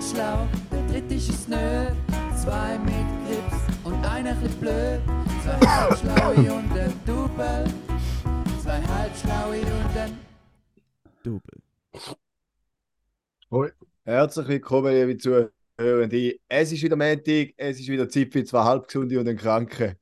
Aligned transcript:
ganz 0.00 0.12
schlau, 0.12 0.48
der 0.72 0.86
dritte 0.86 1.14
ist 1.14 1.28
es 1.28 1.48
nö. 1.48 1.56
Zwei 2.34 2.78
mit 2.78 2.94
Grips 3.26 3.84
und 3.84 4.02
einer 4.06 4.30
ein 4.30 4.50
blöd. 4.58 5.00
Zwei 5.42 5.66
halbschlaue 5.66 6.52
und 6.54 6.72
ein 6.72 6.92
Double. 7.04 7.64
Zwei 8.62 8.80
halbschlaue 8.80 9.60
und 9.60 9.96
ein 9.98 10.18
Double. 11.22 11.60
Hoi. 13.50 13.70
Herzlich 14.04 14.48
willkommen, 14.48 14.94
liebe 14.94 15.18
Zuhörende. 15.18 16.36
Es 16.48 16.72
ist 16.72 16.82
wieder 16.82 16.96
Montag, 16.96 17.52
es 17.58 17.78
ist 17.80 17.88
wieder 17.88 18.08
Zeit 18.08 18.32
für 18.32 18.44
zwei 18.44 18.64
Halbgesunde 18.64 19.20
und 19.20 19.28
einen 19.28 19.36
Kranken. 19.36 19.96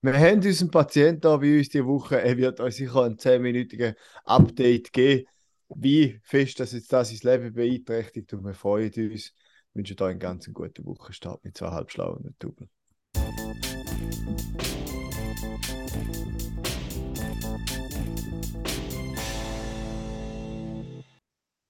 Wir 0.00 0.14
haben 0.18 0.36
unseren 0.42 0.70
Patienten 0.70 1.20
da 1.20 1.36
bei 1.36 1.58
uns 1.58 1.68
diese 1.68 1.86
Woche. 1.86 2.22
Er 2.22 2.38
wird 2.38 2.58
euch 2.58 2.76
sicher 2.76 3.02
ein 3.02 3.16
10-minütiges 3.16 3.96
Update 4.24 4.94
geben, 4.94 5.26
wie 5.68 6.18
fest 6.22 6.58
das 6.58 6.72
jetzt 6.72 6.90
das 6.90 7.10
sein 7.10 7.18
Leben 7.22 7.52
beeinträchtigt. 7.52 8.32
Und 8.32 8.46
wir 8.46 8.54
freuen 8.54 8.90
uns. 8.96 9.34
Wünschen 9.74 10.00
euch 10.00 10.10
einen 10.10 10.18
ganz 10.18 10.52
guten 10.52 10.84
Wochenstart 10.84 11.44
mit 11.44 11.56
zwei 11.56 11.70
Halbschlauen 11.70 12.24
und 12.24 12.34
Double. 12.38 12.68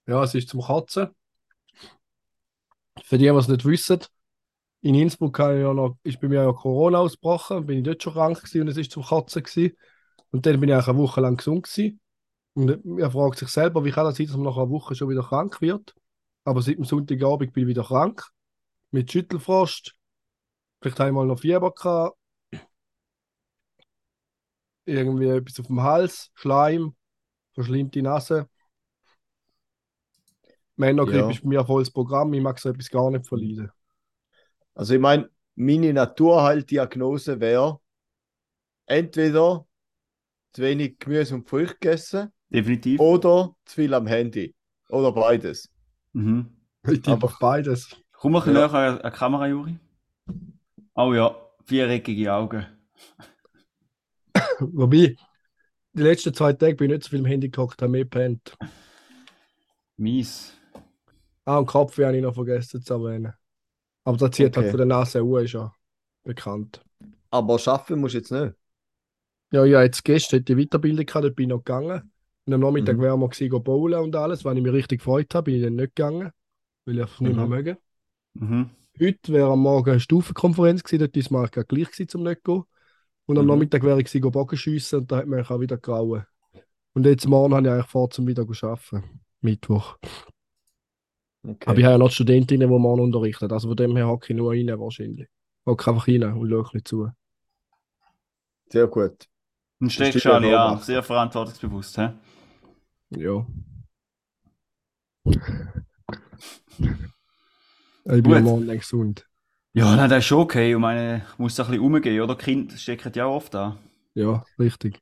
Ja, 0.07 0.25
es 0.25 0.35
ist 0.35 0.49
zum 0.49 0.61
Kotzen. 0.61 1.09
Für 3.05 3.19
die, 3.19 3.25
die 3.25 3.31
es 3.31 3.49
nicht 3.49 3.65
wissen, 3.65 4.01
in 4.81 4.97
Innsbruck 4.97 5.39
ich 5.39 6.13
ist 6.15 6.21
bei 6.21 6.29
mir 6.29 6.43
ja 6.43 6.53
Corona 6.53 6.99
ausgebrochen, 6.99 7.67
bin 7.67 7.79
ich 7.79 7.85
dort 7.85 8.03
schon 8.03 8.15
krank 8.15 8.37
gewesen 8.39 8.63
und 8.63 8.69
es 8.69 8.77
ist 8.77 8.91
zum 8.91 9.05
Kotzen 9.05 9.43
gewesen. 9.43 9.77
Und 10.33 10.45
dann 10.45 10.59
bin 10.59 10.69
ich 10.69 10.75
eigentlich 10.75 10.89
eine 10.89 10.99
Woche 10.99 11.21
lang 11.21 11.37
gesund 11.37 11.65
gewesen. 11.65 12.01
Und 12.55 12.99
er 12.99 13.11
fragt 13.11 13.39
sich 13.39 13.49
selber, 13.49 13.85
wie 13.85 13.93
kann 13.93 14.05
das 14.05 14.17
sein, 14.17 14.27
dass 14.27 14.37
man 14.37 14.45
nach 14.45 14.57
einer 14.57 14.71
Woche 14.71 14.95
schon 14.95 15.09
wieder 15.09 15.23
krank 15.23 15.61
wird. 15.61 15.95
Aber 16.45 16.63
seit 16.63 16.77
dem 16.77 16.85
Sonntagabend 16.85 17.53
bin 17.53 17.65
ich 17.65 17.69
wieder 17.69 17.85
krank. 17.85 18.25
Mit 18.91 19.11
Schüttelfrost. 19.11 19.95
Vielleicht 20.81 20.99
habe 20.99 21.11
ich 21.11 21.15
mal 21.15 21.27
noch 21.27 21.39
Fieber 21.41 21.73
gehabt. 21.73 22.17
Irgendwie 24.85 25.29
etwas 25.29 25.61
auf 25.61 25.69
dem 25.69 25.81
Hals, 25.83 26.31
Schleim, 26.35 26.97
verschlimmte 27.55 28.03
Nase. 28.03 28.49
Männergrippe 30.77 31.19
Ja. 31.19 31.31
ist 31.31 31.43
bei 31.43 31.49
mir 31.49 31.61
ein 31.61 31.67
volles 31.67 31.91
Programm, 31.91 32.33
ich 32.35 32.43
mag 32.43 32.59
so 32.59 32.71
etwas 32.71 32.91
gar 32.91 33.11
nicht 33.11 33.27
verleiden. 33.27 33.71
Also 34.75 34.95
ich 34.95 35.01
meine, 35.01 35.31
meine 35.55 35.93
Naturheildiagnose 35.93 37.39
wäre 37.39 37.79
entweder 38.87 39.67
zu 40.53 40.63
wenig 40.63 40.99
Gemüse 40.99 41.35
und 41.37 41.49
Früchte 41.49 41.77
gegessen 41.79 42.33
Definitiv. 42.51 43.01
oder 43.01 43.55
zu 43.65 43.75
viel 43.77 43.95
am 43.95 44.07
Handy. 44.07 44.55
Oder 44.89 45.13
beides. 45.13 45.72
Mhm. 46.13 46.47
Ich 46.85 47.01
tippe 47.01 47.13
Aber- 47.13 47.25
auf 47.27 47.39
beides. 47.39 47.97
Komm 48.13 48.33
mal 48.33 48.43
ein 48.43 48.55
Ja. 48.55 48.67
bisschen 48.67 48.73
näher 48.83 49.05
an 49.05 49.11
die 49.13 49.17
Kamera, 49.19 49.47
Juri. 49.49 49.79
Oh 50.95 51.13
ja, 51.15 51.35
viereckige 51.65 52.33
Augen. 52.33 52.67
Wobei, 54.61 55.17
die 55.93 56.03
letzten 56.03 56.35
zwei 56.35 56.53
Tage 56.53 56.77
bin 56.77 56.91
ich 56.91 56.97
nicht 56.97 57.05
so 57.05 57.11
viel 57.11 57.19
im 57.21 57.25
Handy 57.25 57.49
gehockt, 57.49 57.83
habe 57.83 57.91
mehr 57.93 58.03
gepennt. 58.05 58.57
Mies. 59.97 60.55
Ah, 61.45 61.59
und 61.59 61.67
Kopfweh 61.67 62.05
habe 62.07 62.17
ich 62.17 62.23
noch 62.23 62.35
vergessen 62.35 62.83
zu 62.83 62.95
erwähnen. 62.95 63.33
Aber 64.05 64.17
das 64.17 64.31
zieht 64.33 64.57
halt 64.57 64.59
Okay. 64.59 64.71
von 64.71 64.79
der 64.79 64.87
Nase 64.87 65.23
Uhr, 65.25 65.43
ist 65.43 65.53
ja 65.53 65.75
bekannt. 66.25 66.85
Aber 67.31 67.59
schaffen 67.59 68.01
musst 68.01 68.15
du 68.15 68.19
jetzt 68.19 68.31
nicht. 68.31 68.55
Ja, 69.53 69.65
ja, 69.65 69.83
jetzt 69.83 70.05
gestern 70.05 70.41
hatte 70.41 70.53
ich 70.53 70.59
Weiterbildung 70.67 71.05
gehabt, 71.07 71.25
dort 71.25 71.37
bin 71.37 71.45
ich 71.45 71.49
noch 71.51 71.59
gegangen. 71.65 72.12
Und 72.47 72.55
am 72.55 72.61
Nachmittag 72.61 72.99
Mhm. 72.99 73.01
wären 73.01 73.21
wir 73.21 73.29
gewesen, 73.29 73.63
bowlen 73.63 74.01
und 74.01 74.17
alles, 74.17 74.45
wenn 74.45 74.57
ich 74.57 74.63
mich 74.63 74.73
richtig 74.73 75.01
gefreut 75.01 75.35
habe, 75.35 75.45
bin 75.45 75.57
ich 75.57 75.63
dann 75.63 75.77
nicht 75.77 75.95
gegangen, 75.97 76.31
weil 76.85 76.97
ich 76.97 77.03
einfach 77.03 77.21
nicht 77.21 77.35
mehr 77.37 77.47
Mhm. 77.47 77.49
mögen. 77.49 77.77
Mhm. 78.35 78.71
Heute 79.01 79.33
wäre 79.33 79.51
am 79.51 79.61
Morgen 79.61 79.91
eine 79.91 80.01
Stufenkonferenz 80.01 80.83
gewesen, 80.83 81.01
dort 81.01 81.17
ist 81.17 81.31
es 81.31 81.51
gleich 81.51 81.67
gewesen, 81.91 82.09
zum 82.09 82.23
nicht 82.23 82.41
zu 82.45 82.53
gehen. 82.61 82.65
Und 83.27 83.39
am 83.39 83.47
Mhm. 83.47 83.49
Nachmittag 83.49 83.83
wäre 83.85 84.01
ich 84.01 84.07
gewesen, 84.07 84.23
gehen 84.23 84.33
Bogenschiessen 84.33 85.01
und 85.01 85.13
da 85.13 85.19
hat 85.19 85.27
mich 85.27 85.51
auch 85.51 85.61
wieder 85.61 85.79
grauen. 85.79 86.25
Und 86.95 87.07
jetzt 87.07 87.29
morgen 87.29 87.55
habe 87.55 87.67
ich 87.67 87.73
eigentlich 87.73 87.87
vor, 87.87 88.11
zum 88.11 88.27
wieder 88.27 88.47
zu 88.47 88.67
arbeiten. 88.67 89.21
Mittwoch. 89.41 89.99
Okay. 91.49 91.71
Aber 91.71 91.79
ich 91.79 91.85
habe 91.85 91.93
ja 91.95 91.99
noch 91.99 92.11
Studentinnen, 92.11 92.69
die 92.71 92.79
morgen 92.79 93.01
unterrichten. 93.03 93.51
Also 93.51 93.69
von 93.69 93.77
dem 93.77 93.97
her 93.97 94.07
hocke 94.09 94.33
ich 94.33 94.37
nur 94.37 94.53
rein 94.53 94.69
wahrscheinlich. 94.79 95.29
Hocke 95.67 95.91
einfach 95.91 96.07
rein 96.09 96.23
und 96.25 96.49
schaue 96.49 96.59
ein 96.59 96.63
bisschen 96.65 96.85
zu. 96.85 97.09
Sehr 98.71 98.87
gut. 98.89 99.29
Und 99.81 99.93
steckst 99.93 100.21
Stimmt, 100.21 100.35
alle 100.35 100.51
ja, 100.51 100.67
an. 100.69 100.79
Sehr 100.81 101.03
verantwortungsbewusst, 101.03 101.99
hä? 101.99 102.11
Ja. 103.17 103.47
Ich 108.05 108.23
bin 108.23 108.43
morgen 108.43 108.67
lang 108.67 108.79
gesund. 108.79 109.29
Ja, 109.75 109.97
nein, 109.97 110.11
das 110.11 110.21
ist 110.21 110.27
schon 110.27 110.41
okay. 110.41 110.73
Ich 110.73 110.79
meine, 110.79 111.25
ich 111.33 111.39
muss 111.39 111.55
da 111.55 111.65
ein 111.65 111.71
bisschen 111.71 111.83
rumgehen, 111.83 112.21
oder? 112.21 112.37
Kinder 112.37 112.77
stecken 112.77 113.13
ja 113.15 113.27
auch 113.27 113.37
oft 113.37 113.55
an. 113.55 113.79
Ja, 114.15 114.45
richtig. 114.59 114.99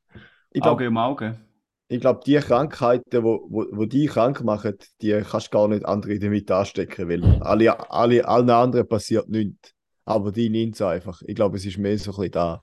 Ich 0.52 0.60
glaube, 0.60 0.84
Auge 0.84 0.88
um 0.88 0.98
Auge. 0.98 1.40
ich 1.88 2.00
glaub, 2.00 2.24
die 2.24 2.36
Krankheiten, 2.36 3.24
wo, 3.24 3.46
wo, 3.48 3.66
wo 3.72 3.84
die 3.84 4.06
krank 4.06 4.44
machen, 4.44 4.76
die 5.02 5.20
kannst 5.28 5.48
du 5.48 5.50
gar 5.50 5.68
nicht 5.68 5.84
andere 5.84 6.18
damit 6.18 6.50
anstecken, 6.50 7.08
weil 7.08 7.24
alle, 7.42 7.90
alle, 7.90 8.26
allen 8.26 8.50
anderen 8.50 8.86
passiert 8.86 9.28
nichts. 9.28 9.74
Aber 10.04 10.32
die 10.32 10.50
nimmt 10.50 10.74
es 10.74 10.82
einfach. 10.82 11.22
Ich 11.26 11.34
glaube, 11.34 11.56
es 11.56 11.64
ist 11.64 11.78
mehr 11.78 11.98
so 11.98 12.10
ein 12.12 12.16
bisschen 12.16 12.32
da. 12.32 12.62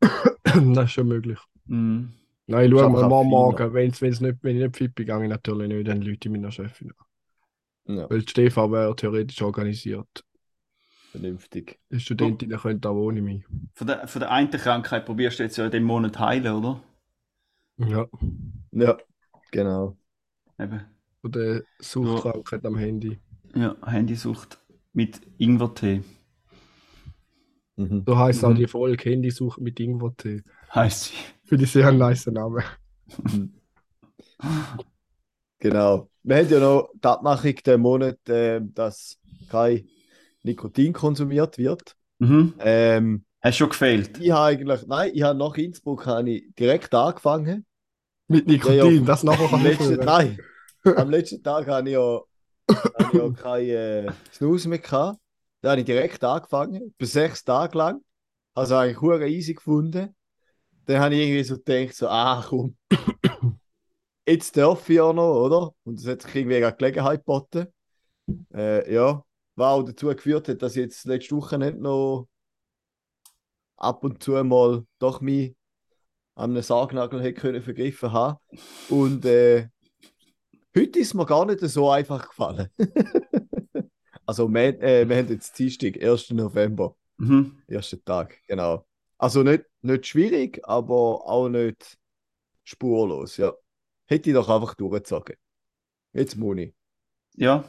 das 0.44 0.84
ist 0.84 0.92
schon 0.92 1.08
möglich. 1.08 1.38
Mhm. 1.66 2.12
Nein, 2.46 2.70
ich 2.72 2.78
schaue 2.78 2.90
mal 2.90 3.02
morgen, 3.08 3.28
feiner. 3.30 3.30
morgen. 3.30 3.72
Wenn's, 3.74 4.02
wenn's 4.02 4.20
nicht, 4.20 4.38
wenn 4.42 4.56
ich 4.56 4.62
nicht 4.62 4.76
fit 4.76 4.94
bin, 4.94 5.06
gehe 5.06 5.22
ich 5.22 5.28
natürlich 5.28 5.68
nicht. 5.68 5.88
Dann 5.88 6.02
Leute 6.02 6.30
meiner 6.30 6.50
Chefin 6.50 6.92
an. 7.86 7.96
Ja, 7.96 8.10
Weil 8.10 8.22
die 8.22 8.28
Stefan 8.30 8.72
wäre 8.72 8.94
theoretisch 8.96 9.40
organisiert. 9.42 10.24
vernünftig. 11.12 11.78
Die 11.90 12.00
Studentinnen 12.00 12.58
können 12.58 12.84
auch 12.84 12.94
ohne 12.94 13.22
mich. 13.22 13.44
Von 13.74 13.86
der, 13.86 14.08
von 14.08 14.20
der 14.20 14.30
einen 14.30 14.50
Krankheit 14.50 15.06
probierst 15.06 15.38
du 15.38 15.42
jetzt 15.44 15.56
ja 15.56 15.66
in 15.66 15.70
dem 15.70 15.84
Monat 15.84 16.18
heilen, 16.18 16.54
oder? 16.54 16.80
Ja. 17.76 18.08
Ja, 18.72 18.96
genau. 19.50 19.96
Eben. 20.58 20.80
Von 21.22 21.32
der 21.32 21.64
Suchtkrankheit 21.80 22.64
am 22.64 22.76
Handy. 22.76 23.20
Ja, 23.54 23.76
Handysucht 23.84 24.58
mit 24.92 25.20
Ingwertee. 25.38 26.02
Mhm. 27.76 28.04
So 28.06 28.18
heisst 28.18 28.44
auch 28.44 28.50
Mhm. 28.50 28.54
die 28.54 28.66
Folge 28.66 29.10
Handysucht 29.10 29.60
mit 29.60 29.80
Ingwertee. 29.80 30.42
Heißt 30.74 31.04
sie. 31.04 31.14
Finde 31.44 31.64
ich 31.64 31.72
sehr 31.72 31.92
nice 31.92 32.26
Namen. 32.26 32.64
Genau. 35.60 36.10
Wir 36.22 36.36
haben 36.36 36.48
ja 36.50 36.60
noch 36.60 36.90
die 36.94 37.08
Abmachung 37.08 37.54
den 37.54 37.80
Monat, 37.80 38.28
äh, 38.28 38.60
dass 38.62 39.18
kein 39.48 39.88
Nikotin 40.42 40.92
konsumiert 40.92 41.56
wird. 41.56 41.96
Mhm. 42.18 42.54
Ähm, 42.58 43.24
Hast 43.40 43.56
schon 43.56 43.70
gefehlt. 43.70 44.18
ich 44.18 44.30
habe 44.30 44.44
eigentlich, 44.46 44.86
nein, 44.86 45.10
ich 45.14 45.22
habe 45.22 45.38
nach 45.38 45.54
Innsbruck 45.54 46.06
habe 46.06 46.30
ich 46.30 46.54
direkt 46.58 46.94
angefangen. 46.94 47.64
Mit 48.28 48.46
Nikotin, 48.46 49.00
Ja, 49.00 49.06
das 49.06 49.22
nachher 49.22 49.52
Am 49.52 49.62
letzten, 49.62 49.96
nein, 50.04 50.38
am 50.84 51.10
letzten 51.10 51.42
Tag 51.42 51.66
habe 51.66 51.88
ich 51.88 51.94
ja, 51.94 52.20
habe 52.70 53.08
ich 53.12 53.18
ja 53.18 53.30
kein 53.42 53.68
äh, 53.68 54.12
Snooze 54.32 54.68
mehr 54.68 54.78
gehabt. 54.78 55.18
Da 55.62 55.70
habe 55.70 55.80
ich 55.80 55.86
direkt 55.86 56.22
angefangen, 56.24 56.94
für 56.98 57.06
sechs 57.06 57.42
Tage 57.44 57.78
lang. 57.78 58.00
Also 58.54 58.76
eigentlich 58.76 59.00
hure 59.00 59.28
easy 59.28 59.54
gefunden. 59.54 60.14
Dann 60.86 61.00
habe 61.00 61.14
ich 61.14 61.20
irgendwie 61.22 61.44
so 61.44 61.56
gedacht, 61.56 61.94
so, 61.94 62.08
ah 62.08 62.44
komm, 62.46 62.76
jetzt 64.26 64.56
darf 64.56 64.88
ich 64.88 64.96
ja 64.96 65.12
noch, 65.12 65.44
oder? 65.44 65.74
Und 65.84 65.98
das 65.98 66.06
hat 66.06 66.22
sich 66.22 66.34
irgendwie 66.34 66.56
eine 66.56 66.74
Gelegenheit 66.74 67.20
geboten. 67.20 67.66
Äh, 68.54 68.92
ja, 68.92 69.24
was 69.56 69.66
auch 69.66 69.82
dazu 69.82 70.06
geführt 70.08 70.48
hat, 70.48 70.62
dass 70.62 70.76
ich 70.76 70.82
jetzt 70.82 71.04
letzte 71.04 71.36
Woche 71.36 71.58
nicht 71.58 71.78
noch 71.78 72.28
ab 73.76 74.04
und 74.04 74.22
zu 74.22 74.32
mal 74.44 74.84
doch 74.98 75.20
mich 75.20 75.54
an 76.34 76.50
einem 76.50 76.62
Sargnagel 76.62 77.22
hätte 77.22 77.40
können 77.40 77.62
vergriffen 77.62 78.12
haben. 78.12 78.38
Und 78.88 79.24
äh, 79.24 79.68
heute 80.76 80.98
ist 80.98 81.14
mir 81.14 81.26
gar 81.26 81.46
nicht 81.46 81.60
so 81.60 81.90
einfach 81.90 82.28
gefallen. 82.28 82.68
also 84.26 84.48
wir, 84.48 84.82
äh, 84.82 85.08
wir 85.08 85.16
haben 85.16 85.28
jetzt 85.28 85.58
Dienstag, 85.58 86.02
1. 86.02 86.30
November, 86.30 86.96
Mhm. 87.16 87.62
ersten 87.68 88.04
Tag, 88.04 88.38
genau. 88.48 88.84
Also 89.18 89.44
nicht, 89.44 89.64
nicht 89.84 90.06
schwierig, 90.06 90.60
aber 90.64 91.26
auch 91.26 91.48
nicht 91.48 91.98
spurlos, 92.64 93.36
ja. 93.38 93.52
Hätte 94.06 94.30
ich 94.30 94.34
doch 94.36 94.48
einfach 94.48 94.74
durchgezogen. 94.74 95.36
Jetzt 96.12 96.36
ich. 96.36 96.74
Ja. 97.36 97.64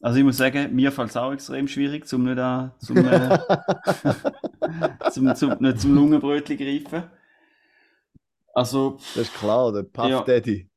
Also 0.00 0.18
ich 0.18 0.24
muss 0.24 0.36
sagen, 0.36 0.74
mir 0.74 0.92
fällt 0.92 1.10
es 1.10 1.16
auch 1.16 1.32
extrem 1.32 1.66
schwierig, 1.66 2.06
zum 2.06 2.22
nicht 2.24 2.38
an, 2.38 2.72
zum, 2.78 2.96
äh, 2.98 3.38
zum, 5.10 5.34
zum, 5.34 5.56
nicht 5.60 5.80
zum 5.80 5.94
Lungenbrötchen 5.94 6.56
greifen. 6.56 7.10
Also, 8.54 8.98
Das 9.14 9.28
ist 9.28 9.34
klar, 9.34 9.72
der 9.72 9.84
Puff 9.84 10.06
Ja. 10.08 10.22
Daddy. 10.24 10.68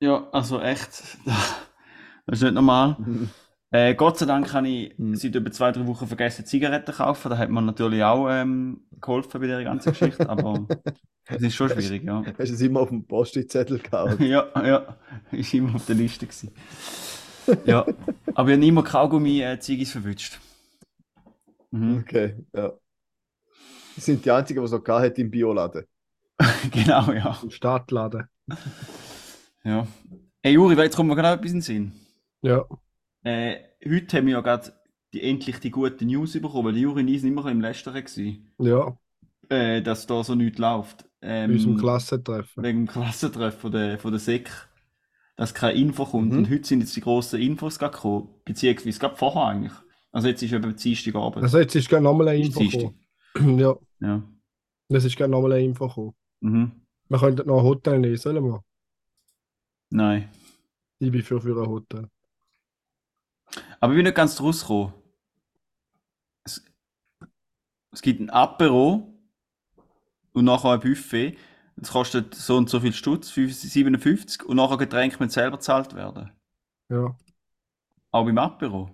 ja, 0.00 0.28
also 0.32 0.60
echt, 0.60 1.18
das 2.26 2.38
ist 2.38 2.42
nicht 2.42 2.54
normal. 2.54 2.96
Äh, 3.74 3.96
Gott 3.96 4.18
sei 4.18 4.26
Dank 4.26 4.52
habe 4.52 4.68
ich 4.68 4.96
Mhm. 4.98 5.16
seit 5.16 5.34
über 5.34 5.50
zwei, 5.50 5.72
drei 5.72 5.84
Wochen 5.88 6.06
vergessen, 6.06 6.46
Zigaretten 6.46 6.92
zu 6.92 6.96
kaufen. 6.96 7.28
Da 7.28 7.38
hat 7.38 7.50
man 7.50 7.66
natürlich 7.66 8.04
auch 8.04 8.28
ähm, 8.30 8.82
geholfen 9.00 9.40
bei 9.40 9.48
der 9.48 9.64
ganzen 9.64 9.90
Geschichte, 9.90 10.28
aber 10.28 10.64
es 11.26 11.42
ist 11.42 11.56
schon 11.56 11.68
schwierig, 11.70 12.04
ja. 12.04 12.22
Hast 12.24 12.50
du 12.50 12.54
es 12.54 12.60
immer 12.60 12.82
auf 12.82 12.90
dem 12.90 13.04
Post-it-Zettel 13.04 13.80
gehabt? 13.80 14.20
ja, 14.20 14.46
ja, 14.64 14.96
ist 15.32 15.52
immer 15.54 15.74
auf 15.74 15.86
der 15.86 15.96
Liste 15.96 16.24
gewesen. 16.24 16.52
Ja, 17.66 17.84
aber 18.34 18.50
ich 18.50 18.54
habe 18.56 18.64
immer 18.64 18.84
Kaugummi 18.84 19.42
äh, 19.42 19.58
Ziggis 19.58 19.90
verwünscht. 19.90 20.38
Mhm. 21.72 21.98
Okay, 22.02 22.36
ja. 22.54 22.74
Die 23.96 24.00
sind 24.00 24.24
die 24.24 24.30
einzigen, 24.30 24.60
die 24.60 24.66
es 24.66 24.70
noch 24.70 24.84
gehabt 24.84 25.04
hat 25.04 25.18
im 25.18 25.32
Bioladen. 25.32 25.84
genau, 26.70 27.10
ja. 27.10 27.36
Im 27.42 27.50
Stadtladen. 27.50 28.28
ja. 29.64 29.84
Hey 30.44 30.52
Juri, 30.52 30.76
jetzt 30.76 30.94
kommt 30.94 31.08
mir 31.08 31.16
gerade 31.16 31.40
etwas 31.40 31.50
in 31.50 31.56
den 31.56 31.62
Sinn. 31.62 31.92
Ja. 32.42 32.64
Äh, 33.24 33.56
heute 33.88 34.18
haben 34.18 34.26
wir 34.26 34.34
ja 34.34 34.40
gerade 34.42 34.72
die, 35.12 35.22
endlich 35.22 35.58
die 35.58 35.70
guten 35.70 36.06
News 36.06 36.34
bekommen, 36.34 36.66
weil 36.66 36.72
die 36.74 36.80
Juri 36.82 37.18
sind 37.18 37.30
immer 37.30 37.50
im 37.50 37.60
Lästern 37.60 37.94
gewesen, 37.94 38.52
Ja. 38.58 38.96
äh, 39.48 39.82
dass 39.82 40.06
da 40.06 40.22
so 40.22 40.34
nichts 40.34 40.58
läuft. 40.58 41.08
Ähm, 41.22 41.48
Bei 41.50 41.54
unserem 41.54 41.76
Klassentreffen. 41.78 42.62
wegen 42.62 42.78
dem 42.84 42.86
Klassentreffen 42.86 43.58
von 43.60 43.72
der, 43.72 43.98
von 43.98 44.12
der 44.12 44.20
SEC, 44.20 44.50
dass 45.36 45.54
keine 45.54 45.78
Info 45.78 46.04
kommt. 46.04 46.32
Mhm. 46.32 46.38
Und 46.38 46.50
heute 46.50 46.64
sind 46.66 46.80
jetzt 46.80 46.94
die 46.96 47.00
grossen 47.00 47.40
Infos 47.40 47.78
gerade 47.78 47.94
gekommen, 47.94 48.28
beziehungsweise 48.44 48.98
gerade 48.98 49.16
vorher 49.16 49.44
eigentlich. 49.46 49.72
Also 50.12 50.28
jetzt 50.28 50.42
ist 50.42 50.52
eben 50.52 50.76
Dienstagabend. 50.76 51.42
Also 51.42 51.58
jetzt 51.58 51.74
ist 51.74 51.88
gerne 51.88 52.04
nochmal 52.04 52.28
eine 52.28 52.44
Info 52.44 52.60
gekommen. 52.60 53.00
Ja, 53.58 53.74
Ja. 54.00 54.22
es 54.90 55.04
ist 55.04 55.16
gerne 55.16 55.32
nochmal 55.32 55.52
eine 55.54 55.64
Info 55.64 55.88
gekommen. 55.88 56.14
Mhm. 56.40 56.72
Wir 57.08 57.18
könnten 57.18 57.48
noch 57.48 57.58
ein 57.58 57.64
Hotel 57.64 57.98
nehmen, 57.98 58.16
sollen 58.16 58.44
wir? 58.44 58.62
Nein. 59.90 60.28
Ich 61.00 61.10
bin 61.10 61.22
für, 61.22 61.40
für 61.40 61.60
ein 61.62 61.68
Hotel. 61.68 62.08
Aber 63.80 63.92
ich 63.92 63.96
bin 63.96 64.04
nicht 64.04 64.16
ganz 64.16 64.36
draus 64.36 64.60
gekommen. 64.62 64.94
Es, 66.44 66.64
es 67.92 68.02
gibt 68.02 68.20
ein 68.20 68.30
Apero 68.30 69.14
und 70.32 70.44
nachher 70.44 70.70
ein 70.72 70.80
Buffet. 70.80 71.36
Das 71.76 71.90
kostet 71.90 72.34
so 72.34 72.56
und 72.56 72.70
so 72.70 72.78
viel 72.80 72.92
Stutz, 72.92 73.30
5 73.30 73.52
57, 73.52 74.44
und 74.44 74.56
nachher 74.56 74.76
Getränke 74.78 75.16
müssen 75.18 75.30
selber 75.30 75.56
bezahlt 75.56 75.94
werden. 75.94 76.30
Ja. 76.88 77.16
Auch 78.12 78.24
beim 78.24 78.38
Apero. 78.38 78.90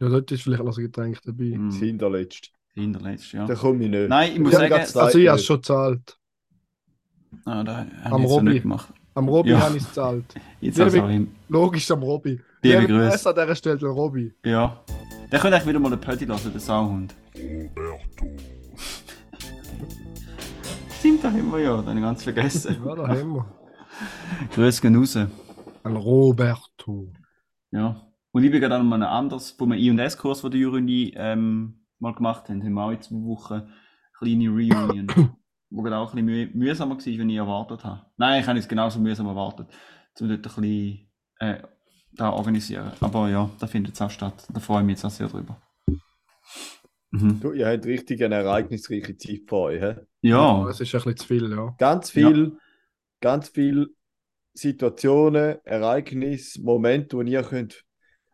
Ja, 0.00 0.08
dort 0.08 0.30
ist 0.32 0.42
vielleicht 0.42 0.64
noch 0.64 0.76
ein 0.76 0.82
Getränk 0.84 1.22
dabei. 1.22 1.44
Hm. 1.52 1.70
Das 1.70 1.78
Hinterletzt. 1.78 2.52
Hinterletzt, 2.74 3.32
ja. 3.32 3.46
Da 3.46 3.54
komme 3.54 3.84
ich 3.84 3.90
nicht. 3.90 4.08
Nein, 4.08 4.32
ich 4.32 4.38
muss 4.40 4.52
Ja, 4.54 4.58
sagen, 4.60 4.70
ganz- 4.70 4.96
Also 4.96 5.18
ich 5.18 5.28
habe 5.28 5.38
es 5.38 5.44
schon 5.44 5.56
gezahlt. 5.58 6.18
ah, 7.44 7.62
da 7.62 7.86
habe 8.04 8.22
ich 8.22 8.28
Robby. 8.28 8.48
nicht 8.50 8.62
gemacht. 8.62 8.92
Am 9.14 9.28
Robby 9.28 9.50
Ja. 9.50 9.60
habe 9.60 9.76
ich 9.76 9.82
es 9.82 9.88
gezahlt. 9.88 10.24
Jetzt 10.60 10.80
also 10.80 10.98
im, 11.06 11.28
Logisch 11.48 11.90
am 11.90 12.02
Robby. 12.02 12.40
Liebe 12.62 12.86
Grüße. 12.86 13.28
An 13.28 13.34
dieser 13.34 13.54
Stelle, 13.54 13.76
der 13.78 13.90
Robby. 13.90 14.32
Ja. 14.44 14.80
Der 15.30 15.38
könnte 15.38 15.56
eigentlich 15.56 15.68
wieder 15.68 15.78
mal 15.80 15.92
einen 15.92 16.00
Pötti 16.00 16.24
lassen, 16.24 16.50
der 16.52 16.60
Sauhund. 16.60 17.14
Stimmt, 20.98 21.24
da 21.24 21.30
haben 21.30 21.50
wir 21.50 21.58
ja, 21.58 21.76
den 21.78 21.86
habe 21.88 21.98
ich 21.98 22.02
ganz 22.04 22.22
vergessen. 22.22 22.76
Ja, 22.84 22.94
da 22.94 23.08
haben 23.08 23.34
wir. 23.34 23.46
Grüße 24.54 24.80
gehen 24.80 24.96
raus. 24.96 25.16
Ein 25.16 25.96
Roberto. 25.96 27.12
Ja. 27.70 28.06
Und 28.30 28.44
ich 28.44 28.50
bin 28.50 28.60
gerade 28.60 28.76
an 28.76 28.92
einem 28.92 29.02
anderes, 29.02 29.50
vom 29.50 29.72
I&S-Kurs, 29.72 30.42
den 30.42 30.52
die 30.52 30.58
Juri 30.58 30.78
und 30.78 30.88
ich, 30.88 31.12
ähm, 31.16 31.80
mal 31.98 32.14
gemacht 32.14 32.48
haben, 32.48 32.62
haben 32.62 32.72
wir 32.72 32.84
auch 32.84 32.90
in 32.92 33.02
zwei 33.02 33.16
Wochen 33.16 33.54
eine 33.54 33.68
kleine 34.18 34.48
Reunion. 34.48 35.06
wo 35.72 35.82
gerade 35.82 35.96
auch 35.96 36.14
ein 36.14 36.24
bisschen 36.24 36.52
müh 36.52 36.66
mühsamer 36.66 36.90
war, 36.90 36.96
als 36.96 37.06
ich 37.06 37.18
erwartet 37.18 37.84
habe. 37.84 38.06
Nein, 38.16 38.40
ich 38.40 38.46
habe 38.46 38.58
es 38.58 38.68
genauso 38.68 39.00
mühsam 39.00 39.26
erwartet, 39.26 39.68
um 40.20 40.28
dort 40.28 40.38
ein 40.38 40.42
bisschen 40.42 41.10
äh, 41.38 41.62
da 42.12 42.30
organisieren. 42.30 42.92
Aber 43.00 43.28
ja, 43.28 43.50
da 43.58 43.66
findet 43.66 43.94
es 43.94 44.02
auch 44.02 44.10
statt. 44.10 44.46
Da 44.52 44.60
freue 44.60 44.80
ich 44.80 44.86
mich 44.86 44.96
jetzt 44.96 45.04
auch 45.04 45.10
sehr 45.10 45.28
drüber. 45.28 45.60
Mhm. 47.10 47.40
Du, 47.40 47.52
ihr 47.52 47.68
habt 47.68 47.84
richtig 47.84 48.22
eine 48.22 48.36
ereignisreiche 48.36 49.16
Zeit 49.16 49.42
vor 49.46 49.64
euch. 49.64 49.80
hä? 49.80 49.96
Ja, 50.22 50.66
Es 50.68 50.80
ist 50.80 50.94
ein 50.94 50.98
bisschen 50.98 51.16
zu 51.16 51.26
viel, 51.26 51.50
ja. 51.50 51.74
Ganz 51.78 52.10
viel, 52.10 52.56
ganz 53.20 53.48
viel 53.48 53.88
Situationen, 54.54 55.56
Ereignisse, 55.64 56.62
Momente, 56.62 57.16
wo 57.16 57.22
ihr 57.22 57.42
könnt 57.42 57.84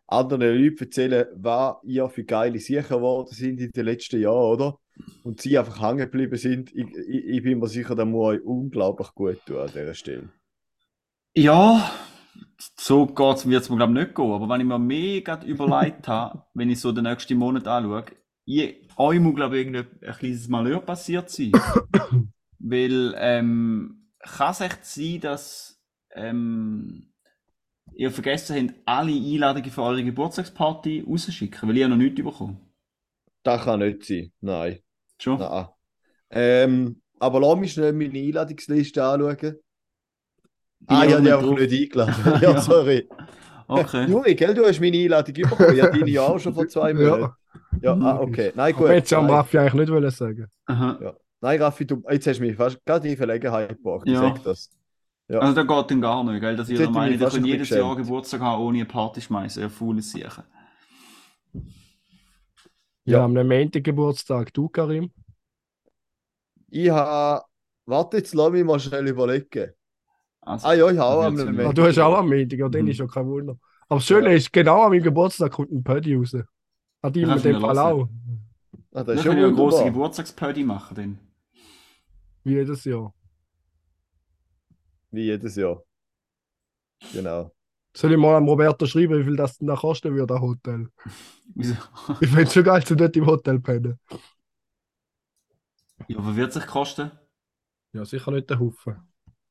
anderen 0.07 0.41
Leuten 0.41 0.83
erzählen, 0.83 1.27
was 1.35 1.75
ihr 1.83 2.09
für 2.09 2.23
geile 2.23 2.59
Sachen 2.59 2.97
geworden 2.97 3.33
sind 3.33 3.59
in 3.59 3.71
den 3.71 3.85
letzten 3.85 4.19
Jahren, 4.19 4.53
oder? 4.53 4.77
Und 5.23 5.41
sie 5.41 5.57
einfach 5.57 5.81
hängen 5.81 5.99
geblieben 5.99 6.37
sind. 6.37 6.73
Ich, 6.73 6.87
ich, 7.07 7.25
ich 7.25 7.43
bin 7.43 7.59
mir 7.59 7.67
sicher, 7.67 7.95
das 7.95 8.05
muss 8.05 8.35
euch 8.35 8.41
unglaublich 8.43 9.09
gut 9.13 9.45
tun 9.45 9.57
an 9.57 9.67
dieser 9.67 9.93
Stelle. 9.93 10.29
Ja, 11.35 11.91
so 12.77 13.05
geht's, 13.05 13.47
wird's 13.47 13.69
mir 13.69 13.77
glaube 13.77 13.93
ich 13.93 14.05
nicht 14.05 14.15
gehen. 14.15 14.31
Aber 14.31 14.49
wenn 14.49 14.61
ich 14.61 14.79
mir 14.79 15.21
gerade 15.21 15.45
überlegt 15.47 16.07
habe, 16.07 16.43
wenn 16.53 16.69
ich 16.69 16.79
so 16.79 16.91
den 16.91 17.03
nächsten 17.03 17.37
Monat 17.37 17.67
anschaue, 17.67 18.05
ich, 18.45 18.75
euch 18.97 19.19
muss 19.19 19.35
glaube 19.35 19.59
ich 19.59 19.67
ein 19.67 19.87
kleines 20.17 20.47
Malheur 20.47 20.81
passiert 20.81 21.29
sein. 21.29 21.51
Weil, 22.59 23.15
ähm, 23.17 23.99
kann 24.19 24.51
es 24.51 24.61
echt 24.61 24.85
sein, 24.85 25.21
dass 25.21 25.81
ähm, 26.13 27.13
ihr 27.93 28.11
vergessen 28.11 28.69
habt, 28.69 28.79
alle 28.85 29.13
Einladungen 29.13 29.71
für 29.71 29.83
eure 29.83 30.03
Geburtstagsparty 30.03 31.05
rauszuschicken? 31.07 31.69
Weil 31.69 31.83
habe 31.83 31.89
noch 31.89 31.97
nichts 31.97 32.21
bekommen. 32.21 32.59
Das 33.43 33.63
kann 33.63 33.79
nicht 33.79 34.03
sein. 34.05 34.31
Nein. 34.41 34.79
Schon? 35.19 35.39
Nein. 35.39 35.67
Ähm, 36.31 37.01
aber 37.19 37.39
lass 37.39 37.57
mich 37.59 37.73
schnell 37.73 37.93
meine 37.93 38.17
Einladungsliste 38.17 39.03
anschauen. 39.03 39.55
Ah, 40.87 41.03
ich 41.05 41.13
habe 41.13 41.23
dich 41.23 41.33
einfach 41.33 41.51
nicht 41.57 41.73
eingeladen. 41.73 42.15
ja, 42.41 42.51
Ja. 42.53 42.61
sorry. 42.61 43.07
Okay. 43.67 44.05
Juri, 44.07 44.33
gell, 44.35 44.53
du 44.53 44.65
hast 44.65 44.79
meine 44.79 44.97
Einladung 44.97 45.33
bekommen. 45.33 45.75
Ich 45.75 45.81
hatte 45.81 45.99
deine 45.99 46.09
ja 46.09 46.21
auch 46.23 46.39
schon 46.39 46.53
vor 46.53 46.67
zwei 46.67 46.93
Monaten. 46.95 47.21
Ja. 47.21 47.35
Ja, 47.81 47.93
ah, 47.93 48.19
okay. 48.19 48.51
Nein, 48.55 48.73
Aber 48.73 48.85
gut. 48.87 48.95
hätte 48.95 49.17
am 49.17 49.25
Nein, 49.27 49.35
Raffi 49.35 49.57
eigentlich 49.59 49.73
nicht 49.75 49.91
wollen 49.91 50.09
sagen. 50.11 50.47
Aha. 50.65 51.13
Nein, 51.41 51.61
Raffi, 51.61 51.85
du, 51.85 52.01
jetzt 52.09 52.25
hast 52.27 52.39
du 52.39 52.43
mich 52.43 52.55
fast 52.55 52.83
gerade 52.85 53.07
in 53.07 53.15
Verlegenheit 53.17 53.69
gebracht. 53.69 54.03
Ich 54.05 54.13
Ja. 54.13 54.21
sag 54.21 54.43
das. 54.43 54.69
Ja. 55.27 55.39
Also 55.39 55.53
da 55.53 55.61
geht 55.63 55.91
dann 55.91 56.01
gar 56.01 56.23
nicht, 56.23 56.41
gell? 56.41 56.55
Dass 56.55 56.67
Jetzt 56.69 56.79
ihr 56.79 56.89
meint, 56.89 57.19
ihr 57.19 57.29
könnt 57.29 57.45
jedes 57.45 57.69
Jahr. 57.69 57.95
Geburtstag 57.95 58.41
haben, 58.41 58.61
ohne 58.63 58.79
eine 58.79 58.85
Party 58.85 59.21
schmeißen. 59.21 59.61
Ihr 59.61 59.69
faules 59.69 60.11
Siechen. 60.11 60.43
Ja, 63.09 63.19
Ja. 63.19 63.25
am 63.25 63.33
Montag 63.33 63.83
Geburtstag. 63.83 64.53
Du, 64.53 64.69
Karim? 64.69 65.11
Ich 66.69 66.89
habe. 66.89 67.43
Warte, 67.85 68.17
jetzt 68.17 68.33
lass 68.35 68.51
mich 68.51 68.63
mal 68.63 68.79
schnell 68.79 69.07
überlegen. 69.07 69.71
Also, 70.41 70.67
Ah 70.67 70.73
ja, 70.73 70.89
ich 70.91 70.97
habe 70.97 71.17
auch 71.19 71.23
am 71.23 71.37
ja 71.37 71.43
Ah. 71.43 71.51
Montag. 71.51 71.75
du 71.75 71.83
hast 71.83 71.97
auch 71.99 72.17
am 72.17 72.29
Montag, 72.29 72.59
ja, 72.59 72.69
dann 72.69 72.83
Mhm. 72.83 72.87
ist 72.89 72.99
ja 72.99 73.07
kein 73.07 73.25
Wunder. 73.27 73.57
Aber 73.87 73.97
das 73.99 74.05
Schöne 74.05 74.33
ist, 74.35 74.53
genau 74.53 74.83
an 74.83 74.91
meinem 74.91 75.03
Geburtstag 75.03 75.51
kommt 75.51 75.71
ein 75.71 75.83
Pödi 75.83 76.15
raus. 76.15 76.35
Hat 77.01 77.15
die 77.15 77.21
in 77.21 77.29
kannst 77.29 77.45
dem 77.45 77.59
Fall 77.59 77.77
auch. 77.79 78.09
Ah, 78.93 79.03
das 79.03 79.17
ist 79.17 79.23
schon 79.23 79.37
ihr 79.37 79.45
eine 79.47 79.55
große 79.55 79.77
wunderbar. 79.77 79.91
Geburtstagsparty 79.93 80.63
machen. 80.63 80.95
Dann. 80.95 81.19
Wie 82.43 82.53
jedes 82.53 82.83
Jahr. 82.85 83.13
Wie 85.11 85.23
jedes 85.23 85.55
Jahr. 85.55 85.83
Genau. 87.13 87.51
Soll 87.99 88.13
ich 88.13 88.17
mal 88.17 88.35
am 88.35 88.47
Roberto 88.47 88.85
schreiben, 88.85 89.19
wie 89.19 89.25
viel 89.25 89.35
das 89.35 89.57
denn 89.57 89.67
da 89.67 89.75
kosten 89.75 90.13
würde, 90.15 90.27
das 90.27 90.39
Hotel? 90.39 90.87
Wieso? 91.55 91.75
Ich 92.21 92.29
finde 92.29 92.43
es 92.43 92.53
schon 92.53 92.63
geil, 92.63 92.85
zu 92.85 92.95
dort 92.95 93.13
im 93.17 93.25
Hotel 93.25 93.59
pennen. 93.59 93.99
Ja, 96.07 96.15
was 96.19 96.35
wird 96.37 96.47
es 96.47 96.53
sich 96.53 96.65
kosten? 96.65 97.11
Ja, 97.91 98.05
sicher 98.05 98.31
nicht 98.31 98.49
der 98.49 98.57
Haufen. 98.59 98.95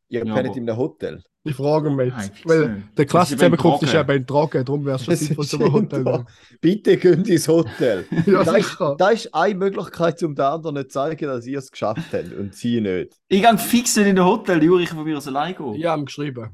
Ihr 0.09 0.25
Ja, 0.25 0.35
pennt 0.35 0.49
aber- 0.49 0.57
in 0.57 0.67
einem 0.69 0.79
Hotel. 0.79 1.23
Ich 1.45 1.55
frage 1.57 1.91
mich 1.91 2.11
Nein, 2.13 2.31
jetzt. 2.35 2.49
Weil 2.49 2.69
nicht. 2.77 2.99
der 2.99 3.07
Klassenzusammenkunft 3.07 3.83
ist 3.83 3.95
eben 3.95 4.27
Trocken, 4.27 4.65
darum 4.65 4.85
wäre 4.85 4.97
es 4.97 5.05
schon 5.05 5.17
sinnvoll 5.17 5.47
einem 5.61 5.73
Hotel. 5.75 6.05
da. 6.05 6.27
Bitte 6.61 6.97
geht 6.97 7.29
ins 7.29 7.49
Hotel. 7.49 8.07
Ja, 8.27 8.45
das, 8.45 8.57
ist, 8.59 8.77
das 8.99 9.13
ist 9.13 9.35
eine 9.35 9.55
Möglichkeit, 9.55 10.23
um 10.23 10.35
den 10.35 10.45
anderen 10.45 10.77
zu 10.77 10.89
zeigen, 10.89 11.27
dass 11.27 11.47
ihr 11.47 11.59
es 11.59 11.71
geschafft 11.71 12.03
habt 12.13 12.33
und 12.33 12.55
sie 12.55 12.81
nicht. 12.81 13.15
Ich 13.29 13.43
gehe 13.43 13.59
fix 13.59 13.97
nicht 13.97 14.07
in 14.09 14.19
ein 14.19 14.25
Hotel, 14.25 14.63
Juri, 14.63 14.85
ich 14.85 14.89
von 14.89 15.05
mir 15.05 15.17
aus 15.19 15.29
allein 15.29 15.55
gehen. 15.55 15.75
Ich 15.75 15.85
habe 15.85 16.05
geschrieben. 16.05 16.51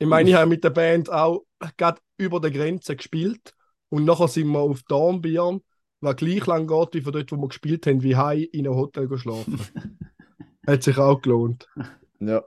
Ich 0.00 0.06
meine, 0.06 0.30
ich 0.30 0.34
habe 0.34 0.48
mit 0.48 0.64
der 0.64 0.70
Band 0.70 1.12
auch 1.12 1.44
gerade 1.76 2.00
über 2.16 2.40
der 2.40 2.50
Grenze 2.50 2.96
gespielt 2.96 3.52
und 3.90 4.06
nachher 4.06 4.28
sind 4.28 4.48
wir 4.48 4.60
auf 4.60 4.82
Dornbirn, 4.84 5.60
was 6.00 6.16
gleich 6.16 6.46
lang 6.46 6.66
geht 6.66 6.94
wie 6.94 7.02
von 7.02 7.12
dort, 7.12 7.30
wo 7.30 7.36
wir 7.36 7.48
gespielt 7.48 7.86
haben, 7.86 8.02
wie 8.02 8.16
heim 8.16 8.46
in 8.50 8.66
einem 8.66 8.76
Hotel 8.76 9.08
geschlafen. 9.08 9.60
Hat 10.66 10.82
sich 10.82 10.96
auch 10.96 11.20
gelohnt. 11.20 11.68
Ja. 12.18 12.42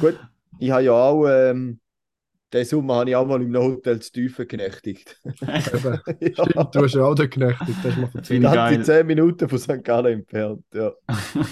Gut, 0.00 0.16
ich 0.60 0.70
habe 0.70 0.84
ja 0.84 0.92
auch, 0.92 1.26
ähm, 1.26 1.80
den 2.52 2.64
Sommer 2.64 2.96
habe 2.96 3.10
ich 3.10 3.16
auch 3.16 3.26
mal 3.26 3.42
in 3.42 3.54
einem 3.54 3.72
Hotel 3.72 3.98
zu 3.98 4.12
Tiefen 4.12 4.46
genächtigt. 4.46 5.20
Eben. 5.24 5.42
ja. 6.20 6.46
Stimmt, 6.46 6.72
du 6.72 6.82
hast 6.82 6.94
ja 6.94 7.02
auch 7.02 7.16
dort 7.16 7.32
genächtigt, 7.32 7.78
das 7.84 8.28
du 8.28 8.34
mir 8.34 8.36
ich 8.36 8.42
Ganze 8.42 8.76
geil. 8.76 8.84
10 8.84 9.06
Minuten 9.08 9.48
von 9.48 9.58
St. 9.58 9.82
Gallen 9.82 10.20
entfernt. 10.20 10.64
Ja. 10.72 10.92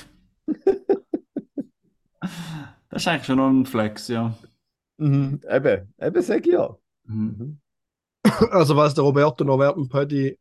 Das 2.88 3.00
ist 3.00 3.08
eigentlich 3.08 3.24
schon 3.24 3.38
noch 3.38 3.48
ein 3.48 3.64
Flex, 3.64 4.08
ja. 4.08 4.34
Mhm. 5.02 5.40
Eben, 5.50 5.94
eben 6.00 6.22
sag 6.22 6.46
ich 6.46 6.52
ja. 6.52 6.76
Mhm. 7.04 7.58
Also, 8.50 8.76
was 8.76 8.94
der 8.94 9.02
Roberto 9.04 9.44
noch 9.44 9.58
während 9.58 9.78
dem 9.78 9.88
Pödi 9.88 10.38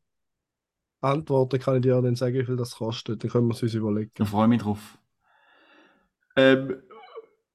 antwortet, 1.01 1.63
kann 1.63 1.77
ich 1.77 1.81
dir 1.81 1.99
dann 1.99 2.15
sagen, 2.15 2.35
wie 2.35 2.45
viel 2.45 2.55
das 2.55 2.75
kostet. 2.75 3.23
Dann 3.23 3.31
können 3.31 3.47
wir 3.47 3.55
es 3.55 3.63
uns 3.63 3.73
überlegen. 3.73 4.11
Da 4.15 4.25
freue 4.25 4.45
ich 4.45 4.49
mich 4.49 4.61
drauf. 4.61 4.99
Ähm, 6.35 6.75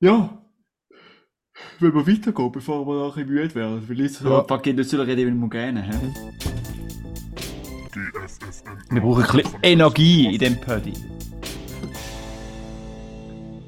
ja. 0.00 0.42
Wenn 1.78 1.94
wir 1.94 2.06
weitergehen, 2.06 2.52
bevor 2.52 2.86
wir 2.86 3.06
nachher 3.06 3.25
müde 3.25 3.54
werden. 3.54 3.88
Weil 3.88 4.00
jetzt 4.00 4.20
Ja. 4.20 4.30
ja. 4.30 4.44
fuck, 4.44 4.64
das 4.64 4.90
soll 4.90 5.00
reden, 5.02 5.26
wenn 5.26 5.38
wir 5.38 5.48
gerne 5.48 5.82
hä? 5.82 6.14
Wir 8.90 9.00
brauchen 9.00 9.22
ein 9.25 9.36
bisschen 9.36 9.62
Energie 9.62 10.34
in 10.34 10.38
dem 10.38 10.60
Pödi. 10.60 10.92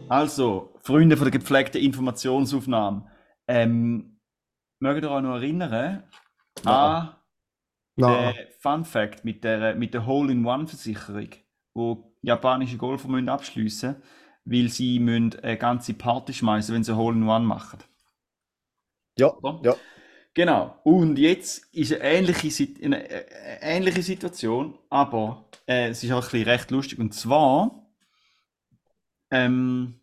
Also, 0.08 0.72
Freunde 0.82 1.16
von 1.16 1.30
der 1.30 1.38
gepflegten 1.38 1.80
Informationsaufnahme. 1.80 3.04
Ähm, 3.48 4.20
mögt 4.78 5.02
ihr 5.02 5.10
euch 5.10 5.22
noch 5.22 5.36
erinnern 5.36 6.04
Nein. 6.62 6.74
an 6.74 7.16
Nein. 7.96 8.34
den 8.34 8.46
Fun 8.60 8.84
Fact 8.84 9.24
mit 9.24 9.42
der, 9.42 9.74
mit 9.74 9.94
der 9.94 10.06
Hole-in-One-Versicherung, 10.06 11.30
wo 11.74 12.14
japanische 12.22 12.76
Golfer 12.76 13.08
müssen 13.08 13.28
abschliessen 13.28 14.02
weil 14.50 14.68
sie 14.68 14.98
müssen 14.98 15.38
eine 15.40 15.58
ganze 15.58 15.94
Party 15.94 16.32
schmeißen, 16.32 16.74
wenn 16.74 16.84
sie 16.84 16.96
Hole-in-One 16.96 17.44
machen. 17.44 17.80
Ja, 19.18 19.34
Oder? 19.34 19.60
ja. 19.64 19.76
Genau. 20.34 20.78
Und 20.84 21.18
jetzt 21.18 21.66
ist 21.74 21.92
eine 21.92 22.02
ähnliche, 22.02 22.68
eine, 22.82 23.08
äh, 23.10 23.58
ähnliche 23.60 24.02
Situation, 24.02 24.78
aber 24.88 25.48
äh, 25.66 25.88
es 25.88 26.02
ist 26.02 26.12
auch 26.12 26.24
ein 26.24 26.30
bisschen 26.30 26.48
recht 26.48 26.70
lustig. 26.70 26.98
Und 26.98 27.12
zwar 27.12 27.86
ähm, 29.30 30.00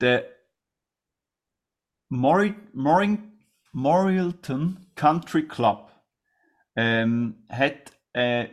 der 0.00 0.26
Morialton 3.72 4.86
Country 4.94 5.48
Club 5.48 5.90
ähm, 6.76 7.42
hat 7.48 7.98
ein 8.12 8.50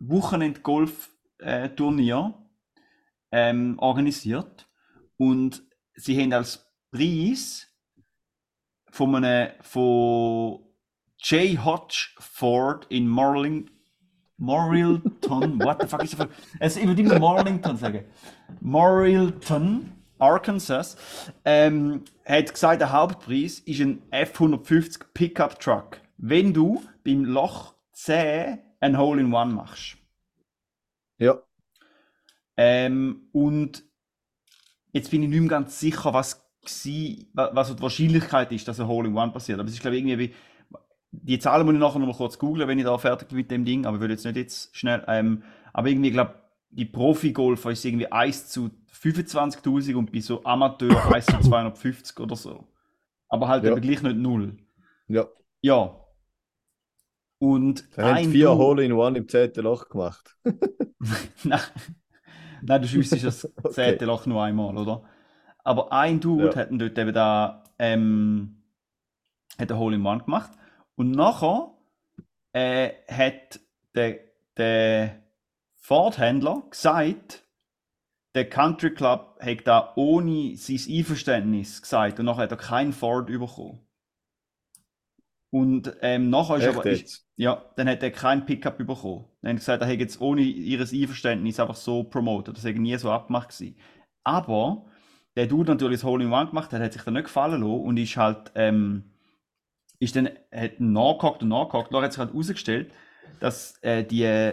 Wochenend-Golf-Turnier 0.00 2.34
ähm, 3.30 3.78
organisiert 3.78 4.68
und 5.16 5.62
sie 5.94 6.20
haben 6.20 6.32
als 6.32 6.68
Preis 6.90 7.68
von 8.90 9.14
einem 9.14 9.52
von 9.60 10.64
J. 11.20 11.64
Hodge 11.64 12.08
Ford 12.18 12.84
in 12.88 13.06
Morling, 13.06 13.70
Morrilton, 14.38 15.60
what 15.60 15.82
the 15.82 15.86
fuck 15.86 16.02
ist 16.02 16.18
das 16.18 16.26
für, 16.26 16.32
also 16.58 16.80
ich 16.80 16.88
würde 16.88 17.20
Morlington 17.20 17.76
sagen, 17.76 18.06
Morrilton, 18.60 19.97
Arkansas, 20.18 20.96
ähm, 21.44 22.04
hat 22.24 22.52
gesagt, 22.52 22.80
der 22.80 22.92
Hauptpreis 22.92 23.60
ist 23.60 23.80
ein 23.80 24.02
F-150 24.10 25.00
Pickup 25.14 25.60
Truck, 25.60 26.00
wenn 26.18 26.52
du 26.52 26.82
beim 27.04 27.24
Loch 27.24 27.74
10 27.92 28.58
ein 28.80 28.98
Hole-in-One 28.98 29.52
machst. 29.54 29.96
Ja. 31.18 31.42
Ähm, 32.56 33.28
und 33.32 33.84
jetzt 34.92 35.10
bin 35.10 35.22
ich 35.22 35.28
nicht 35.28 35.40
mehr 35.40 35.48
ganz 35.48 35.78
sicher, 35.80 36.12
was, 36.14 36.44
gsi, 36.64 37.28
wa- 37.34 37.50
was 37.52 37.74
die 37.74 37.82
Wahrscheinlichkeit 37.82 38.52
ist, 38.52 38.66
dass 38.68 38.80
ein 38.80 38.86
Hole 38.88 39.08
in 39.08 39.16
One 39.16 39.32
passiert. 39.32 39.58
Aber 39.58 39.68
es 39.68 39.74
ist, 39.74 39.80
glaube 39.80 39.96
ich, 39.96 40.02
irgendwie 40.04 40.18
wie, 40.30 40.34
die 41.12 41.38
Zahlen 41.38 41.64
muss 41.66 41.74
ich 41.74 41.80
nachher 41.80 41.98
noch 41.98 42.06
mal 42.06 42.14
kurz 42.16 42.38
googeln, 42.38 42.68
wenn 42.68 42.78
ich 42.78 42.84
da 42.84 42.98
fertig 42.98 43.28
bin 43.28 43.38
mit 43.38 43.50
dem 43.50 43.64
Ding, 43.64 43.86
aber 43.86 43.96
ich 43.96 44.00
würde 44.00 44.14
jetzt 44.14 44.24
nicht 44.24 44.36
jetzt 44.36 44.76
schnell, 44.76 45.04
ähm, 45.08 45.42
aber 45.72 45.88
irgendwie, 45.88 46.10
glaube 46.10 46.34
die 46.70 46.84
Profi-Golfer 46.84 47.70
ist 47.72 47.84
irgendwie 47.84 48.10
1 48.10 48.48
zu 48.48 48.70
25.000 48.92 49.94
und 49.94 50.12
bei 50.12 50.20
so 50.20 50.42
Amateur 50.44 50.90
1 51.14 51.26
zu 51.26 51.38
250 51.40 52.18
oder 52.20 52.36
so. 52.36 52.66
Aber 53.28 53.48
halt 53.48 53.64
Ja. 53.64 53.72
eben 53.72 53.80
gleich 53.80 54.02
nicht 54.02 54.16
null. 54.16 54.56
Ja. 55.08 55.26
Ja. 55.62 56.04
Und 57.40 57.84
haben 57.96 58.04
ein 58.16 58.30
vier 58.30 58.50
Hole 58.56 58.84
in 58.84 58.92
One 58.92 59.16
im 59.18 59.28
zehnten 59.28 59.62
Loch 59.62 59.88
gemacht. 59.88 60.36
Nein, 61.44 61.60
Nein 62.62 62.82
du 62.82 62.88
schiessest 62.88 63.24
das 63.24 63.44
Okay. 63.56 63.72
zehnte 63.72 64.04
Loch 64.06 64.26
nur 64.26 64.42
einmal, 64.42 64.76
oder? 64.76 65.04
Aber 65.62 65.92
ein 65.92 66.20
Dude 66.20 66.46
Ja. 66.46 66.56
hat 66.56 66.68
dort 66.72 66.98
eben 66.98 67.12
da, 67.12 67.64
ähm, 67.78 68.62
hat 69.58 69.70
ein 69.70 69.78
Hole 69.78 69.96
in 69.96 70.04
One 70.06 70.24
gemacht. 70.24 70.50
Und 70.96 71.12
nachher 71.12 71.74
äh, 72.52 72.90
hat 73.08 73.60
der, 73.94 74.18
der 74.56 75.22
Ford-Händler 75.78 76.64
gesagt, 76.70 77.44
der 78.34 78.48
Country 78.48 78.92
Club 78.94 79.38
hat 79.40 79.66
da 79.66 79.92
ohne 79.96 80.56
sein 80.56 80.80
Einverständnis 80.88 81.82
gesagt 81.82 82.20
und 82.20 82.26
nachher 82.26 82.42
hat 82.42 82.52
er 82.52 82.58
keinen 82.58 82.92
Ford 82.92 83.26
bekommen. 83.26 83.80
Und 85.50 85.96
ähm, 86.02 86.28
nachher 86.28 86.56
ist 86.56 86.64
Echt 86.64 86.76
aber, 86.76 86.86
ist, 86.90 87.26
ja, 87.36 87.64
dann 87.76 87.88
hat 87.88 88.02
er 88.02 88.10
keinen 88.10 88.44
Pickup 88.44 88.76
bekommen. 88.76 89.24
Dann 89.40 89.50
hat 89.50 89.54
er 89.54 89.54
gesagt, 89.54 89.82
er 89.82 89.88
hätte 89.88 90.02
jetzt 90.02 90.20
ohne 90.20 90.42
ihres 90.42 90.92
Einverständnis 90.92 91.58
einfach 91.58 91.76
so 91.76 92.04
promotet. 92.04 92.56
Das 92.56 92.64
hätte 92.64 92.80
nie 92.80 92.96
so 92.98 93.10
abgemacht 93.10 93.48
gewesen. 93.48 93.78
Aber 94.24 94.84
der 95.36 95.46
Dude 95.46 95.70
natürlich 95.70 96.00
das 96.00 96.04
Hole 96.04 96.24
in 96.24 96.32
One 96.32 96.48
gemacht 96.48 96.72
hat, 96.72 96.82
hat 96.82 96.92
sich 96.92 97.02
dann 97.02 97.14
nicht 97.14 97.24
gefallen 97.24 97.62
lassen 97.62 97.80
und 97.80 97.96
ist 97.96 98.16
halt, 98.16 98.52
ähm, 98.56 99.14
ist 100.00 100.16
dann, 100.16 100.28
hat 100.52 100.80
nachgehakt 100.80 101.42
und 101.42 101.48
nachgehakt. 101.48 101.94
Dann 101.94 102.02
hat 102.02 102.12
sich 102.12 102.18
halt 102.18 102.32
herausgestellt, 102.32 102.92
dass 103.40 103.78
äh, 103.82 104.04
die 104.04 104.52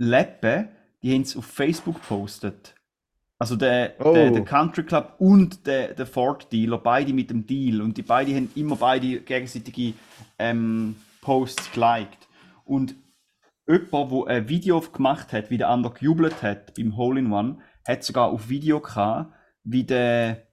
Leppen, 0.00 0.68
die 1.02 1.12
haben 1.14 1.22
es 1.22 1.36
auf 1.36 1.44
Facebook 1.44 1.96
gepostet. 1.96 2.74
Also 3.38 3.54
der, 3.56 3.94
Oh. 3.98 4.14
der, 4.14 4.30
der 4.30 4.44
Country 4.44 4.82
Club 4.82 5.16
und 5.18 5.66
der, 5.66 5.94
der 5.94 6.06
Ford 6.06 6.50
Dealer, 6.50 6.78
beide 6.78 7.12
mit 7.12 7.30
dem 7.30 7.46
Deal. 7.46 7.82
Und 7.82 7.98
die 7.98 8.02
beiden 8.02 8.34
haben 8.34 8.50
immer 8.54 8.76
beide 8.76 9.20
gegenseitige 9.20 9.92
ähm, 10.38 10.96
Posts 11.20 11.72
geliked. 11.72 12.28
Und 12.64 12.94
jemand, 13.68 14.12
der 14.12 14.26
ein 14.36 14.48
Video 14.48 14.80
gemacht 14.80 15.34
hat, 15.34 15.50
wie 15.50 15.58
der 15.58 15.68
andere 15.68 15.92
gejubelt 15.92 16.42
hat 16.42 16.74
beim 16.74 16.96
Hole 16.96 17.20
in 17.20 17.32
One, 17.32 17.58
hat 17.86 18.02
sogar 18.02 18.30
auf 18.30 18.48
Video 18.48 18.80
gehabt, 18.80 19.34
wie 19.64 19.84
der 19.84 20.46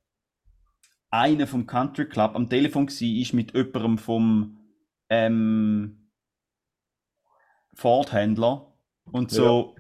eine 1.10 1.48
vom 1.48 1.66
Country 1.68 2.10
Club 2.10 2.36
am 2.36 2.50
Telefon 2.50 2.88
war 2.88 3.22
ist 3.22 3.34
mit 3.34 3.54
jemandem 3.54 3.98
vom 3.98 4.58
ähm, 5.10 6.10
Ford-Händler 7.76 8.67
und 9.12 9.32
so. 9.32 9.76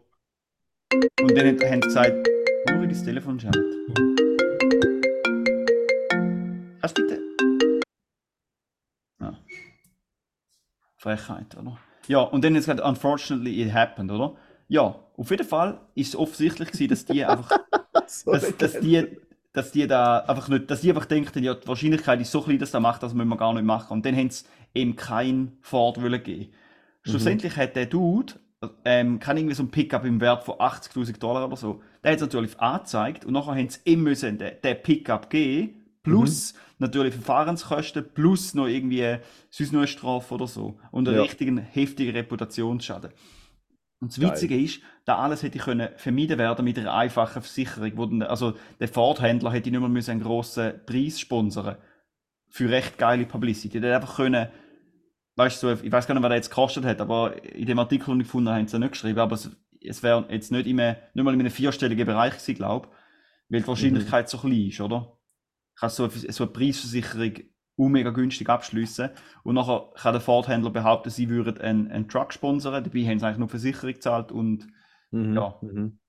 Und 0.93 1.37
dann 1.37 1.59
haben 1.59 1.81
sie 1.81 1.87
gesagt, 1.87 2.27
nur 2.69 2.81
wie 2.81 2.87
das 2.87 3.03
Telefon 3.03 3.39
schaut. 3.39 3.55
Du 3.55 3.61
bitte? 6.93 7.19
Ja. 9.19 9.37
Frechheit, 10.95 11.57
oder? 11.57 11.77
Ja, 12.07 12.19
und 12.19 12.43
dann 12.43 12.53
haben 12.53 12.61
sie 12.61 12.71
gesagt, 12.71 12.87
unfortunately 12.87 13.61
it 13.61 13.73
happened, 13.73 14.11
oder? 14.11 14.35
Ja, 14.69 14.95
auf 15.17 15.29
jeden 15.29 15.47
Fall 15.47 15.81
ist 15.95 16.09
es 16.09 16.15
offensichtlich 16.15 16.71
gewesen, 16.71 16.89
dass 16.89 17.05
die 17.05 17.25
einfach 17.25 17.57
So 18.07 18.31
dass, 18.31 18.57
dass, 18.57 18.79
die, 18.79 19.05
dass 19.53 19.71
die 19.71 19.87
da 19.87 20.19
einfach 20.19 20.47
nicht, 20.49 20.71
dass 20.71 20.81
die 20.81 20.89
einfach 20.89 21.05
denken, 21.05 21.43
ja, 21.43 21.53
die 21.53 21.67
Wahrscheinlichkeit 21.67 22.21
ist 22.21 22.31
so 22.31 22.41
klein, 22.41 22.59
dass 22.59 22.71
der 22.71 22.79
macht, 22.79 23.03
das 23.03 23.13
müssen 23.13 23.29
wir 23.29 23.37
gar 23.37 23.53
nicht 23.53 23.65
machen. 23.65 23.93
Und 23.93 24.05
dann 24.05 24.15
haben 24.15 24.29
sie 24.29 24.45
eben 24.73 24.95
kein 24.95 25.57
Ford 25.61 26.01
wollen 26.01 26.23
geben. 26.23 26.51
Schlussendlich 27.03 27.55
hat 27.55 27.75
der 27.75 27.85
Dude, 27.85 28.33
ähm, 28.85 29.19
kann 29.19 29.37
irgendwie 29.37 29.55
so 29.55 29.63
ein 29.63 29.71
Pickup 29.71 30.05
im 30.05 30.19
Wert 30.19 30.43
von 30.43 30.55
80.000 30.55 31.19
Dollar 31.19 31.45
oder 31.45 31.55
so, 31.57 31.81
der 32.03 32.11
hat 32.11 32.17
es 32.17 32.21
natürlich 32.21 32.59
angezeigt 32.59 33.25
und 33.25 33.33
nachher 33.33 33.55
haben 33.55 33.69
sie 33.69 33.95
müssen 33.95 34.37
den, 34.37 34.53
den 34.63 34.81
Pickup 34.81 35.29
geben, 35.29 35.85
plus 36.03 36.53
natürlich 36.79 37.13
Verfahrenskosten, 37.13 38.13
plus 38.13 38.53
noch 38.53 38.67
irgendwie 38.67 39.17
sonst 39.49 39.73
noch 39.73 39.79
eine 39.81 39.87
Strafe 39.87 40.33
oder 40.33 40.47
so. 40.47 40.79
Und 40.91 41.07
einen 41.07 41.17
Ja. 41.17 41.23
richtigen 41.23 41.57
heftigen 41.57 42.15
Reputationsschaden. 42.15 43.11
Und 43.99 44.11
das 44.11 44.19
Geil. 44.19 44.31
Witzige 44.31 44.59
ist, 44.59 44.81
da 45.05 45.17
alles 45.17 45.41
hätte 45.43 45.57
können 45.59 45.89
vermieden 45.97 46.37
werden 46.37 46.63
mit 46.63 46.77
einer 46.77 46.93
einfachen 46.93 47.41
Versicherung. 47.41 47.91
Wo 47.95 48.05
dann, 48.05 48.21
also 48.21 48.53
der 48.79 48.87
Ford-Händler 48.87 49.51
hätte 49.51 49.71
nicht 49.71 49.79
mehr 49.79 49.89
müssen 49.89 50.11
einen 50.11 50.21
grossen 50.21 50.73
Preis 50.85 51.19
sponsern 51.19 51.77
für 52.49 52.69
recht 52.69 52.97
geile 52.97 53.25
Publicity. 53.25 53.79
Der 53.79 53.89
hätte 53.95 54.01
einfach 54.03 54.15
können, 54.17 54.47
weißt 55.37 55.63
du, 55.63 55.75
so, 55.75 55.83
ich 55.83 55.91
weiß 55.91 56.05
gar 56.07 56.13
nicht, 56.15 56.23
was 56.23 56.29
der 56.29 56.35
jetzt 56.37 56.49
gekostet 56.49 56.83
hat, 56.85 56.99
aber 56.99 57.41
in 57.45 57.65
dem 57.65 57.79
Artikel, 57.79 58.07
den 58.11 58.19
ich 58.21 58.27
gefunden 58.27 58.49
habe, 58.49 58.59
haben 58.59 58.67
sie 58.67 58.73
ja 58.75 58.79
nicht 58.79 58.91
geschrieben, 58.91 59.19
aber 59.19 59.35
es, 59.35 59.49
es 59.81 60.03
wäre 60.03 60.25
jetzt 60.29 60.51
nicht, 60.51 60.67
in 60.67 60.79
einem, 60.79 60.97
nicht 61.13 61.23
mal 61.23 61.33
in 61.33 61.39
einem 61.39 61.51
vierstelligen 61.51 62.05
Bereich 62.05 62.33
gewesen, 62.33 62.55
glaube 62.55 62.89
weil 63.49 63.61
die 63.61 63.67
Wahrscheinlichkeit 63.67 64.27
so 64.27 64.37
klein 64.39 64.67
ist, 64.67 64.81
oder? 64.81 65.17
Kannst 65.79 65.95
so, 65.95 66.03
eine- 66.03 66.11
so 66.33 66.43
eine 66.43 66.51
Preisversicherung 66.51 67.31
auch 67.79 67.87
mega 67.87 68.09
günstig 68.09 68.49
abschließen 68.49 69.09
und 69.43 69.55
nachher 69.55 69.89
kann 69.95 70.11
der 70.13 70.21
Ford-Händler 70.21 70.71
behaupten, 70.71 71.11
sie 71.11 71.29
würden 71.29 71.57
einen, 71.61 71.89
einen 71.91 72.09
Truck 72.09 72.33
sponsern, 72.33 72.83
dabei 72.83 73.05
haben 73.05 73.19
sie 73.19 73.25
eigentlich 73.25 73.37
nur 73.37 73.47
Versicherung 73.49 73.93
gezahlt 73.93 74.31
und 74.33 74.67
Mhm. 75.11 75.35
Ja. 75.35 75.55
Mhm. 75.61 75.99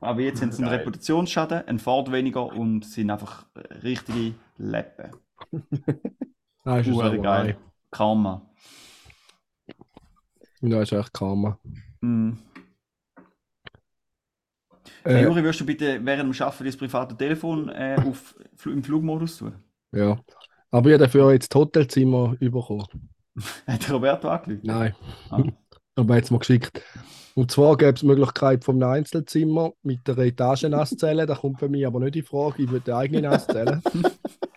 aber 0.00 0.20
jetzt 0.20 0.40
haben 0.42 0.52
sie 0.52 0.62
einen 0.62 0.70
Geil. 0.70 0.78
Reputationsschaden, 0.80 1.66
einen 1.66 1.78
Ford 1.80 2.12
weniger 2.12 2.52
und 2.52 2.84
sind 2.84 3.10
einfach 3.10 3.46
richtige 3.82 4.34
Leppen. 4.58 5.10
Nein, 6.64 6.80
ist 6.84 6.88
aber 7.00 7.18
geil. 7.18 7.56
Karma. 7.92 8.42
Ja, 10.60 10.82
ist 10.82 10.92
echt 10.92 11.12
Karma. 11.12 11.58
Hey, 12.00 12.34
Äh, 15.04 15.22
Juri, 15.24 15.42
würdest 15.42 15.60
du 15.60 15.66
bitte 15.66 16.04
während 16.04 16.34
dem 16.34 16.42
Arbeiten 16.42 16.64
das 16.64 16.76
private 16.76 17.16
Telefon 17.16 17.68
äh, 17.68 17.96
auf, 18.04 18.34
im 18.66 18.82
Flugmodus 18.82 19.38
tun? 19.38 19.54
ja. 19.92 20.18
Aber 20.74 20.88
ich 20.88 20.94
habe 20.94 21.04
dafür 21.04 21.32
jetzt 21.32 21.54
das 21.54 21.60
Hotelzimmer 21.60 22.34
bekommen. 22.40 22.86
Hat 23.66 23.90
Roberto 23.90 24.28
angerufen? 24.28 24.60
Nein. 24.64 24.94
Ah. 25.28 25.42
Aber 25.96 26.16
jetzt 26.16 26.30
mal 26.30 26.38
geschickt. 26.38 26.82
Und 27.34 27.50
zwar 27.50 27.76
gäbe 27.76 27.92
es 27.92 28.00
die 28.00 28.06
Möglichkeit 28.06 28.64
vom 28.64 28.82
Einzelzimmer 28.82 29.72
mit 29.82 30.08
der 30.08 30.16
Etagen-Nasszelle. 30.16 31.26
Das 31.26 31.40
kommt 31.40 31.58
für 31.58 31.68
mich 31.68 31.86
aber 31.86 32.00
nicht 32.00 32.16
in 32.16 32.24
Frage. 32.24 32.62
Ich 32.62 32.70
würde 32.70 32.92
eine 32.94 33.02
eigene 33.02 33.28
Nasszelle. 33.28 33.82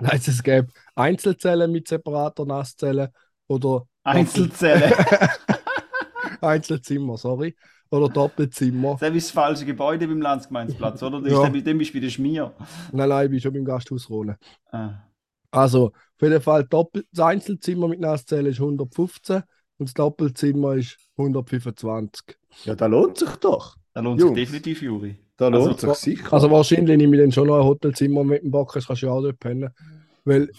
Nein, 0.00 0.20
es 0.24 0.42
gäbe 0.42 0.68
Einzelzellen 0.94 1.72
mit 1.72 1.88
separater 1.88 2.44
Nasszelle 2.44 3.12
oder 3.48 3.86
Einzelzelle. 4.04 4.92
Einzelzimmer, 6.40 7.16
sorry. 7.16 7.56
oder 7.90 8.08
Doppelzimmer. 8.08 8.96
Das 9.00 9.14
ist 9.14 9.28
das 9.28 9.30
falsche 9.32 9.64
Gebäude 9.64 10.06
beim 10.06 10.20
Landsgemeinsplatz, 10.20 11.02
oder? 11.02 11.20
Das 11.20 11.32
Ja. 11.32 11.46
ist, 11.46 11.66
dem 11.66 11.78
bist 11.78 11.90
du 11.90 11.94
bei 11.94 12.00
der 12.00 12.10
Schmier. 12.10 12.54
Nein, 12.92 13.08
nein, 13.08 13.24
ich 13.26 13.30
bin 13.30 13.40
schon 13.40 13.52
beim 13.54 13.64
Gasthaus 13.64 14.08
Rhone. 14.10 14.36
Ah. 14.70 14.90
Also, 15.50 15.86
auf 15.86 16.22
jeden 16.22 16.42
Fall, 16.42 16.64
Doppel 16.64 17.04
das 17.12 17.24
Einzelzimmer 17.26 17.88
mit 17.88 18.00
Nasszelle 18.00 18.50
ist 18.50 18.60
115 18.60 19.36
und 19.78 19.88
das 19.88 19.94
Doppelzimmer 19.94 20.74
ist 20.74 20.98
125. 21.16 22.36
Ja, 22.64 22.74
da 22.74 22.86
lohnt 22.86 23.16
sich 23.18 23.30
doch. 23.36 23.76
Da 23.94 24.00
lohnt 24.00 24.20
sich 24.20 24.26
Jungs. 24.28 24.38
definitiv, 24.38 24.82
Juri. 24.82 25.16
Da 25.38 25.46
Also- 25.46 25.68
lohnt 25.68 25.80
sich 25.80 25.92
sicher. 25.94 26.32
Also 26.32 26.50
wahrscheinlich 26.50 26.96
nehme 26.98 27.16
ich 27.16 27.22
dann 27.22 27.32
schon 27.32 27.46
noch 27.46 27.56
ein 27.58 27.64
Hotelzimmer 27.64 28.24
mit 28.24 28.42
dem 28.42 28.50
Bock, 28.50 28.72
kannst 28.72 28.90
du 29.02 29.06
ja 29.06 29.12
auch 29.12 29.22
dort 29.22 29.38
pennen. 29.38 29.70
Weil 30.24 30.50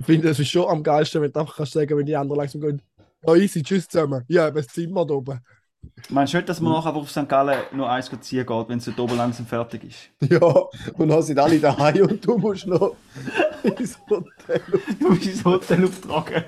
ich 0.00 0.06
finde, 0.06 0.28
es 0.30 0.40
ist 0.40 0.48
schon 0.48 0.66
am 0.68 0.82
geilsten, 0.82 1.22
wenn 1.22 1.30
du 1.30 1.38
einfach 1.40 1.56
kannst 1.56 1.72
sagen, 1.72 1.96
wenn 1.96 2.06
die 2.06 2.16
anderen 2.16 2.40
langsam 2.40 2.60
gehen, 2.62 2.82
ja 3.26 3.34
easy, 3.36 3.62
tschüss 3.62 3.86
zusammen. 3.88 4.24
Ja, 4.28 4.50
das 4.50 4.66
Zimmer 4.66 5.06
da 5.06 5.14
oben. 5.14 5.38
Meinst 6.08 6.32
du 6.32 6.38
nicht, 6.38 6.48
dass 6.48 6.60
man 6.60 6.72
nachher 6.72 6.94
auf 6.94 7.10
St. 7.10 7.28
Gallen 7.28 7.58
nur 7.72 7.90
eins 7.90 8.10
ziehen 8.22 8.46
geht, 8.46 8.68
wenn 8.70 8.78
es 8.78 8.86
dort 8.86 8.98
oben 9.00 9.16
langsam 9.18 9.44
fertig 9.46 9.84
ist? 9.84 10.08
Ja, 10.32 10.40
und 10.94 11.08
dann 11.08 11.22
sind 11.22 11.38
alle 11.38 11.58
daheim 11.60 12.06
und 12.06 12.26
du 12.26 12.38
musst 12.38 12.66
noch 12.66 12.96
ins 13.62 13.98
Hotel 14.08 14.62
Du 14.98 15.08
musst 15.10 15.26
ins 15.26 15.44
Hotel 15.44 15.84
auftragen. 15.84 16.44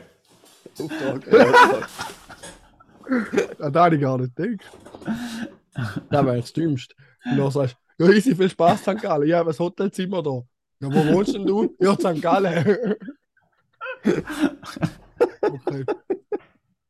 auftragen. 0.80 1.22
Ja, 1.30 1.46
Ja, 3.60 3.70
da 3.70 3.84
habe 3.84 3.94
ich 3.94 4.00
gar 4.00 4.18
nicht 4.18 4.34
gedacht. 4.34 4.70
Das 6.10 6.24
wäre 6.26 6.40
das 6.40 6.52
Dümmste. 6.52 6.94
Und 7.30 7.38
dann 7.38 7.50
sagst 7.50 7.76
du, 7.98 8.06
ja 8.06 8.12
easy, 8.12 8.34
viel 8.34 8.50
Spaß, 8.50 8.80
St. 8.80 9.00
Gallen. 9.00 9.28
Ja, 9.28 9.42
das 9.42 9.58
Hotelzimmer 9.58 10.22
da. 10.22 10.42
Ja, 10.80 10.92
wo 10.92 11.14
wohnst 11.14 11.34
denn 11.34 11.46
du? 11.46 11.74
Ja, 11.80 11.94
St. 11.94 12.20
Gallen. 12.20 12.94
okay. 15.42 15.84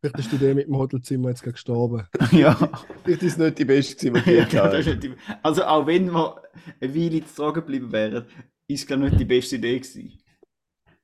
Vielleicht 0.00 0.18
ist 0.18 0.32
du 0.32 0.36
der 0.36 0.54
mit 0.54 0.66
dem 0.66 0.76
Hotelzimmer 0.76 1.30
jetzt 1.30 1.42
gestorben. 1.42 2.06
ja. 2.32 2.54
Vielleicht 3.02 3.22
ist 3.22 3.32
es 3.32 3.38
nicht 3.38 3.58
die 3.58 3.64
beste, 3.64 4.10
gewesen, 4.10 4.48
die 4.50 4.56
ja 4.56 4.78
ich 4.78 4.98
die... 4.98 5.14
Also 5.42 5.64
auch 5.64 5.86
wenn 5.86 6.10
wir 6.10 6.42
eine 6.80 6.94
Weile 6.94 7.24
zu 7.24 7.34
tragen 7.34 7.54
geblieben 7.54 7.92
wären, 7.92 8.26
ist 8.68 8.80
es 8.80 8.86
glaube 8.86 9.06
ich 9.06 9.12
nicht 9.12 9.20
die 9.20 9.24
beste 9.24 9.56
Idee 9.56 9.78
gewesen. 9.78 10.18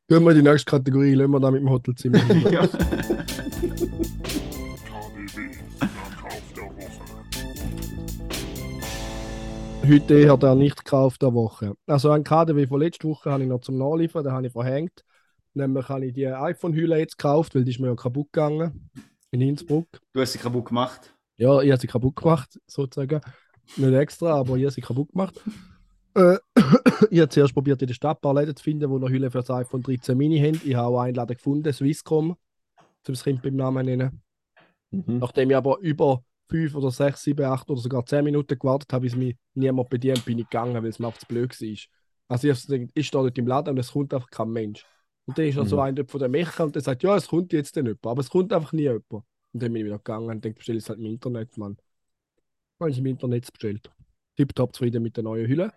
Gehen 0.09 0.25
wir 0.25 0.31
in 0.31 0.45
die 0.45 0.51
nächste 0.51 0.71
Kategorie, 0.71 1.15
lassen 1.15 1.31
wir 1.31 1.41
da 1.41 1.51
mit 1.51 1.63
dem 1.63 1.71
Hotelzimmer. 1.71 2.19
ja. 2.51 2.69
Heute 9.93 10.15
eher 10.15 10.39
der 10.39 10.55
nicht 10.55 10.87
gekauft 10.87 11.21
der 11.21 11.35
Woche. 11.35 11.75
Also 11.87 12.11
ein 12.13 12.25
KDW 12.25 12.67
von 12.67 12.81
letzter 12.81 13.11
Woche 13.11 13.31
habe 13.31 13.43
ich 13.43 13.49
noch 13.51 13.61
zum 13.61 13.77
Nachliefern, 13.77 14.25
den 14.25 14.33
habe 14.33 14.47
ich 14.47 14.53
verhängt. 14.55 15.05
Nämlich 15.53 15.87
habe 15.87 16.07
ich 16.07 16.15
die 16.15 16.27
iPhone-Hülle 16.27 16.97
jetzt 16.97 17.19
gekauft, 17.19 17.55
weil 17.55 17.63
die 17.63 17.73
ist 17.73 17.79
mir 17.79 17.89
ja 17.89 17.95
kaputt 17.95 18.33
gegangen. 18.33 18.91
In 19.33 19.43
Innsbruck. 19.43 19.87
Du 20.15 20.23
hast 20.23 20.33
sie 20.33 20.39
kaputt 20.39 20.65
gemacht. 20.65 21.15
Ja, 21.37 21.61
ich 21.61 21.71
habe 21.71 21.79
sie 21.79 21.89
kaputt 21.89 22.17
gemacht, 22.17 22.59
sozusagen. 22.67 23.21
Nicht 23.77 23.93
extra, 23.93 24.33
aber 24.33 24.57
ich 24.57 24.63
habe 24.63 24.73
sie 24.73 24.81
kaputt 24.81 25.11
gemacht. 25.13 25.39
Äh, 26.15 26.39
ich 27.11 27.21
habe 27.21 27.29
zuerst 27.29 27.53
probiert, 27.53 27.83
in 27.83 27.89
der 27.89 27.95
Stadt 27.95 28.17
ein 28.17 28.21
paar 28.23 28.35
Läden 28.35 28.57
zu 28.57 28.65
finden, 28.65 28.91
die 28.91 28.99
noch 28.99 29.11
Hülle 29.11 29.31
für 29.31 29.41
das 29.41 29.51
iPhone 29.51 29.83
13 29.83 30.17
Mini 30.17 30.39
haben. 30.39 30.59
Ich 30.65 30.75
habe 30.75 30.97
auch 30.97 31.01
einen 31.01 31.17
Laden 31.17 31.37
gefunden, 31.37 31.71
Swisscom, 31.71 32.35
zum 33.03 33.15
Kind 33.15 33.43
beim 33.43 33.57
Namen 33.57 33.85
nennen. 33.85 34.23
Mhm. 34.91 35.19
Nachdem 35.19 35.51
ich 35.51 35.57
aber 35.57 35.81
über 35.81 36.25
5 36.49 36.75
oder 36.75 36.91
6, 36.91 37.23
7, 37.23 37.45
8 37.45 37.71
oder 37.71 37.81
sogar 37.81 38.05
10 38.05 38.25
Minuten 38.25 38.59
gewartet 38.59 38.93
habe, 38.93 39.03
bis 39.03 39.17
mich 39.17 39.37
niemand 39.55 39.89
bedient, 39.91 40.25
bin 40.25 40.39
ich 40.39 40.49
gegangen, 40.49 40.75
weil 40.75 40.87
es 40.87 40.99
mir 40.99 41.07
einfach 41.07 41.21
zu 41.21 41.27
blöd 41.27 41.51
war. 41.51 41.79
Also 42.29 42.49
ich, 42.49 42.55
habe 42.55 42.67
gedacht, 42.79 42.93
ich 42.95 43.07
stehe 43.07 43.23
dort 43.23 43.39
im 43.39 43.47
Laden 43.47 43.71
und 43.71 43.79
es 43.79 43.93
kommt 43.93 44.15
einfach 44.15 44.31
kein 44.31 44.51
Mensch. 44.51 44.85
Und 45.25 45.39
dann 45.39 45.47
ist 45.47 45.55
so 45.55 45.77
Mhm. 45.77 45.81
ein 45.81 45.97
dort 45.97 46.11
von 46.11 46.21
der 46.21 46.29
Mecha 46.29 46.65
und 46.65 46.75
der 46.75 46.83
sagt, 46.83 47.03
ja, 47.03 47.17
es 47.17 47.29
kommt 47.29 47.53
jetzt 47.53 47.77
dann 47.77 47.87
jemand, 47.87 48.07
aber 48.07 48.21
es 48.21 48.31
kommt 48.31 48.53
einfach 48.53 48.73
nie 48.73 48.83
jemand. 48.83 49.11
Und 49.11 49.25
dann 49.53 49.73
bin 49.73 49.77
ich 49.77 49.85
wieder 49.87 49.99
gegangen 49.99 50.29
und 50.31 50.45
denke, 50.45 50.59
bestelle 50.59 50.79
ich 50.79 50.85
es 50.85 50.89
halt 50.89 50.99
im 50.99 51.07
Internet, 51.07 51.57
Mann. 51.57 51.77
Dann 52.79 52.87
habe 52.87 52.91
ich 52.91 52.99
im 52.99 53.07
Internet 53.07 53.53
bestellt. 53.53 53.91
Tipptopp 54.37 54.75
zufrieden 54.75 55.03
mit 55.03 55.17
der 55.17 55.25
neuen 55.25 55.47
Hülle. 55.47 55.73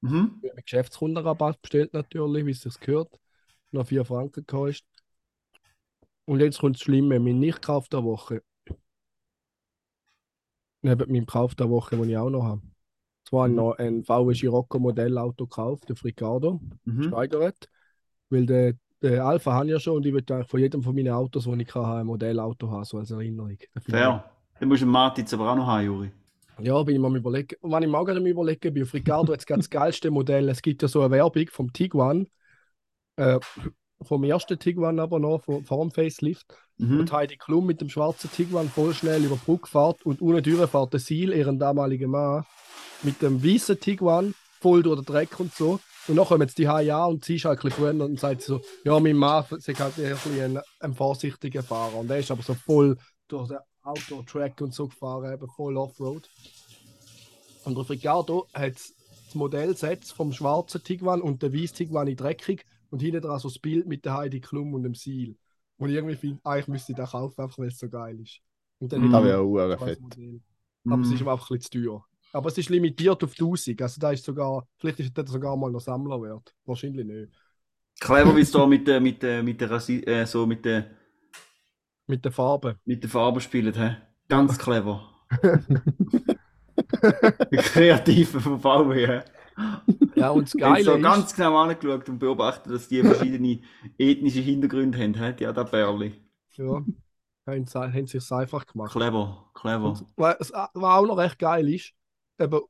Mhm. 0.00 0.40
Ich 0.42 0.50
habe 0.50 0.62
Geschäftskundenrabatt 0.62 1.62
bestellt 1.62 1.94
natürlich, 1.94 2.44
wie 2.46 2.50
es 2.50 2.62
sich 2.62 2.78
gehört. 2.80 3.18
Noch 3.70 3.86
4 3.86 4.04
Franken 4.04 4.44
gekostet. 4.44 4.86
Und 6.24 6.40
jetzt 6.40 6.58
kommt 6.58 6.76
das 6.76 6.82
Schlimme, 6.82 7.18
mein 7.20 7.38
Nicht-Kauf 7.38 7.88
der 7.88 8.04
Woche. 8.04 8.42
Neben 10.82 11.12
meinem 11.12 11.26
Kauf 11.26 11.54
der 11.54 11.70
Woche, 11.70 11.96
den 11.96 12.10
ich 12.10 12.16
auch 12.16 12.30
noch 12.30 12.44
habe. 12.44 12.62
Zwar 13.28 13.48
Mhm. 13.48 13.54
noch 13.54 13.78
ein 13.78 14.04
VW 14.04 14.34
Scirocco 14.34 14.78
Modellauto 14.78 15.46
gekauft, 15.46 15.88
der 15.88 15.96
Fricardo, 15.96 16.60
Mhm. 16.84 17.04
steigert. 17.04 17.68
Weil 18.30 18.46
der, 18.46 18.74
der 19.00 19.24
Alpha 19.24 19.52
habe 19.52 19.66
ich 19.66 19.72
ja 19.72 19.80
schon 19.80 19.96
und 19.96 20.06
ich 20.06 20.14
eigentlich 20.14 20.48
von 20.48 20.60
jedem 20.60 20.82
von 20.82 20.94
meinen 20.94 21.12
Autos, 21.12 21.44
die 21.44 21.62
ich 21.62 21.74
habe, 21.74 22.00
ein 22.00 22.06
Modellauto 22.06 22.70
haben, 22.70 22.84
so 22.84 22.98
als 22.98 23.10
Erinnerung. 23.10 23.56
Fair. 23.80 24.24
Dann 24.58 24.68
musst 24.68 24.82
du 24.82 24.86
Martin 24.86 25.26
aber 25.32 25.50
auch 25.52 25.56
noch 25.56 25.66
haben, 25.66 25.84
Juri. 25.86 26.10
ja, 26.60 26.82
bin 26.82 26.94
ich 26.96 27.00
mal 27.00 27.08
am 27.08 27.16
überlegen. 27.16 27.56
Und 27.60 27.72
wenn 27.72 27.82
ich 27.82 27.88
mir 27.88 27.98
auch 27.98 28.04
gerade 28.04 28.20
überlegen 28.28 28.74
bin, 28.74 28.82
auf 28.82 28.94
Ricardo 28.94 29.32
jetzt 29.32 29.48
das 29.50 29.70
geilste 29.70 30.10
Modell. 30.10 30.48
Es 30.48 30.62
gibt 30.62 30.82
ja 30.82 30.88
so 30.88 31.00
eine 31.00 31.10
Werbung 31.10 31.46
vom 31.50 31.72
Tiguan, 31.72 32.28
äh, 33.16 33.38
vom 34.02 34.24
ersten 34.24 34.58
Tiguan 34.58 34.98
aber 34.98 35.18
noch, 35.18 35.42
vom, 35.42 35.64
vor 35.64 35.80
dem 35.84 35.90
Facelift. 35.90 36.46
Mhm. 36.82 37.00
Und 37.00 37.12
Heidi 37.12 37.36
Klum 37.36 37.66
mit 37.66 37.80
dem 37.80 37.88
schwarzen 37.88 38.30
Tiguan 38.32 38.68
voll 38.68 38.92
schnell 38.92 39.24
über 39.24 39.36
die 39.36 39.44
Brücke 39.44 39.68
fährt 39.68 40.04
und 40.04 40.20
ohne 40.20 40.42
Türe 40.42 40.66
fährt 40.66 40.92
der 40.92 40.98
Seal, 40.98 41.32
ihren 41.32 41.58
damaligen 41.58 42.10
Mann, 42.10 42.44
mit 43.02 43.22
dem 43.22 43.42
weißen 43.42 43.78
Tiguan 43.78 44.34
voll 44.60 44.82
durch 44.82 45.00
den 45.00 45.04
Dreck 45.04 45.38
und 45.38 45.54
so. 45.54 45.78
Und 46.08 46.16
dann 46.16 46.26
kommen 46.26 46.42
jetzt 46.42 46.58
die 46.58 46.68
HIA 46.68 47.04
und 47.04 47.24
sie 47.24 47.36
ist 47.36 47.44
halt 47.44 47.60
ein 47.60 47.68
bisschen 47.68 48.00
und 48.00 48.18
sagt 48.18 48.42
so, 48.42 48.60
ja, 48.84 48.98
mein 48.98 49.16
Mann 49.16 49.44
ist 49.50 49.68
halt 49.78 49.96
ein, 49.96 50.40
ein, 50.40 50.60
ein 50.80 50.94
vorsichtiger 50.94 51.62
Fahrer. 51.62 51.98
Und 51.98 52.08
der 52.08 52.18
ist 52.18 52.32
aber 52.32 52.42
so 52.42 52.54
voll 52.54 52.96
durch 53.28 53.48
den 53.48 53.58
Outdoor-Track 53.84 54.60
und 54.60 54.74
so 54.74 54.88
gefahren, 54.88 55.32
eben 55.32 55.48
voll 55.48 55.76
Offroad. 55.76 56.28
Und 57.64 57.78
der 57.78 57.88
Ricardo 57.88 58.48
hat 58.52 58.74
das 58.74 59.34
Modellsatz 59.34 60.10
vom 60.10 60.32
schwarzen 60.32 60.82
Tiguan 60.82 61.22
und 61.22 61.44
der 61.44 61.52
weißen 61.52 61.76
Tiguan 61.76 62.08
in 62.08 62.16
dreckig 62.16 62.66
und 62.90 63.00
hinten 63.00 63.22
dran 63.22 63.38
so 63.38 63.48
das 63.48 63.60
Bild 63.60 63.86
mit 63.86 64.04
der 64.04 64.14
Heidi 64.14 64.40
Klum 64.40 64.74
und 64.74 64.82
dem 64.82 64.96
Seal. 64.96 65.36
Und 65.78 65.90
ich 65.90 65.96
irgendwie 65.96 66.16
finde, 66.16 66.40
eigentlich 66.44 66.68
müsste 66.68 66.92
ich 66.92 66.96
den 66.96 67.06
kaufen, 67.06 67.40
einfach 67.42 67.58
weil 67.58 67.68
es 67.68 67.78
so 67.78 67.88
geil 67.88 68.20
ist. 68.20 68.40
Und 68.78 68.92
dann 68.92 69.00
Mhm. 69.00 69.02
hätte 69.02 69.12
Das 69.12 69.24
ich 69.24 69.24
wäre 69.24 69.40
auch 69.42 69.78
fett. 69.78 70.00
Modell. 70.00 70.40
Aber 70.88 71.02
es 71.04 71.10
ist 71.12 71.20
ihm 71.20 71.28
einfach 71.28 71.50
ein 71.50 71.58
bisschen 71.58 71.72
zu 71.82 71.88
teuer. 71.90 72.06
Aber 72.32 72.48
es 72.48 72.58
ist 72.58 72.70
limitiert 72.70 73.22
auf 73.24 73.34
1000. 73.34 73.82
Also 73.82 74.00
da 74.00 74.12
ist 74.12 74.24
sogar, 74.24 74.66
vielleicht 74.78 75.00
ist 75.00 75.16
das 75.16 75.30
sogar 75.30 75.56
mal 75.56 75.70
noch 75.70 75.80
Sammlerwert. 75.80 76.54
Wahrscheinlich 76.64 77.06
nicht. 77.06 77.32
Clever, 78.00 78.34
wie 78.36 78.40
es 78.42 78.50
da 78.50 78.66
mit 78.66 78.86
der, 78.86 79.00
mit 79.00 79.22
der, 79.22 79.42
mit 79.42 79.60
der, 79.60 79.70
Rasi 79.70 80.00
äh, 80.00 80.26
so 80.26 80.46
mit 80.46 80.64
der, 80.64 80.90
Mit 82.06 82.24
der 82.24 82.30
Farbe. 82.32 82.78
mit 82.84 83.02
der 83.02 83.10
Farbe 83.10 83.40
spielt, 83.40 83.76
hä? 83.76 83.96
Ganz 84.28 84.56
clever. 84.58 85.08
Kreative 87.52 88.40
von 88.40 88.60
VW, 88.60 89.06
hä? 89.06 89.22
Ja, 90.22 90.30
und 90.30 90.44
das 90.44 90.54
Ich 90.58 90.62
habe 90.62 90.74
Geile 90.74 90.84
so 90.84 90.94
ist, 90.94 91.02
ganz 91.02 91.34
genau 91.34 91.56
angeschaut 91.56 92.08
und 92.08 92.18
beobachtet, 92.18 92.72
dass 92.72 92.88
die 92.88 93.02
verschiedene 93.02 93.60
ethnische 93.98 94.40
Hintergründe 94.40 94.98
haben, 94.98 95.18
hat 95.18 95.40
da 95.40 95.62
Bärli. 95.62 96.14
ja, 96.56 96.82
haben 97.46 97.66
sie 97.66 97.78
haben 97.78 98.04
es 98.04 98.32
einfach 98.32 98.66
gemacht. 98.66 98.92
Clever, 98.92 99.50
clever. 99.54 99.84
Und 99.84 100.04
was 100.16 100.52
was 100.52 100.74
auch 100.74 101.06
noch 101.06 101.18
recht 101.18 101.38
geil 101.38 101.68
ist, 101.68 101.92
eben 102.38 102.60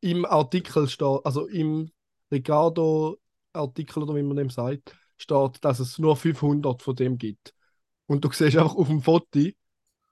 im 0.00 0.24
Artikel 0.24 0.88
steht, 0.88 1.20
also 1.24 1.46
im 1.46 1.90
Ricardo-Artikel 2.30 4.02
oder 4.02 4.14
wie 4.16 4.22
man 4.22 4.36
dem 4.36 4.50
sagt, 4.50 4.96
steht, 5.16 5.64
dass 5.64 5.80
es 5.80 5.98
nur 5.98 6.16
500 6.16 6.82
von 6.82 6.96
dem 6.96 7.18
gibt. 7.18 7.54
Und 8.06 8.24
du 8.24 8.30
siehst 8.32 8.56
einfach 8.56 8.74
auf 8.74 8.88
dem 8.88 9.02
Foto, 9.02 9.50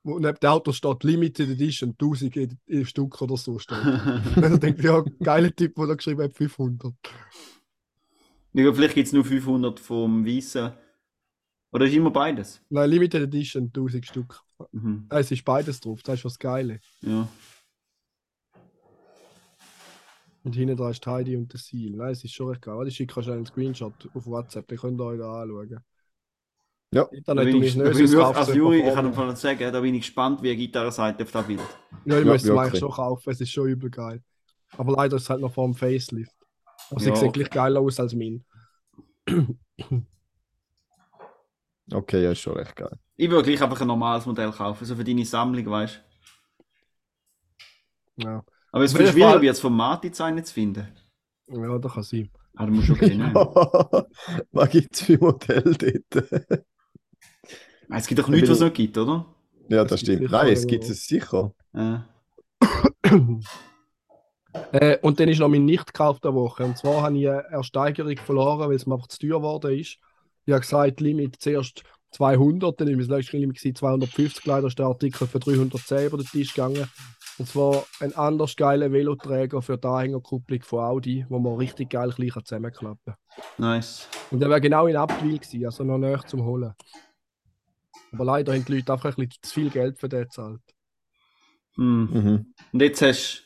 wo 0.02 0.18
neben 0.18 0.38
dem 0.40 0.50
Auto 0.50 0.72
steht 0.72 1.04
Limited 1.04 1.50
Edition, 1.50 1.90
1000 1.98 2.36
in- 2.36 2.58
in 2.66 2.86
Stück 2.86 3.20
oder 3.22 3.36
so 3.36 3.58
steht. 3.58 3.78
Also 4.36 4.56
denke 4.56 4.78
ich, 4.80 4.84
ja, 4.84 5.02
geiler 5.22 5.54
Typ, 5.54 5.74
der 5.74 5.86
da 5.86 5.94
geschrieben 5.94 6.22
hat, 6.22 6.34
500. 6.34 6.94
Ja, 8.52 8.72
vielleicht 8.72 8.94
gibt 8.94 9.06
es 9.06 9.12
nur 9.12 9.24
500 9.24 9.78
vom 9.78 10.24
Weißen. 10.26 10.72
Oder 11.72 11.86
ist 11.86 11.94
immer 11.94 12.10
beides? 12.10 12.60
Nein, 12.68 12.90
Limited 12.90 13.22
Edition, 13.22 13.66
1000 13.66 14.04
Stück. 14.06 14.40
Mhm. 14.72 15.06
Es 15.08 15.30
ist 15.30 15.44
beides 15.44 15.80
drauf, 15.80 16.02
das 16.02 16.18
ist 16.18 16.24
was 16.24 16.38
Geile. 16.38 16.80
Ja. 17.02 17.28
Und 20.42 20.54
hinten 20.54 20.76
dran 20.76 20.90
ist 20.90 21.06
Heidi 21.06 21.36
und 21.36 21.52
der 21.52 21.60
Seal. 21.60 21.90
Nein, 21.90 22.12
es 22.12 22.24
ist 22.24 22.32
schon 22.32 22.48
recht 22.48 22.62
geil. 22.62 22.86
Ich 22.88 22.96
schicke 22.96 23.20
euch 23.20 23.30
einen 23.30 23.44
Screenshot 23.46 23.92
auf 24.14 24.26
WhatsApp, 24.26 24.66
den 24.68 24.78
könnt 24.78 24.98
ihr 25.00 25.04
euch 25.04 25.18
da 25.18 25.42
anschauen. 25.42 25.80
Ja. 26.92 27.05
Da 27.05 27.11
Internet 27.16 27.44
bin 27.44 27.62
ich, 27.62 27.76
ich 27.76 27.83
bin 27.83 28.20
als 28.20 28.46
du 28.48 28.53
Juri, 28.55 28.81
ich 28.81 28.94
kann 28.94 29.07
einfach 29.07 29.37
sagen, 29.37 29.72
da 29.72 29.81
bin 29.81 29.94
ich 29.94 30.00
gespannt, 30.03 30.42
wie 30.42 30.48
eine 30.48 30.57
Gitarrenseite 30.57 31.22
auf 31.22 31.31
das 31.31 31.46
Bild. 31.46 31.61
Ja, 32.05 32.18
ich 32.18 32.24
Ja, 32.26 32.33
müsste 32.33 32.48
es 32.48 32.55
mir 32.55 32.61
eigentlich 32.61 32.81
schon 32.81 32.90
kaufen, 32.90 33.31
es 33.31 33.40
ist 33.40 33.50
schon 33.50 33.68
übel 33.68 33.90
geil. 33.90 34.22
Aber 34.76 34.92
leider 34.92 35.16
ist 35.16 35.22
es 35.22 35.31
halt 35.31 35.40
noch 35.40 35.53
vor 35.53 35.66
dem 35.66 35.74
Facelift. 35.74 36.35
Aber 36.90 37.00
Ja. 37.00 37.14
sie 37.14 37.20
sieht 37.20 37.33
gleich 37.33 37.50
geiler 37.50 37.81
aus 37.81 38.00
als 38.00 38.14
mein. 38.14 38.44
Okay, 41.92 42.22
ja, 42.22 42.31
ist 42.31 42.38
schon 42.38 42.57
recht 42.57 42.76
geil. 42.76 42.96
Ich 43.16 43.29
würde 43.29 43.42
gleich 43.48 43.61
einfach 43.61 43.81
ein 43.81 43.87
normales 43.88 44.24
Modell 44.24 44.53
kaufen, 44.53 44.85
so 44.85 44.94
für 44.94 45.03
deine 45.03 45.24
Sammlung, 45.24 45.66
weißt 45.66 46.00
du. 48.16 48.24
Ja, 48.24 48.44
Aber 48.70 48.85
es 48.85 48.96
wird 48.96 49.09
schwierig, 49.11 49.42
jetzt 49.42 49.61
vom 49.61 49.81
einen 49.81 50.14
zu 50.14 50.55
finden. 50.55 50.87
ja 51.48 51.79
das 51.79 51.92
kann 51.92 52.03
sein. 52.05 52.31
Ah, 52.55 52.66
du 52.66 52.72
musst 52.72 52.87
schon 52.87 52.96
kennen. 52.98 53.35
Was 54.53 54.70
gibt 54.70 54.94
es 54.94 55.00
für 55.03 55.18
Modelle 55.18 55.74
dort? 56.11 56.64
Es 57.98 58.07
gibt 58.07 58.20
doch 58.20 58.29
nichts, 58.29 58.48
was 58.48 58.59
es 58.59 58.64
nicht 58.64 58.74
gibt, 58.74 58.98
oder? 58.98 59.26
ja, 59.68 59.85
das 59.85 60.00
stimmt. 60.00 60.31
Nein, 60.31 60.53
es 60.53 60.66
gibt 60.66 60.85
es 60.85 61.07
sicher. 61.07 61.53
Ja. 61.72 62.07
äh, 64.72 64.98
und 65.03 65.20
dann 65.20 65.29
ist 65.29 65.38
noch 65.38 65.48
mein 65.48 65.64
nicht 65.64 65.87
gekauft 65.87 66.24
der 66.24 66.35
Woche. 66.35 66.64
Und 66.64 66.76
zwar 66.76 67.03
habe 67.03 67.16
ich 67.18 67.29
eine 67.29 67.44
Ersteigerung 67.50 68.16
verloren, 68.16 68.68
weil 68.68 68.76
es 68.76 68.87
mir 68.87 68.94
einfach 68.94 69.09
zu 69.09 69.18
teuer 69.18 69.38
geworden 69.38 69.79
ist. 69.79 69.98
Ich 70.44 70.53
habe 70.53 70.61
gesagt, 70.61 71.00
Limit 71.00 71.37
zuerst 71.38 71.83
200, 72.12 72.81
dann 72.81 72.88
ist 72.88 72.96
mein 72.96 73.07
letztes 73.07 73.33
Limit 73.33 73.57
gewesen, 73.57 73.76
250, 73.76 74.44
leider 74.44 74.66
ist 74.66 74.79
der 74.79 74.87
Artikel 74.87 75.26
für 75.29 75.38
310 75.38 76.07
über 76.07 76.16
den 76.16 76.26
Tisch 76.26 76.53
gegangen. 76.53 76.88
Und 77.38 77.48
zwar 77.48 77.85
ein 78.00 78.14
anders 78.16 78.57
geiler 78.57 78.92
Veloträger 78.92 79.62
für 79.62 79.79
die 79.79 79.87
Anhängerkupplung 79.87 80.62
von 80.62 80.81
Audi, 80.81 81.24
wo 81.29 81.38
man 81.38 81.55
richtig 81.55 81.90
geil 81.90 82.12
kann 82.12 82.44
zusammenklappen 82.44 83.14
Nice. 83.57 84.09
Und 84.31 84.40
der 84.40 84.50
wäre 84.50 84.61
genau 84.61 84.88
in 84.88 84.96
Abtwil 84.96 85.38
gewesen, 85.38 85.64
also 85.64 85.85
noch 85.85 85.98
näher 85.98 86.20
zum 86.26 86.44
Holen. 86.44 86.74
Aber 88.12 88.25
leider 88.25 88.53
haben 88.55 88.64
die 88.64 88.77
Leute 88.77 88.92
einfach 88.92 89.16
ein 89.16 89.27
bisschen 89.27 89.42
zu 89.42 89.55
viel 89.55 89.70
Geld 89.70 89.99
für 89.99 90.09
den 90.09 90.25
gezahlt. 90.25 90.62
Hm. 91.77 92.09
Mhm. 92.12 92.55
Und 92.73 92.81
jetzt 92.83 93.03
hast 93.03 93.44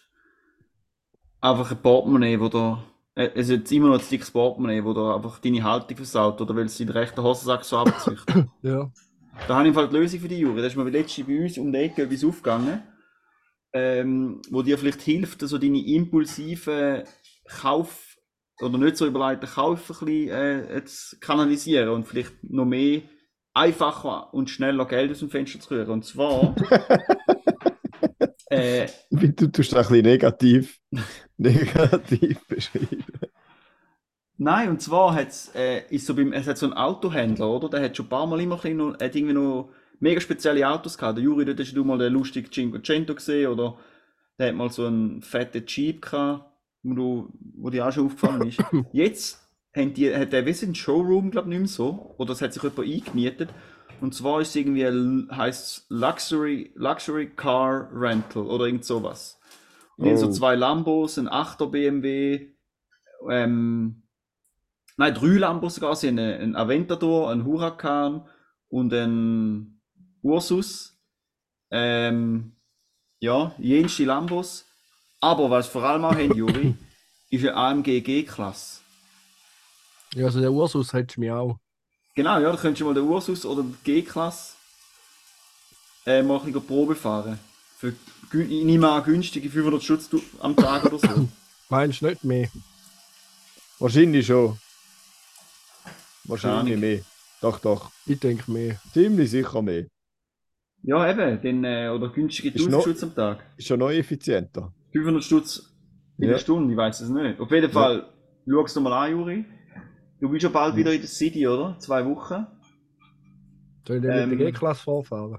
du 1.40 1.46
einfach 1.48 1.70
ein 1.70 1.82
Portemonnaie, 1.82 2.40
wo 2.40 2.48
da. 2.48 2.82
äh, 3.14 3.30
Es 3.34 3.48
ist 3.48 3.56
jetzt 3.58 3.72
immer 3.72 3.88
noch 3.88 4.00
ein 4.00 4.08
dickes 4.08 4.30
Portemonnaie, 4.30 4.84
wo 4.84 4.92
da 4.92 5.16
einfach 5.16 5.38
deine 5.38 5.62
Haltung 5.62 5.96
versaut 5.96 6.40
oder 6.40 6.56
weil 6.56 6.66
es 6.66 6.80
in 6.80 6.86
den 6.86 6.96
rechten 6.96 7.22
Hosensack 7.22 7.64
so 7.64 7.78
abzieht. 7.78 8.18
Ja. 8.62 8.90
Da 9.48 9.56
habe 9.56 9.64
ich 9.64 9.68
im 9.70 9.74
Fall 9.74 9.88
die 9.88 9.96
Lösung 9.96 10.20
für 10.20 10.28
die 10.28 10.38
Juri. 10.38 10.62
Das 10.62 10.72
ist 10.72 10.76
mir 10.76 10.88
letztens 10.88 11.26
bei 11.26 11.42
uns 11.42 11.58
um 11.58 11.72
die 11.72 11.78
Ecke 11.78 12.02
etwas 12.02 12.24
aufgegangen, 12.24 12.82
ähm, 13.72 14.40
wo 14.50 14.62
dir 14.62 14.78
vielleicht 14.78 15.02
hilft, 15.02 15.40
so 15.40 15.58
deine 15.58 15.84
impulsiven 15.84 17.02
Kauf- 17.48 18.16
oder 18.60 18.78
nicht 18.78 18.96
so 18.96 19.06
überlegten 19.06 19.48
Kauf 19.48 19.90
ein 19.90 20.06
bisschen 20.06 20.28
äh, 20.30 20.84
zu 20.84 21.18
kanalisieren 21.18 21.88
und 21.88 22.06
vielleicht 22.06 22.32
noch 22.44 22.64
mehr 22.64 23.02
einfacher 23.54 24.34
und 24.34 24.50
schneller 24.50 24.86
Geld 24.86 25.12
aus 25.12 25.20
dem 25.20 25.30
Fenster 25.30 25.60
zu 25.60 25.72
rühren. 25.74 25.90
Und 25.90 26.04
zwar, 26.04 26.54
äh, 28.50 28.88
Wie 29.10 29.32
du 29.32 29.46
tust 29.50 29.72
das 29.72 29.86
ein 29.86 29.92
bisschen 29.92 30.04
negativ, 30.04 30.80
negativ 31.36 32.46
beschreiben. 32.46 33.04
Nein, 34.36 34.68
und 34.68 34.82
zwar 34.82 35.14
hat's, 35.14 35.52
äh, 35.54 35.86
ist 35.90 36.06
so 36.06 36.14
beim, 36.14 36.32
es 36.32 36.48
hat 36.48 36.58
so 36.58 36.66
einen 36.66 36.74
Autohändler, 36.74 37.48
oder? 37.48 37.68
Der 37.68 37.84
hat 37.84 37.96
schon 37.96 38.06
ein 38.06 38.08
paar 38.08 38.26
Mal 38.26 38.40
immer 38.40 38.56
ein 38.56 38.60
bisschen 38.60 38.76
noch, 38.78 38.92
hat 38.94 39.14
irgendwie 39.14 39.34
noch 39.34 39.70
mega 40.00 40.20
spezielle 40.20 40.68
Autos 40.68 40.98
gehabt. 40.98 41.18
Der 41.18 41.24
Juri, 41.24 41.44
dort 41.44 41.60
hast 41.60 41.72
du 41.72 41.84
mal 41.84 41.98
den 41.98 42.12
lustigen 42.12 42.50
Cinquecento 42.50 43.14
gesehen, 43.14 43.52
oder 43.52 43.78
der 44.38 44.48
hat 44.48 44.56
mal 44.56 44.70
so 44.70 44.86
einen 44.86 45.22
fetten 45.22 45.64
Jeep 45.66 46.02
gehabt, 46.02 46.50
wo, 46.82 46.94
du, 46.94 47.32
wo 47.56 47.70
dir 47.70 47.86
auch 47.86 47.92
schon 47.92 48.06
aufgefallen 48.06 48.48
ist. 48.48 48.60
Jetzt 48.92 49.43
haben 49.74 49.94
die, 49.94 50.14
hat 50.14 50.32
der 50.32 50.46
wissen 50.46 50.74
Showroom, 50.74 51.30
glaube 51.30 51.48
ich, 51.48 51.58
nicht 51.58 51.60
mehr 51.60 51.68
so, 51.68 52.14
oder 52.18 52.32
es 52.32 52.42
hat 52.42 52.52
sich 52.52 52.62
jemand 52.62 52.88
eingemietet. 52.88 53.50
Und 54.00 54.14
zwar 54.14 54.40
ist 54.40 54.50
es 54.50 54.56
irgendwie, 54.56 54.86
heißt 55.34 55.86
Luxury, 55.88 56.72
Luxury 56.74 57.30
Car 57.34 57.88
Rental, 57.92 58.42
oder 58.46 58.66
irgend 58.66 58.84
sowas. 58.84 59.38
Und 59.96 60.06
haben 60.06 60.16
so 60.16 60.26
Oh. 60.26 60.30
zwei 60.30 60.54
Lambos, 60.56 61.18
ein 61.18 61.28
8er 61.28 61.66
BMW, 61.70 62.48
ähm, 63.30 64.02
nein, 64.96 65.14
drei 65.14 65.38
Lambos 65.38 65.76
sogar. 65.76 65.94
Sie 65.96 66.08
haben 66.08 66.18
einen, 66.18 66.56
Aventador, 66.56 67.30
einen 67.30 67.44
Huracan 67.44 68.26
und 68.68 68.92
einen 68.92 69.80
Ursus. 70.22 70.98
Ähm, 71.70 72.56
ja, 73.20 73.54
jenste 73.58 74.04
Lambos. 74.04 74.66
Aber 75.20 75.50
was 75.50 75.68
vor 75.68 75.84
allem 75.84 76.04
auch 76.04 76.14
haben, 76.14 76.34
Juri, 76.34 76.74
ist 77.30 77.46
eine 77.46 77.56
AMG 77.56 78.00
G-Klasse. 78.02 78.83
Ja, 80.14 80.26
also 80.26 80.40
der 80.40 80.52
Ursus 80.52 80.92
hättest 80.92 81.16
du 81.16 81.20
mich 81.20 81.30
auch. 81.30 81.58
Genau, 82.14 82.38
ja, 82.38 82.50
da 82.52 82.56
könntest 82.56 82.80
du 82.80 82.84
mal 82.86 82.94
den 82.94 83.04
Ursus 83.04 83.44
oder 83.44 83.62
die 83.62 83.74
G-Klasse 83.84 84.54
äh, 86.06 86.22
mal 86.22 86.38
ein 86.38 86.44
bisschen 86.52 86.66
Probe 86.66 86.94
fahren. 86.94 87.38
Für 87.78 87.92
ich 88.32 88.64
nehme 88.64 88.90
an, 88.90 89.04
günstige 89.04 89.48
500 89.48 89.82
Schutz 89.82 90.10
am 90.40 90.56
Tag 90.56 90.84
oder 90.86 90.98
so. 90.98 91.28
Meinst 91.68 92.00
du 92.02 92.06
nicht 92.06 92.24
mehr? 92.24 92.48
Wahrscheinlich 93.78 94.26
schon. 94.26 94.58
Wahrscheinlich 96.24 96.78
mehr. 96.78 97.00
Doch, 97.40 97.58
doch. 97.60 97.90
Ich 98.06 98.18
denke 98.18 98.50
mehr. 98.50 98.80
Ziemlich 98.92 99.30
sicher 99.30 99.62
mehr. 99.62 99.86
ja, 100.82 101.10
eben, 101.10 101.42
dann, 101.42 101.64
äh, 101.64 101.88
oder 101.88 102.08
günstige 102.10 102.48
Ist 102.48 102.54
1000 102.66 102.72
noch- 102.72 102.84
Schutz 102.84 103.02
am 103.02 103.14
Tag. 103.14 103.44
Ist 103.56 103.66
schon 103.68 103.78
noch 103.78 103.90
effizienter. 103.90 104.72
500 104.92 105.22
Stutz 105.24 105.62
in 106.18 106.24
Ja. 106.24 106.30
der 106.32 106.38
Stunde, 106.38 106.72
ich 106.72 106.76
weiß 106.78 107.00
es 107.00 107.08
nicht. 107.10 107.40
Auf 107.40 107.50
jeden 107.50 107.70
Fall, 107.70 108.08
schau 108.48 108.64
es 108.64 108.74
dir 108.74 108.80
mal 108.80 108.92
an, 109.06 109.10
Juri. 109.12 109.44
Du 110.24 110.30
bist 110.30 110.42
ja 110.42 110.48
bald 110.48 110.74
wieder 110.74 110.90
in 110.90 111.02
der 111.02 111.08
City, 111.10 111.46
oder? 111.46 111.78
Zwei 111.78 112.02
Wochen. 112.06 112.46
Soll 113.86 113.96
ich 113.96 114.02
denn 114.02 114.10
Ähm. 114.10 114.30
mit 114.30 114.40
der 114.40 114.52
G-Klasse 114.52 114.82
vorfahren? 114.82 115.38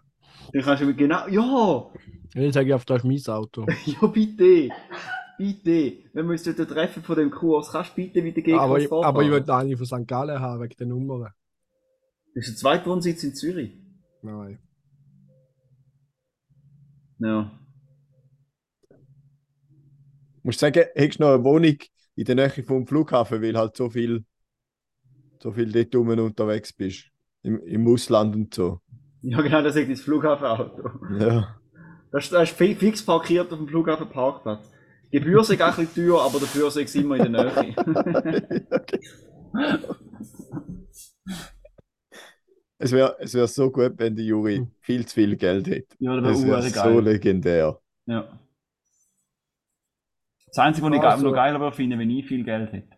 Dann 0.54 0.62
kannst 0.62 0.84
du 0.84 0.86
mit 0.86 0.96
genau. 1.00 1.28
Ja! 1.28 1.92
Dann 2.36 2.52
sage 2.52 2.68
ich 2.68 2.74
auf, 2.76 2.86
das 2.86 3.04
ist 3.04 3.04
mein 3.04 3.36
Auto. 3.36 3.66
Ja, 3.86 4.06
bitte! 4.06 4.70
Bitte! 5.40 5.94
Wir 6.14 6.24
uns 6.24 6.44
dort 6.44 6.70
treffen 6.70 7.02
von 7.02 7.16
dem 7.16 7.32
Kurs, 7.32 7.72
kannst 7.72 7.94
du 7.94 7.96
bitte 7.96 8.22
mit 8.22 8.36
der 8.36 8.44
G-Klasse 8.44 8.64
aber, 8.64 8.78
ich, 8.78 8.88
vorfahren? 8.88 9.16
aber 9.16 9.24
ich 9.24 9.32
will 9.32 9.50
eine 9.50 9.76
von 9.76 9.86
St. 9.88 10.08
Gallen 10.08 10.40
haben, 10.40 10.62
wegen 10.62 10.78
der 10.78 10.86
Nummern. 10.86 11.34
Das 12.36 12.48
ist 12.48 12.52
der 12.52 12.58
zweite 12.58 12.86
Wohnsitz 12.88 13.24
in 13.24 13.34
Zürich. 13.34 13.72
Nein. 14.22 14.60
Ja. 17.18 17.60
Musst 20.44 20.60
sagen, 20.60 20.84
hättest 20.94 21.20
du 21.20 21.24
noch 21.24 21.34
eine 21.34 21.44
Wohnung 21.44 21.78
in 22.16 22.26
der 22.26 22.36
Nähe 22.36 22.64
vom 22.64 22.86
Flughafen, 22.86 23.42
weil 23.42 23.58
halt 23.58 23.76
so 23.76 23.90
viel, 23.90 24.26
so 25.46 25.52
viel 25.52 25.72
dort 25.72 25.94
rum 25.96 26.10
unterwegs 26.10 26.74
bist. 26.74 27.06
Im, 27.44 27.60
Im 27.68 27.88
Ausland 27.88 28.36
und 28.36 28.52
so. 28.52 28.80
Ja, 29.22 29.40
genau, 29.42 29.62
das 29.62 29.76
ist 29.76 29.92
das 29.92 30.02
Flughafenauto. 30.02 30.90
Ja. 31.20 31.56
Das 32.12 32.24
ist, 32.26 32.34
das 32.34 32.50
ist 32.50 32.58
fi- 32.58 32.74
fix 32.74 33.06
parkiert 33.06 33.52
auf 33.54 33.60
dem 33.60 33.68
Flughafenparkplatz. 33.68 34.72
Die 35.14 35.20
Gebühr 35.20 35.42
ist 35.42 35.52
ein 35.52 35.58
bisschen 35.60 35.94
teuer, 35.94 36.20
aber 36.24 36.40
dafür 36.40 36.68
ist 36.70 36.78
es 36.78 36.96
immer 36.96 37.18
in 37.24 37.32
der 37.34 37.44
Nähe. 37.54 37.76
Es 42.78 42.92
wäre 42.92 43.16
es 43.20 43.34
wär 43.34 43.48
so 43.48 43.72
gut, 43.72 43.94
wenn 43.98 44.16
der 44.16 44.26
Juri 44.26 44.68
viel 44.82 45.06
zu 45.06 45.14
viel 45.16 45.38
Geld 45.38 45.68
hätte. 45.68 45.96
ja, 46.00 46.20
Das 46.20 46.44
wäre 46.46 46.62
wäre 46.64 46.70
so 46.94 47.00
legendär. 47.00 47.80
Ja. 48.06 48.40
Das 50.48 50.58
Einzige, 50.58 50.88
was 50.88 50.96
ich 50.96 51.02
Also- 51.02 51.26
noch 51.28 51.34
geiler 51.34 51.60
würde 51.60 51.76
finden, 51.76 51.98
wenn 52.00 52.10
ich 52.10 52.26
viel 52.28 52.44
Geld 52.44 52.74
hätte. 52.74 52.90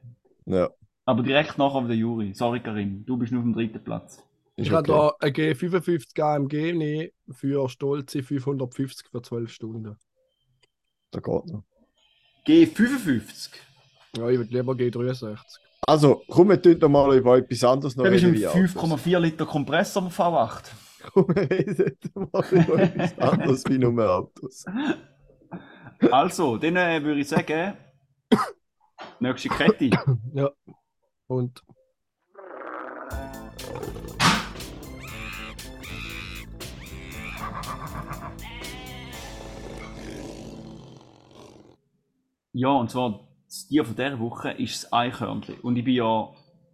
Ja, 0.45 0.69
Aber 1.07 1.23
direkt 1.23 1.57
nachher 1.57 1.75
auf 1.75 1.87
der 1.87 1.95
Jury. 1.95 2.33
Sorry, 2.33 2.59
Karim. 2.59 3.05
Du 3.05 3.15
bist 3.15 3.31
nur 3.31 3.39
auf 3.39 3.45
dem 3.45 3.53
dritten 3.53 3.81
Platz. 3.81 4.21
Ich 4.57 4.67
ist 4.67 4.73
habe 4.73 4.91
okay. 4.91 5.13
da 5.39 5.45
eine 5.45 5.53
G55 5.53 6.21
AMG 6.21 6.73
nehmen 6.73 7.11
für 7.31 7.69
stolze 7.69 8.21
550 8.21 9.07
für 9.09 9.21
12 9.21 9.49
Stunden. 9.49 9.95
Da 11.11 11.19
geht 11.21 11.45
noch. 11.45 11.63
G55. 12.45 13.51
Ja, 14.17 14.29
ich 14.29 14.37
würde 14.37 14.53
lieber 14.53 14.73
G63. 14.73 15.37
Also, 15.87 16.23
komm, 16.27 16.49
wir 16.49 16.61
tun 16.61 16.77
doch 16.77 16.89
mal 16.89 17.15
über 17.15 17.37
etwas 17.37 17.63
anderes 17.63 17.95
noch 17.95 18.03
Da 18.03 18.09
bist 18.09 18.23
du 18.25 18.27
reden 18.27 18.35
im 18.35 18.41
wie 18.41 18.47
Autos. 18.47 19.05
5,4 19.05 19.19
Liter 19.19 19.45
Kompressor 19.45 20.03
am 20.03 20.09
V8. 20.09 20.63
Komm, 21.13 21.27
wir 21.29 21.49
reden 21.49 21.97
mal 22.33 22.45
über 22.51 22.79
etwas 22.81 23.17
anderes 23.17 23.63
wie 23.69 23.77
nur 23.77 24.13
Autos. 24.13 24.65
Also, 26.11 26.57
dann 26.57 26.75
äh, 26.75 27.01
würde 27.01 27.21
ich 27.21 27.29
sagen, 27.29 27.77
nächste 29.21 29.47
Kette. 29.47 29.89
Ja. 30.33 30.51
Und 31.27 31.63
Ja, 42.53 42.69
und 42.69 42.89
zwar 42.89 43.27
das 43.45 43.67
Tier 43.67 43.85
von 43.85 43.95
dieser 43.95 44.19
Woche 44.19 44.49
ist 44.51 44.83
das 44.83 44.91
Eichhörnchen. 44.91 45.59
Und 45.59 45.75
ich 45.75 45.85
bin 45.85 45.93
ja 45.93 46.29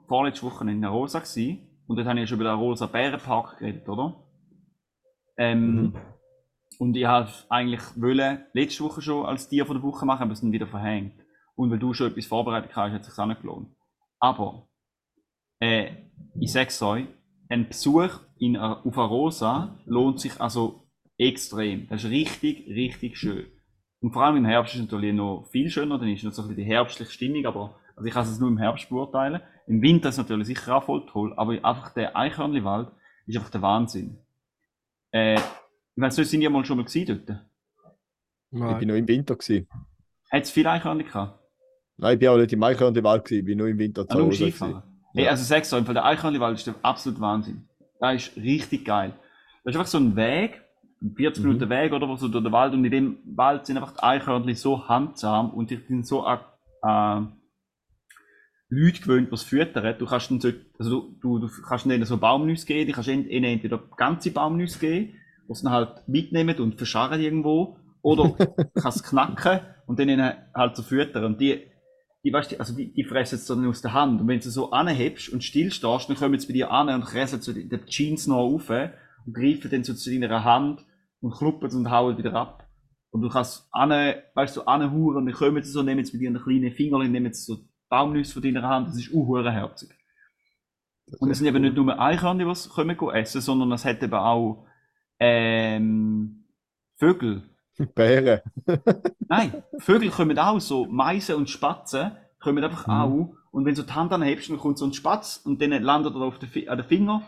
vorletzte 0.07 0.45
Woche 0.45 0.69
in 0.69 0.79
der 0.79 0.91
Rosa 0.91 1.19
gewesen, 1.19 1.67
und 1.87 1.97
dort 1.97 2.07
habe 2.07 2.19
ich 2.19 2.21
ja 2.21 2.27
schon 2.27 2.39
über 2.39 2.49
den 2.49 2.57
Rosa 2.57 2.85
Bärenpark 2.85 3.59
geredet, 3.59 3.89
oder? 3.89 4.15
Ähm, 5.35 5.75
Mhm. 5.75 5.95
Und 6.79 6.95
ich 6.95 7.05
habe 7.05 7.29
eigentlich 7.49 7.81
wollen, 7.95 8.45
letzte 8.53 8.83
Woche 8.83 9.01
schon 9.01 9.25
als 9.25 9.49
Tier 9.49 9.65
von 9.65 9.75
der 9.75 9.83
Woche 9.83 10.05
machen, 10.05 10.23
aber 10.23 10.31
es 10.31 10.39
ist 10.39 10.43
dann 10.43 10.51
wieder 10.51 10.67
verhängt. 10.67 11.13
Und 11.55 11.69
weil 11.69 11.79
du 11.79 11.93
schon 11.93 12.07
etwas 12.07 12.25
vorbereitet 12.25 12.75
hast, 12.75 12.93
hat 12.93 13.01
es 13.01 13.07
sich 13.07 13.19
auch 13.19 13.27
nicht 13.27 13.41
gelohnt. 13.41 13.75
Aber, 14.23 14.69
äh, 15.59 15.91
ich 16.39 16.53
sag's 16.53 16.81
euch, 16.81 17.05
ein 17.49 17.67
Besuch 17.67 18.21
in, 18.39 18.55
a- 18.55 18.81
auf 18.81 18.97
einer 18.97 19.07
Rosa 19.07 19.77
lohnt 19.85 20.21
sich 20.21 20.39
also 20.39 20.87
extrem. 21.17 21.89
Das 21.89 22.05
ist 22.05 22.09
richtig, 22.09 22.65
richtig 22.69 23.17
schön. 23.17 23.47
Und 23.99 24.13
vor 24.13 24.23
allem 24.23 24.37
im 24.37 24.45
Herbst 24.45 24.75
ist 24.75 24.79
es 24.79 24.85
natürlich 24.85 25.13
noch 25.13 25.49
viel 25.51 25.69
schöner, 25.69 25.99
dann 25.99 26.07
ist 26.07 26.23
noch 26.23 26.31
so 26.31 26.43
ein 26.43 26.47
bisschen 26.47 26.63
die 26.63 26.71
herbstliche 26.71 27.11
Stimmung, 27.11 27.45
aber 27.45 27.75
also 27.97 28.07
ich 28.07 28.13
kann 28.13 28.23
es 28.23 28.39
nur 28.39 28.47
im 28.49 28.57
Herbst 28.57 28.87
beurteilen. 28.87 29.41
Im 29.67 29.81
Winter 29.81 30.07
ist 30.07 30.15
es 30.15 30.19
natürlich 30.19 30.47
sicher 30.47 30.77
auch 30.77 30.85
voll 30.85 31.05
toll, 31.07 31.33
aber 31.35 31.53
einfach 31.65 31.93
der 31.93 32.15
Eichhörnliwald 32.15 32.89
ist 33.27 33.35
einfach 33.35 33.51
der 33.51 33.61
Wahnsinn. 33.61 34.19
Äh, 35.11 35.35
ich 35.35 35.41
weiss 36.01 36.17
nicht, 36.17 36.29
sind 36.29 36.39
die 36.39 36.47
mal 36.49 36.63
schon 36.63 36.77
mal 36.77 36.85
gewesen 36.85 37.25
dort? 37.27 37.45
Ich 38.51 38.59
nein. 38.59 38.79
bin 38.79 38.87
noch 38.87 38.95
im 38.95 39.07
Winter. 39.07 39.35
Gewesen. 39.35 39.67
Hat 40.31 40.43
es 40.43 40.51
viele 40.51 40.71
Eichhörnchen 40.71 41.07
gehabt? 41.07 41.42
Nein, 41.97 42.13
ich 42.13 42.19
bin 42.19 42.29
auch 42.29 42.37
nicht 42.37 42.53
im 42.53 42.63
Eichhörnchen-Wald, 42.63 43.25
gewesen, 43.25 43.39
ich 43.39 43.45
bin 43.45 43.57
nur 43.57 43.67
im 43.67 43.77
Winter 43.77 44.05
Ah, 44.09 44.15
im 44.15 44.25
Hause 44.25 44.37
Skifahren? 44.45 44.83
Hey, 45.13 45.25
Ja. 45.25 45.31
also 45.31 45.43
sag's 45.43 45.71
euch, 45.73 45.85
weil 45.87 45.93
der 45.93 46.05
Eichhörnliwald 46.05 46.57
ist 46.57 46.67
der 46.67 46.75
absolute 46.81 47.21
Wahnsinn. 47.21 47.67
Der 48.01 48.13
ist 48.13 48.35
richtig 48.35 48.85
geil. 48.85 49.13
Das 49.63 49.73
ist 49.73 49.79
einfach 49.79 49.89
so 49.91 49.99
ein 49.99 50.15
Weg, 50.15 50.61
40 51.15 51.43
Mhm. 51.43 51.49
Minuten 51.49 51.69
Weg 51.69 51.93
oder 51.93 52.09
was 52.09 52.19
so 52.21 52.27
durch 52.27 52.43
den 52.43 52.51
Wald 52.51 52.73
und 52.73 52.83
in 52.85 52.91
dem 52.91 53.17
Wald 53.35 53.65
sind 53.65 53.77
einfach 53.77 53.93
die 53.93 54.03
Eichhörnchen 54.03 54.55
so 54.55 54.87
handsam 54.87 55.51
und 55.51 55.69
die 55.69 55.77
sind 55.87 56.07
so 56.07 56.23
an 56.23 56.39
äh, 56.81 57.21
Leute 58.69 59.01
gewöhnt, 59.01 59.29
die 59.29 59.35
es 59.35 59.43
füttern. 59.43 59.95
Du 59.99 60.05
kannst 60.07 60.29
so, 60.29 60.49
also 60.79 60.89
du, 60.89 61.17
du, 61.21 61.39
du 61.39 61.61
kannst 61.67 61.85
ihnen 61.85 62.03
so 62.05 62.17
Baumnüsse 62.17 62.65
geben, 62.65 62.87
die 62.87 62.93
kannst 62.93 63.09
ihnen 63.09 63.27
entweder 63.29 63.77
ganze 63.97 64.31
Baumnüsse 64.31 64.79
geben, 64.79 65.13
die 65.47 65.53
sie 65.53 65.63
dann 65.63 65.73
halt 65.73 66.07
mitnehmen 66.07 66.57
und 66.57 66.75
verscharren 66.75 67.21
irgendwo, 67.21 67.77
oder 68.01 68.29
du 68.29 68.65
kannst 68.81 69.03
knacken 69.05 69.59
und 69.85 69.99
dann 69.99 70.09
ihnen 70.09 70.33
halt 70.55 70.75
so 70.75 70.81
füttern. 70.81 71.25
Und 71.25 71.39
die, 71.39 71.67
die, 72.23 72.31
weißt 72.31 72.59
also 72.59 72.75
die, 72.75 72.93
die 72.93 73.03
fressen 73.03 73.35
es 73.35 73.45
dann 73.45 73.67
aus 73.67 73.81
der 73.81 73.93
Hand. 73.93 74.21
Und 74.21 74.27
wenn 74.27 74.39
du 74.39 74.49
so 74.49 74.71
anhebst 74.71 75.29
und 75.29 75.43
stillstehst, 75.43 76.09
dann 76.09 76.15
kommen 76.15 76.39
sie 76.39 76.47
bei 76.47 76.53
dir 76.53 76.71
an 76.71 76.89
und 76.89 77.05
kressen 77.05 77.41
so 77.41 77.51
die, 77.51 77.69
Jeans 77.85 78.27
noch 78.27 78.37
auf 78.37 78.69
und 78.69 79.33
greifen 79.33 79.69
dann 79.69 79.83
so 79.83 79.93
zu 79.93 80.09
deiner 80.09 80.43
Hand 80.43 80.85
und 81.21 81.33
kluppen 81.33 81.69
und 81.71 81.91
hauen 81.91 82.17
wieder 82.17 82.33
ab. 82.33 82.69
Und 83.11 83.21
du 83.21 83.29
kannst 83.29 83.67
ane, 83.71 84.23
weißt 84.33 84.57
du, 84.57 84.61
anhuren 84.63 85.17
und 85.17 85.25
dann 85.27 85.35
kommen 85.35 85.61
sie 85.63 85.71
so, 85.71 85.83
nehmen 85.83 86.03
sie 86.03 86.13
bei 86.13 86.19
dir 86.19 86.29
einen 86.29 86.41
kleinen 86.41 86.71
Finger 86.71 86.97
und 86.97 87.11
nehmen 87.11 87.33
sie 87.33 87.43
so 87.43 87.57
Baumnüsse 87.89 88.33
von 88.33 88.41
deiner 88.41 88.67
Hand. 88.67 88.87
Das 88.87 88.97
ist 88.97 89.11
unhurenherzig. 89.11 89.89
Und 91.19 91.29
es 91.29 91.37
sind 91.37 91.47
eben 91.47 91.61
nicht 91.61 91.75
nur 91.75 91.99
Eichhörnchen, 91.99 92.51
die 92.51 92.69
kommen 92.69 93.15
essen, 93.15 93.41
sondern 93.41 93.71
es 93.73 93.85
hat 93.85 94.01
eben 94.01 94.13
auch 94.13 94.65
ähm, 95.19 96.45
Vögel. 96.97 97.43
Bären. 97.95 98.41
Nein, 99.27 99.63
Vögel 99.79 100.09
kommen 100.09 100.37
auch 100.37 100.59
so, 100.59 100.85
Meisen 100.85 101.35
und 101.35 101.49
Spatzen 101.49 102.11
kommen 102.39 102.63
einfach 102.63 102.87
Mhm. 102.87 102.93
auch. 102.93 103.35
Und 103.51 103.65
wenn 103.65 103.75
du 103.75 103.83
die 103.83 103.93
Hand 103.93 104.11
anhebst, 104.11 104.49
dann 104.49 104.57
kommt 104.57 104.77
so 104.77 104.85
ein 104.85 104.93
Spatz 104.93 105.37
und 105.37 105.61
dann 105.61 105.71
landet 105.71 106.15
er 106.15 106.21
auf 106.21 106.39
den, 106.39 106.69
an 106.69 106.77
den 106.77 106.87
Finger, 106.87 107.21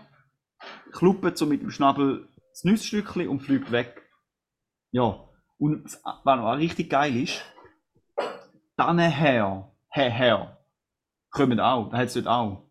kluppert 0.91 1.37
so 1.37 1.45
mit 1.45 1.61
dem 1.61 1.71
Schnabel 1.71 2.27
das 2.51 2.63
Nussstückchen 2.63 3.27
und 3.27 3.41
fliegt 3.41 3.71
weg. 3.71 4.01
Ja, 4.91 5.19
und 5.57 5.83
was 5.83 6.03
noch 6.37 6.45
auch 6.45 6.57
richtig 6.57 6.89
geil 6.89 7.15
ist, 7.15 7.41
Tannenher, 8.77 9.71
her, 9.89 10.09
her, 10.09 10.57
kommen 11.31 11.59
auch, 11.59 11.89
da 11.89 11.97
hat 11.97 12.07
es 12.07 12.13
dort 12.13 12.27
auch. 12.27 12.63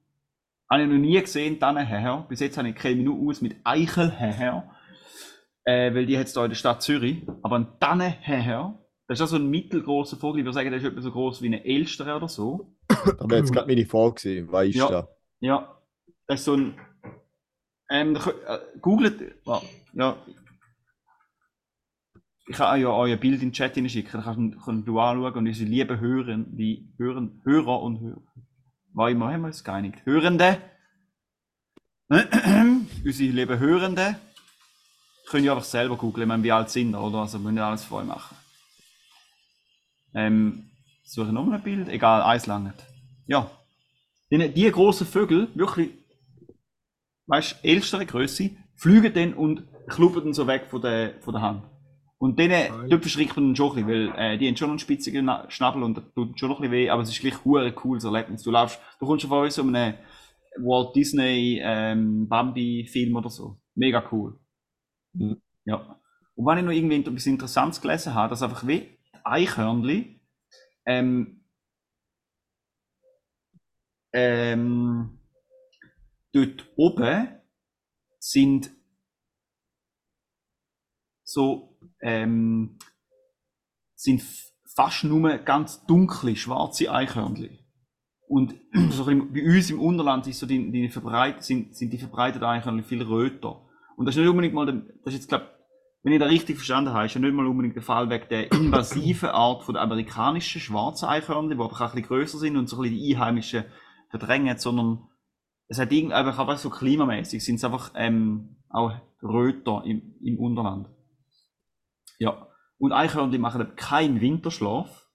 Habe 0.71 0.83
ich 0.83 0.89
noch 0.89 0.97
nie 0.97 1.21
gesehen, 1.21 1.61
Tannenher. 1.61 2.27
Bis 2.29 2.41
jetzt 2.41 2.57
habe 2.59 2.69
ich 2.69 2.75
keine 2.75 2.97
Minute 2.97 3.29
aus 3.29 3.41
mit 3.41 3.57
Eichelher. 3.65 4.74
Äh, 5.65 5.95
weil 5.95 6.07
die 6.07 6.19
hat 6.19 6.27
es 6.27 6.33
da 6.35 6.45
in 6.45 6.51
der 6.51 6.57
Stadt 6.57 6.83
Zürich. 6.83 7.23
Aber 7.43 7.57
ein 7.57 7.67
Tannenher, 7.81 8.79
das 9.09 9.19
ist 9.19 9.23
auch 9.25 9.29
so 9.29 9.37
ein 9.37 9.49
mittelgroßer 9.49 10.17
Vogel. 10.17 10.41
Ich 10.41 10.45
würde 10.45 10.55
sagen, 10.55 10.71
der 10.71 10.79
ist 10.79 10.85
etwa 10.85 11.01
so 11.01 11.11
groß 11.11 11.43
wie 11.43 11.47
ein 11.49 11.55
Elster 11.65 12.17
oder 12.17 12.29
so. 12.29 12.75
Da 13.19 13.29
wäre 13.31 13.41
jetzt 13.41 13.53
gerade 13.53 13.67
meine 13.67 13.87
Frage 13.87 14.15
gewesen. 14.15 14.53
Was 14.53 14.67
ist 14.69 14.75
Ja. 14.77 14.89
da? 14.91 15.09
Ja, 15.41 15.79
das 16.27 16.41
ist 16.41 16.45
so 16.45 16.55
ein. 16.55 16.75
Ähm, 17.91 18.17
äh, 18.17 18.59
googelt. 18.81 19.35
ah, 19.47 19.61
Ja. 19.93 20.17
Ich 22.47 22.57
kann 22.57 22.79
ja 22.79 22.89
euer 22.89 23.17
Bild 23.17 23.37
in 23.43 23.49
den 23.49 23.53
Chat 23.53 23.75
hineinschicken, 23.75 24.13
dann 24.13 24.23
kannst, 24.23 24.65
kannst 24.67 24.87
du 24.89 25.01
anschauen 25.01 25.33
und 25.33 25.47
unsere 25.47 25.69
lieben 25.71 25.99
Hörer, 25.99 26.37
die 26.47 26.93
Hören, 26.99 27.41
Hörer 27.43 27.81
und 27.81 28.01
Hörer. 28.01 28.23
War 28.93 29.09
immer 29.11 29.33
haben 29.33 29.41
wir 29.43 29.47
uns 29.47 29.65
geeinigt. 29.65 30.05
Hörende. 30.05 30.59
unsere 32.11 33.33
lieben 33.33 33.59
Hörende 33.59 34.17
können 35.29 35.45
ja 35.45 35.53
einfach 35.53 35.65
selber 35.65 35.97
googeln, 35.97 36.23
ich 36.25 36.29
meine, 36.29 36.43
wie 36.43 36.53
alt 36.53 36.71
sind 36.71 36.91
wir, 36.91 37.01
oder? 37.03 37.19
Also 37.19 37.39
müssen 37.39 37.57
ja 37.57 37.69
alles 37.69 37.85
vorher 37.85 38.07
machen. 38.07 38.37
Ähm, 40.15 40.71
suche 41.05 41.33
noch 41.33 41.45
mal 41.45 41.57
ein 41.57 41.63
Bild, 41.63 41.89
egal, 41.89 42.23
eins 42.23 42.47
langt. 42.47 42.75
Ja. 43.27 43.51
Die, 44.31 44.49
die 44.49 44.71
großen 44.71 45.07
Vögel, 45.07 45.49
wirklich, 45.55 45.91
weißt 47.27 47.57
du, 47.63 47.69
ältere 47.69 48.07
Größe, 48.07 48.51
fliegen 48.77 49.13
dann 49.13 49.35
und 49.35 49.65
kluppen 49.89 50.25
dann 50.25 50.35
so 50.35 50.47
weg 50.47 50.67
von 50.69 50.81
der, 50.81 51.15
von 51.21 51.35
der 51.35 51.43
Hand. 51.43 51.65
Und 52.19 52.39
denen, 52.39 52.89
dort 52.89 53.03
verschreckt 53.03 53.37
man 53.37 53.55
schon 53.55 53.77
ein 53.77 53.87
bisschen, 53.87 54.13
weil 54.15 54.19
äh, 54.19 54.39
die 54.39 54.49
haben 54.49 54.57
schon 54.57 54.71
einen 54.71 54.79
spitzigen 54.79 55.27
Na- 55.27 55.51
Schnabel 55.51 55.83
und 55.83 55.97
das 55.99 56.05
tut 56.15 56.39
schon 56.39 56.49
noch 56.49 56.59
ein 56.59 56.63
bisschen 56.63 56.73
weh, 56.73 56.91
aber 56.91 57.03
es 57.03 57.11
ist 57.11 57.21
gleich 57.21 57.45
hure 57.45 57.71
cooles 57.73 58.05
Erlebnis. 58.05 58.43
Du 58.43 58.51
laufst, 58.51 58.81
du 58.99 59.07
kommst 59.07 59.23
schon 59.23 59.29
vor 59.29 59.51
so 59.51 59.63
einem 59.63 59.95
Walt 60.59 60.95
Disney 60.97 61.61
ähm, 61.63 62.29
Bambi-Film 62.29 63.17
oder 63.17 63.29
so. 63.29 63.59
Mega 63.75 64.03
cool. 64.11 64.39
Mhm. 65.15 65.41
Ja. 65.65 66.01
Und 66.35 66.47
wenn 66.47 66.59
ich 66.59 66.65
noch 66.65 66.73
irgendwie 66.73 67.01
etwas 67.01 67.27
Interessantes 67.27 67.81
gelesen 67.81 68.15
habe, 68.15 68.31
dass 68.31 68.43
einfach 68.43 68.67
wie 68.67 68.99
Eichhörnli 69.25 70.21
ähm, 70.87 71.45
ähm, 74.13 75.19
dort 76.33 76.67
oben 76.77 77.41
sind 78.19 78.71
so 81.25 81.79
ähm, 82.01 82.79
sind 83.97 84.23
fast 84.75 85.05
nur 85.05 85.39
ganz 85.39 85.85
dunkle, 85.87 86.37
schwarze 86.37 86.93
Eichhörnchen. 86.93 87.59
Und 88.29 88.55
so 88.91 89.05
bei 89.05 89.45
uns 89.45 89.71
im 89.71 89.81
Unterland 89.81 90.27
ist 90.27 90.39
so 90.39 90.47
die, 90.47 90.71
die 90.71 90.89
verbreit, 90.89 91.43
sind, 91.43 91.77
sind 91.77 91.93
die 91.93 91.99
verbreiteten 91.99 92.47
Eichhörnchen 92.47 92.85
viel 92.85 93.03
röter. 93.03 93.64
Und 93.97 94.07
das 94.07 94.15
ist 94.15 94.21
nicht 94.21 94.31
unbedingt 94.31 94.55
mal, 94.55 94.67
der, 94.67 94.83
das 95.05 95.15
ist 95.15 95.21
jetzt, 95.21 95.29
glaub, 95.29 95.43
wenn 96.03 96.13
ich 96.13 96.21
da 96.21 96.27
richtig 96.27 96.57
verstanden 96.57 96.93
habe, 96.93 97.07
ist 97.07 97.15
ja 97.15 97.21
nicht 97.21 97.33
mal 97.33 97.47
unbedingt 97.47 97.77
der 97.77 97.83
Fall 97.83 98.11
wegen 98.11 98.29
der 98.29 98.53
invasiven 98.53 99.31
Art 99.31 99.65
von 99.65 99.75
der 99.75 99.83
amerikanischen 99.83 100.61
schwarzen 100.61 101.09
Eichhörnchen, 101.09 101.57
die 101.57 101.63
einfach 101.63 101.81
ein 101.81 101.87
bisschen 101.93 102.09
größer 102.09 102.39
sind 102.39 102.57
und 102.57 102.69
so 102.69 102.77
ein 102.77 102.83
bisschen 102.83 102.99
die 102.99 103.15
einheimischen 103.15 103.65
verdrängen, 104.11 104.59
sondern 104.59 105.09
es 105.69 105.79
hat 105.79 105.91
irgendwie 105.93 106.15
einfach, 106.15 106.39
einfach 106.39 106.59
so 106.59 106.69
klimamäßig 106.69 107.43
sind 107.45 107.57
es 107.57 107.65
einfach 107.65 107.93
ähm, 107.95 108.57
auch 108.69 108.93
röter 109.23 109.83
im, 109.87 110.15
im 110.23 110.39
Unterland. 110.39 110.89
Ja. 112.19 112.49
Und 112.79 112.93
Eichhörnchen 112.93 113.41
machen 113.41 113.75
keinen 113.77 114.21
Winterschlaf. 114.21 115.09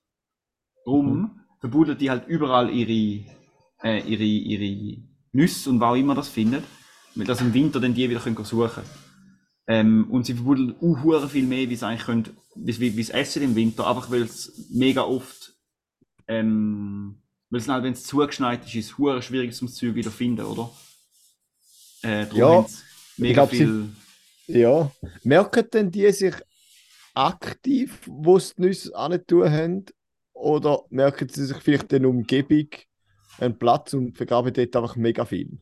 Darum 0.85 1.41
verbuddeln 1.59 1.97
die 1.97 2.09
halt 2.09 2.27
überall 2.27 2.71
ihre, 2.71 3.29
äh, 3.83 4.01
ihre, 4.07 4.23
ihre 4.23 5.03
Nüsse 5.33 5.69
und 5.69 5.79
wo 5.79 5.85
auch 5.85 5.95
immer 5.95 6.15
das 6.15 6.29
findet. 6.29 6.63
Weil 7.19 7.25
das 7.27 7.41
im 7.41 7.53
Winter 7.53 7.79
dann 7.79 7.93
die 7.93 8.09
wieder 8.09 8.19
können 8.19 8.43
suchen 8.45 8.71
können. 8.71 8.87
Ähm, 9.67 10.07
und 10.09 10.25
sie 10.25 10.33
verbuddeln 10.33 10.75
auch 10.81 11.29
viel 11.29 11.45
mehr, 11.45 11.69
wie 11.69 11.75
sie 11.75 11.85
eigentlich 11.85 12.05
können, 12.05 12.25
wie, 12.55 12.79
wie, 12.95 13.03
sie 13.03 13.13
essen 13.13 13.43
im 13.43 13.55
Winter, 13.55 13.85
einfach 13.87 14.09
weil 14.09 14.23
es 14.23 14.51
mega 14.71 15.03
oft, 15.03 15.53
ähm, 16.27 17.21
weil 17.49 17.59
es 17.59 17.67
halt, 17.67 17.83
wenn 17.83 17.93
es 17.93 18.03
zugeschneit 18.03 18.65
ist, 18.65 18.73
ist 18.75 18.95
es 18.99 19.25
schwierig 19.25 19.53
zum 19.53 19.67
Zeug 19.67 19.93
wieder 19.95 20.11
finden, 20.11 20.45
oder? 20.45 20.71
Äh, 22.03 22.25
Ja, 22.33 22.65
sie 22.67 22.77
mega 23.17 23.45
glaub, 23.45 23.51
sie- 23.51 23.57
viel. 23.57 23.89
Ja. 24.47 24.91
Merken 25.23 25.67
denn 25.71 25.91
die 25.91 26.11
sich 26.11 26.33
aktiv, 27.13 27.99
wo 28.07 28.39
sie 28.39 28.53
die 28.57 28.61
Nüsse 28.63 28.91
tun 29.27 29.51
haben? 29.51 29.85
Oder 30.33 30.83
merken 30.89 31.27
sie 31.29 31.45
sich 31.45 31.57
vielleicht 31.57 31.91
in 31.93 32.03
der 32.03 32.09
Umgebung 32.09 32.69
einen 33.39 33.57
Platz 33.57 33.93
und 33.93 34.17
vergraben 34.17 34.53
dort 34.53 34.75
einfach 34.75 34.95
mega 34.95 35.25
viel? 35.25 35.59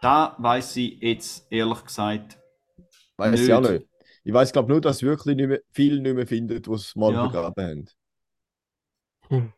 Da 0.00 0.34
weiß 0.38 0.76
ich 0.76 1.00
jetzt 1.00 1.46
ehrlich 1.50 1.84
gesagt. 1.84 2.38
Weiß 3.16 3.40
ich 3.40 3.52
auch 3.52 3.60
Nicht. 3.60 3.72
nicht. 3.72 3.86
Ich 4.24 4.32
weiß 4.32 4.52
glaube 4.52 4.68
nur, 4.70 4.80
dass 4.80 5.02
wirklich 5.02 5.36
nicht 5.36 5.48
mehr, 5.48 5.60
viel 5.72 6.00
nicht 6.00 6.14
mehr 6.14 6.26
finden, 6.26 6.62
was 6.66 6.90
sie 6.90 6.98
mal 6.98 7.12
Ja. 7.12 7.28
vergraben 7.28 7.88
haben. 9.30 9.52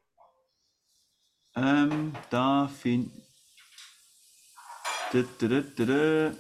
Ähm, 1.55 2.13
da 2.31 2.67
find. 2.69 3.11
Da, 5.13 5.23
da, 5.39 5.49
da, 5.49 5.61
da, 5.77 5.85
da. 5.85 6.33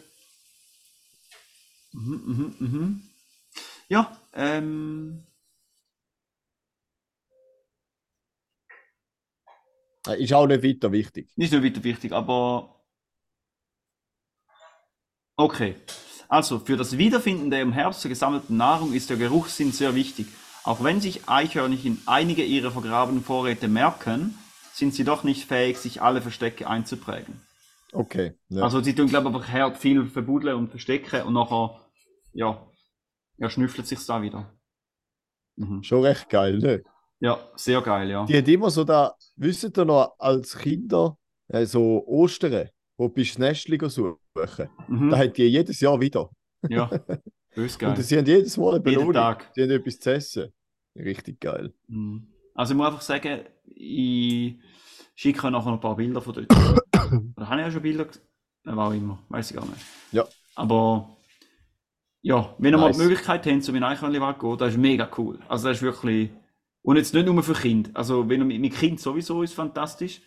Mhm, 1.92 2.22
mhm, 2.26 2.54
mhm. 2.58 3.02
Ja, 3.88 4.16
ähm. 4.34 5.24
Äh, 10.06 10.22
Ist 10.22 10.32
auch 10.32 10.46
nicht 10.46 10.62
weiter 10.64 10.90
wichtig. 10.92 11.28
Nicht 11.36 11.52
nur 11.52 11.62
weiter 11.62 11.84
wichtig, 11.84 12.12
aber. 12.12 12.81
Okay. 15.36 15.76
Also, 16.28 16.58
für 16.58 16.76
das 16.76 16.96
Wiederfinden 16.96 17.50
der 17.50 17.60
im 17.60 17.72
Herbst 17.72 18.02
gesammelten 18.08 18.56
Nahrung 18.56 18.92
ist 18.92 19.10
der 19.10 19.16
Geruchssinn 19.16 19.72
sehr 19.72 19.94
wichtig. 19.94 20.26
Auch 20.64 20.82
wenn 20.82 21.00
sich 21.00 21.28
Eichhörnchen 21.28 22.00
einige 22.06 22.44
ihrer 22.44 22.70
vergrabenen 22.70 23.22
Vorräte 23.22 23.68
merken, 23.68 24.38
sind 24.72 24.94
sie 24.94 25.04
doch 25.04 25.24
nicht 25.24 25.44
fähig, 25.46 25.78
sich 25.78 26.00
alle 26.00 26.22
Verstecke 26.22 26.68
einzuprägen. 26.68 27.40
Okay. 27.92 28.34
Ja. 28.48 28.62
Also, 28.62 28.80
sie 28.80 28.94
tun, 28.94 29.08
glaube 29.08 29.28
ich, 29.28 29.34
einfach 29.54 29.76
viel 29.76 30.06
verbuddeln 30.06 30.56
und 30.56 30.70
verstecken 30.70 31.22
und 31.22 31.34
nachher, 31.34 31.80
ja, 32.32 32.66
ja, 33.36 33.50
schnüffelt 33.50 33.86
sich's 33.86 34.06
da 34.06 34.22
wieder. 34.22 34.50
Mhm. 35.56 35.82
Schon 35.82 36.02
recht 36.04 36.28
geil, 36.30 36.58
ne? 36.58 36.82
Ja, 37.20 37.38
sehr 37.56 37.82
geil, 37.82 38.10
ja. 38.10 38.24
Die 38.24 38.38
hat 38.38 38.48
immer 38.48 38.70
so 38.70 38.84
da, 38.84 39.14
wisst 39.36 39.78
ihr 39.78 39.84
noch, 39.84 40.14
als 40.18 40.56
Kinder, 40.56 41.18
äh, 41.48 41.66
so 41.66 42.04
Ostern, 42.06 42.68
wo 43.02 43.08
du 43.08 43.14
bist 43.14 43.38
Nestchen 43.38 43.88
suchen. 43.88 44.16
Mhm. 44.88 45.10
Da 45.10 45.18
hat 45.18 45.36
die 45.36 45.44
jedes 45.44 45.80
Jahr 45.80 46.00
wieder. 46.00 46.30
Ja, 46.68 46.86
bös 47.54 47.76
geil. 47.76 47.90
Und 47.90 48.02
sie 48.02 48.16
haben 48.16 48.26
jedes 48.26 48.56
Mal 48.56 48.74
eine 48.74 48.80
Belohnung. 48.80 49.12
Tag. 49.12 49.50
Sie 49.54 49.62
haben 49.62 49.70
etwas 49.70 49.98
zu 49.98 50.12
essen. 50.12 50.52
Richtig 50.96 51.40
geil. 51.40 51.72
Mhm. 51.88 52.28
Also 52.54 52.72
ich 52.72 52.76
muss 52.76 52.86
einfach 52.86 53.00
sagen, 53.00 53.40
ich 53.64 54.56
schicke 55.16 55.50
nachher 55.50 55.50
noch 55.50 55.66
ein 55.66 55.80
paar 55.80 55.96
Bilder 55.96 56.20
von 56.20 56.34
dort. 56.34 56.52
Oder 57.36 57.48
habe 57.48 57.60
ich 57.60 57.66
ja 57.66 57.70
schon 57.72 57.82
Bilder 57.82 58.04
gesehen? 58.04 58.22
Auch 58.66 58.92
immer, 58.92 59.18
weiß 59.28 59.50
ich 59.50 59.56
gar 59.56 59.66
nicht. 59.66 59.80
Ja. 60.12 60.24
Aber 60.54 61.16
ja, 62.20 62.54
wenn 62.58 62.72
ihr 62.72 62.78
mal 62.78 62.86
Nice. 62.86 62.98
die 62.98 63.02
Möglichkeit 63.02 63.44
habt, 63.44 63.64
so 63.64 63.72
in 63.72 63.82
Eichhörnliwald 63.82 64.38
zu 64.38 64.46
gehen, 64.46 64.58
das 64.58 64.68
ist 64.74 64.78
mega 64.78 65.10
cool. 65.18 65.40
Also 65.48 65.66
das 65.66 65.78
ist 65.78 65.82
wirklich, 65.82 66.30
und 66.82 66.96
jetzt 66.96 67.12
nicht 67.12 67.26
nur 67.26 67.42
für 67.42 67.54
Kinder, 67.54 67.90
also 67.94 68.28
wenn 68.28 68.42
ihr 68.42 68.44
mit, 68.44 68.60
mit 68.60 68.74
Kind 68.74 69.00
sowieso 69.00 69.42
ist 69.42 69.54
fantastisch, 69.54 70.22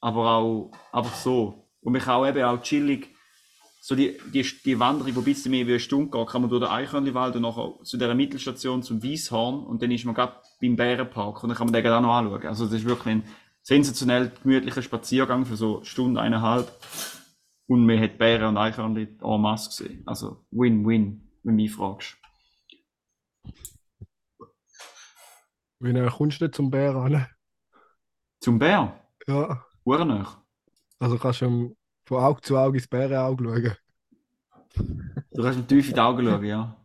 aber 0.00 0.30
auch 0.30 0.70
einfach 0.92 1.16
so. 1.16 1.66
Und 1.82 1.92
man 1.92 2.02
kann 2.02 2.14
auch 2.14 2.26
eben 2.26 2.42
auch 2.44 2.62
chillig, 2.62 3.08
so 3.82 3.94
die, 3.94 4.18
die, 4.32 4.42
die 4.64 4.78
Wanderung, 4.78 5.12
die 5.12 5.18
ein 5.18 5.24
bisschen 5.24 5.50
mehr 5.50 5.66
wie 5.66 5.72
eine 5.72 5.80
Stunde 5.80 6.10
geht, 6.10 6.28
kann 6.28 6.42
man 6.42 6.50
durch 6.50 6.62
den 6.62 6.70
Eichhörnliwald 6.70 7.36
und 7.36 7.42
nachher 7.42 7.78
zu 7.82 7.96
dieser 7.96 8.14
Mittelstation 8.14 8.82
zum 8.82 9.02
Wieshorn 9.02 9.64
und 9.64 9.82
dann 9.82 9.90
ist 9.90 10.04
man 10.04 10.14
gerade 10.14 10.34
beim 10.60 10.76
Bärenpark 10.76 11.42
und 11.42 11.48
dann 11.48 11.56
kann 11.56 11.70
man 11.70 11.82
den 11.82 11.90
auch 11.92 12.00
noch 12.02 12.14
anschauen. 12.14 12.46
Also 12.46 12.66
das 12.66 12.74
ist 12.74 12.84
wirklich 12.84 13.14
ein 13.14 13.24
sensationell 13.62 14.32
gemütlicher 14.42 14.82
Spaziergang 14.82 15.46
für 15.46 15.56
so 15.56 15.78
eine 15.78 15.86
Stunde, 15.86 16.20
eineinhalb. 16.20 16.70
Und 17.66 17.86
man 17.86 18.00
hat 18.00 18.18
Bären 18.18 18.48
und 18.48 18.58
Eichhörnchen 18.58 19.18
en 19.22 19.40
masse 19.40 19.70
gesehen. 19.70 20.02
Also 20.04 20.44
Win-Win, 20.50 21.30
wenn 21.44 21.56
du 21.56 21.62
mich 21.62 21.72
fragst. 21.72 22.16
Wie 25.78 25.90
äh, 25.90 26.10
kommst 26.10 26.40
du 26.40 26.44
nicht 26.44 26.54
zum 26.54 26.70
Bär 26.70 26.94
an? 26.94 27.26
Zum 28.40 28.58
Bär, 28.58 29.00
Ja. 29.26 29.64
Uhrennach. 29.84 30.42
Also 31.00 31.18
kannst 31.18 31.40
du 31.40 31.46
ähm, 31.46 31.76
von 32.04 32.22
Auge 32.22 32.40
zu 32.42 32.56
Auge 32.56 32.78
ins 32.78 32.86
Bärenauge 32.86 33.44
schauen. 33.44 33.76
Du 35.32 35.42
kannst 35.42 35.58
mir 35.58 35.66
tief 35.66 35.88
in 35.88 35.94
die 35.94 36.00
Augen 36.00 36.26
schauen, 36.26 36.44
ja. 36.44 36.76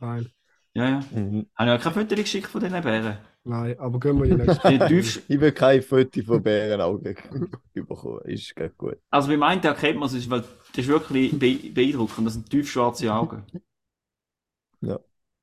Geil. 0.00 0.30
Ja, 0.74 0.88
ja. 0.88 1.00
Mhm. 1.12 1.46
Habe 1.54 1.70
ich 1.70 1.78
auch 1.78 1.82
kein 1.82 1.92
Foto 1.92 2.14
geschickt 2.16 2.46
von 2.48 2.60
diesen 2.60 2.82
Bären. 2.82 3.18
Nein, 3.44 3.78
aber 3.78 4.00
gehen 4.00 4.18
wir 4.18 4.24
in 4.26 4.38
die 4.38 4.46
nächste. 4.46 4.68
Die 4.70 4.78
tiefst, 4.78 5.22
Ich 5.28 5.40
will 5.40 5.52
kein 5.52 5.82
Foto 5.82 6.22
von 6.22 6.42
Bärenaugen 6.42 7.14
bekommen. 7.74 8.20
Ist 8.24 8.54
gut. 8.76 8.98
also 9.10 9.28
beim 9.28 9.42
einen 9.42 9.62
erkennt 9.62 9.98
man 9.98 10.08
es, 10.08 10.28
weil 10.30 10.40
das 10.40 10.78
ist 10.78 10.88
wirklich 10.88 11.38
be 11.38 11.70
beeindruckend. 11.72 12.26
Das 12.26 12.34
sind 12.34 12.48
tief 12.50 12.70
schwarze 12.70 13.12
Augen. 13.12 13.44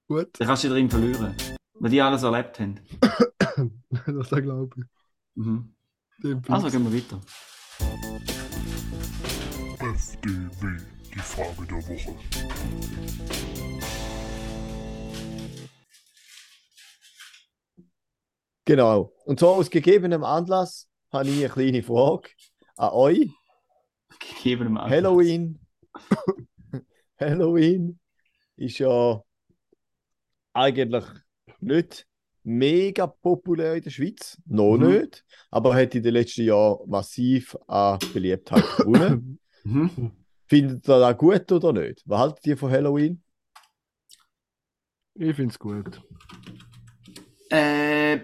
Gut, 0.08 0.30
Da 0.40 0.46
kannst 0.46 0.64
du 0.64 0.68
dich 0.68 0.76
drin 0.78 0.90
verlieren. 0.90 1.36
Weil 1.80 1.90
die 1.92 2.02
alles 2.02 2.24
erlebt 2.24 2.60
haben. 2.60 2.80
das 4.06 4.30
glaube 4.30 4.76
ich. 4.78 4.86
Mhm. 5.36 5.74
Also 6.48 6.70
gehen 6.70 6.84
wir 6.84 6.94
weiter. 6.94 7.20
FDW, 10.00 10.78
die 11.14 11.20
Frage 11.20 11.66
der 11.68 11.78
Woche. 11.88 12.16
Genau. 18.66 19.14
Und 19.26 19.40
so 19.40 19.50
aus 19.50 19.70
gegebenem 19.70 20.24
Anlass 20.24 20.90
habe 21.12 21.30
ich 21.30 21.40
eine 21.40 21.50
kleine 21.50 21.84
Frage 21.84 22.30
an 22.78 22.90
euch. 22.94 23.30
Gegeben 24.20 24.68
im 24.68 24.82
Halloween. 24.82 25.60
Halloween 27.20 28.00
ist 28.58 28.80
ja 28.80 29.22
eigentlich 30.54 31.04
nicht 31.60 32.08
mega 32.44 33.08
populär 33.08 33.76
in 33.76 33.84
der 33.84 33.90
Schweiz. 33.92 34.38
Noch 34.46 34.78
Mhm. 34.78 34.88
nicht. 34.90 35.26
Aber 35.52 35.76
hat 35.76 35.96
in 35.96 36.04
den 36.04 36.14
letzten 36.14 36.44
Jahren 36.46 36.90
massiv 36.90 37.56
an 37.68 38.00
Beliebtheit 38.14 38.64
gewonnen. 38.78 39.40
Mhm. 39.66 40.12
Findet 40.48 40.88
ihr 40.88 41.00
das 41.00 41.18
gut 41.18 41.52
oder 41.52 41.74
nicht? 41.74 42.04
Was 42.06 42.20
haltet 42.20 42.48
ihr 42.48 42.58
von 42.58 42.72
Halloween? 42.72 43.22
Ich 45.16 45.36
finde 45.36 45.52
es 45.52 45.60
gut. 45.60 46.02
Äh, 47.50 48.20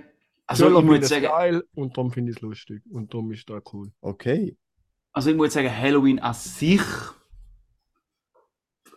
also 0.45 0.65
Schüler 0.65 0.79
ich 0.79 0.85
muss 0.85 1.09
sagen, 1.09 1.23
geil 1.23 1.63
und 1.73 1.97
darum 1.97 2.11
finde 2.11 2.31
ich 2.31 2.37
es 2.37 2.41
lustig. 2.41 2.83
Und 2.89 3.13
darum 3.13 3.31
ist 3.31 3.49
das 3.49 3.63
cool. 3.73 3.91
Okay. 4.01 4.57
also 5.13 5.29
ich 5.29 5.35
muss 5.35 5.53
sagen, 5.53 5.75
Halloween 5.75 6.19
an 6.19 6.33
sich 6.33 6.81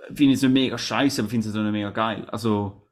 finde 0.08 0.32
ich 0.32 0.34
es 0.34 0.42
nicht 0.42 0.52
mega 0.52 0.76
scheiße, 0.76 1.22
aber 1.22 1.30
finde 1.30 1.48
es 1.48 1.56
auch 1.56 1.62
nicht 1.62 1.72
mega 1.72 1.90
geil. 1.90 2.26
Also, 2.26 2.88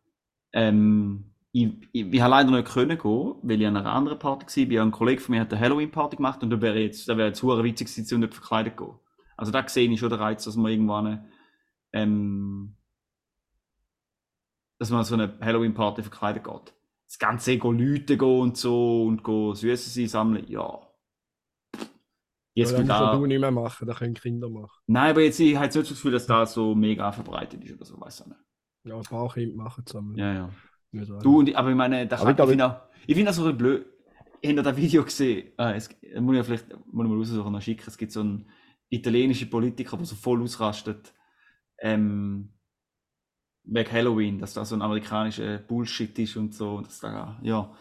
ähm, 0.52 1.24
ich, 1.52 1.70
ich, 1.92 2.12
ich 2.12 2.20
habe 2.20 2.30
leider 2.30 2.50
nicht 2.50 2.72
können 2.72 2.96
gehen, 2.96 3.34
weil 3.42 3.60
ich 3.60 3.66
an 3.66 3.76
einer 3.76 3.92
anderen 3.92 4.18
Party 4.18 4.70
war. 4.70 4.82
Ein 4.82 4.90
Kollege 4.90 5.20
von 5.20 5.34
mir 5.34 5.42
hat 5.42 5.52
eine 5.52 5.60
Halloween-Party 5.60 6.16
gemacht 6.16 6.42
und 6.42 6.50
da 6.50 6.60
wäre 6.60 6.78
jetzt, 6.78 7.08
da 7.08 7.16
wäre 7.16 7.28
jetzt 7.28 7.42
witzig 7.42 7.88
gewesen, 7.88 8.14
um 8.14 8.20
nicht 8.20 8.34
verkleidet 8.34 8.78
zu 8.78 8.84
gehen. 8.86 8.94
Also 9.42 9.50
da 9.50 9.68
sehe 9.68 9.90
ich 9.90 9.98
schon 9.98 10.08
den 10.08 10.20
Reiz, 10.20 10.44
dass 10.44 10.54
man 10.54 10.70
irgendwann, 10.70 11.28
ähm, 11.92 12.76
dass 14.78 14.90
man 14.90 15.02
so 15.02 15.14
eine 15.14 15.36
Halloween-Party 15.40 16.02
verkleidet 16.02 16.44
geht. 16.44 16.72
Das 17.08 17.18
ganze 17.18 17.58
go 17.58 17.72
Leute 17.72 18.16
gehen 18.16 18.40
und 18.40 18.56
so 18.56 19.02
und 19.02 19.24
go 19.24 19.52
Süßes 19.52 20.12
sammeln, 20.12 20.46
ja. 20.46 20.80
Jetzt 22.54 22.70
das 22.70 22.78
mit 22.78 22.86
musst 22.86 23.00
da, 23.00 23.16
du 23.16 23.26
nicht 23.26 23.40
mehr 23.40 23.50
machen, 23.50 23.88
das 23.88 23.98
können 23.98 24.14
Kinder 24.14 24.48
machen. 24.48 24.80
Nein, 24.86 25.10
aber 25.10 25.22
jetzt 25.22 25.40
ich 25.40 25.56
habe 25.56 25.64
jetzt 25.64 25.74
nicht 25.74 25.90
das 25.90 25.96
Gefühl, 25.96 26.12
dass 26.12 26.26
das 26.28 26.54
so 26.54 26.76
mega 26.76 27.10
verbreitet 27.10 27.64
ist 27.64 27.74
oder 27.74 27.84
so, 27.84 28.00
weiß 28.00 28.20
ich 28.20 28.26
nicht. 28.26 28.38
Ja, 28.84 28.94
ein 28.94 29.02
paar 29.02 29.28
Kinder 29.34 29.56
machen 29.56 29.84
zusammen. 29.84 30.16
Ja, 30.16 30.32
ja. 30.32 30.50
Du, 31.20 31.40
und, 31.40 31.52
aber 31.56 31.70
ich 31.70 31.76
meine, 31.76 32.06
da 32.06 32.14
ich 32.14 32.38
ich, 32.38 32.46
finde 32.46 32.64
auch, 32.64 32.76
ich 33.08 33.14
finde 33.16 33.24
das 33.24 33.34
so 33.34 33.48
ein 33.48 33.58
blöd. 33.58 33.86
Ich 34.40 34.50
habe 34.50 34.62
das 34.62 34.76
Video 34.76 35.02
gesehen, 35.02 35.50
äh, 35.58 35.74
es 35.74 35.90
muss 36.20 36.34
ich 36.34 36.36
ja 36.36 36.44
vielleicht 36.44 36.68
muss 36.92 37.06
ich 37.06 37.10
mal 37.10 37.18
raussuchen, 37.18 37.52
noch 37.52 37.60
schicken. 37.60 37.82
Es 37.88 37.98
gibt 37.98 38.12
so 38.12 38.20
einen 38.20 38.46
italienischen 38.92 39.48
Politiker, 39.48 39.96
der 39.96 40.06
so 40.06 40.14
voll 40.14 40.42
ausrastet, 40.42 41.14
ähm, 41.78 42.50
wegen 43.64 43.92
Halloween, 43.92 44.38
dass 44.38 44.54
das 44.54 44.68
so 44.68 44.74
ein 44.74 44.82
amerikanischer 44.82 45.58
Bullshit 45.58 46.16
ist 46.18 46.36
und 46.36 46.54
so, 46.54 46.76
und 46.76 46.86
dass 46.86 47.00
da, 47.00 47.38
ja, 47.42 47.72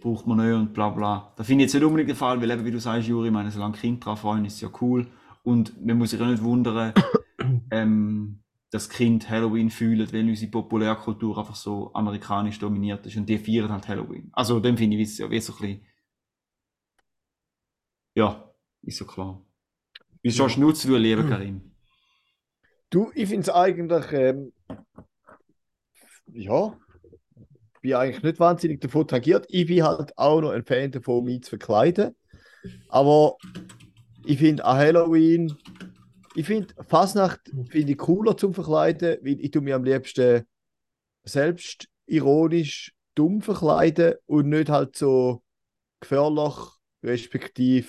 braucht 0.00 0.26
man 0.26 0.38
nicht 0.38 0.54
und 0.54 0.72
bla 0.72 0.90
bla. 0.90 1.32
Da 1.36 1.44
finde 1.44 1.64
ich 1.64 1.66
jetzt 1.66 1.74
nicht 1.74 1.84
unbedingt 1.84 2.10
den 2.10 2.16
Fall, 2.16 2.40
weil 2.40 2.50
eben, 2.50 2.64
wie 2.64 2.70
du 2.70 2.80
sagst, 2.80 3.08
Juri, 3.08 3.28
ich 3.28 3.32
meine, 3.32 3.50
solange 3.50 3.76
Kinder 3.76 4.00
drauf 4.00 4.20
freuen, 4.20 4.44
ist 4.44 4.54
es 4.54 4.60
ja 4.60 4.70
cool. 4.80 5.06
Und 5.42 5.84
man 5.84 5.98
muss 5.98 6.10
sich 6.10 6.20
auch 6.20 6.26
nicht 6.26 6.42
wundern, 6.42 6.92
ähm, 7.70 8.42
dass 8.70 8.88
Kind 8.88 9.28
Halloween 9.28 9.70
fühlen, 9.70 10.12
weil 10.12 10.28
unsere 10.28 10.50
Populärkultur 10.50 11.38
einfach 11.38 11.54
so 11.54 11.92
amerikanisch 11.94 12.58
dominiert 12.58 13.06
ist 13.06 13.16
und 13.16 13.28
die 13.28 13.38
feiern 13.38 13.72
halt 13.72 13.88
Halloween. 13.88 14.30
Also, 14.32 14.60
dem 14.60 14.76
finde 14.76 14.96
ich, 14.96 15.02
ist 15.02 15.18
ja 15.18 15.30
wie 15.30 15.40
so 15.40 15.52
ein 15.54 15.58
bisschen, 15.60 15.86
ja, 18.14 18.50
ist 18.82 18.98
so 18.98 19.04
klar. 19.06 19.45
Wie 20.26 20.30
Ja. 20.30 20.48
Schnutz, 20.48 20.82
du 20.82 20.96
lieber 20.96 21.22
Karim. 21.22 21.60
Du, 22.90 23.12
ich 23.14 23.28
finde 23.28 23.42
es 23.42 23.48
eigentlich, 23.48 24.10
ähm, 24.10 24.52
ja, 26.32 26.76
bin 27.80 27.94
eigentlich 27.94 28.24
nicht 28.24 28.40
wahnsinnig 28.40 28.80
davon 28.80 29.06
tangiert. 29.06 29.46
Ich 29.48 29.68
bin 29.68 29.84
halt 29.84 30.18
auch 30.18 30.40
noch 30.40 30.50
ein 30.50 30.64
Fan 30.64 30.90
davon, 30.90 31.26
mich 31.26 31.44
zu 31.44 31.50
verkleiden. 31.50 32.16
Aber 32.88 33.36
ich 34.24 34.38
finde 34.38 34.64
an 34.64 34.78
Halloween, 34.78 35.56
ich 36.34 36.44
finde 36.44 36.74
Fasnacht 36.88 37.42
finde 37.68 37.92
ich 37.92 37.98
cooler 37.98 38.36
zum 38.36 38.52
Verkleiden, 38.52 39.18
weil 39.22 39.40
ich 39.40 39.52
tu 39.52 39.60
mich 39.60 39.74
am 39.74 39.84
liebsten 39.84 40.42
selbst 41.22 41.86
ironisch 42.06 42.92
dumm 43.14 43.42
verkleiden 43.42 44.14
und 44.26 44.48
nicht 44.48 44.70
halt 44.70 44.96
so 44.96 45.44
gefährlich, 46.00 46.56
respektive 47.04 47.86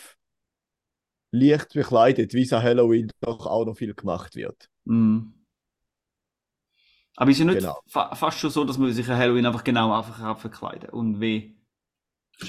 leicht 1.40 1.74
bekleidet, 1.74 2.34
wie 2.34 2.42
es 2.44 2.54
an 2.54 2.64
Halloween 2.64 3.12
doch 3.22 3.46
auch 3.46 3.66
noch 3.66 3.76
viel 3.76 3.94
gemacht 3.94 4.36
wird. 4.36 4.70
Mhm. 4.86 5.34
Aber 7.16 7.32
ist 7.32 7.40
ja 7.40 7.46
nicht 7.46 7.60
Genau. 7.60 7.80
fa 7.88 8.14
fast 8.16 8.38
schon 8.40 8.52
so, 8.52 8.64
dass 8.64 8.78
man 8.78 8.92
sich 8.94 9.10
an 9.10 9.18
Halloween 9.18 9.46
einfach 9.46 9.64
genau 9.64 9.92
einfach 9.98 10.18
kann 10.20 10.38
verkleiden 10.38 10.90
und 10.92 11.20
wie. 11.20 11.56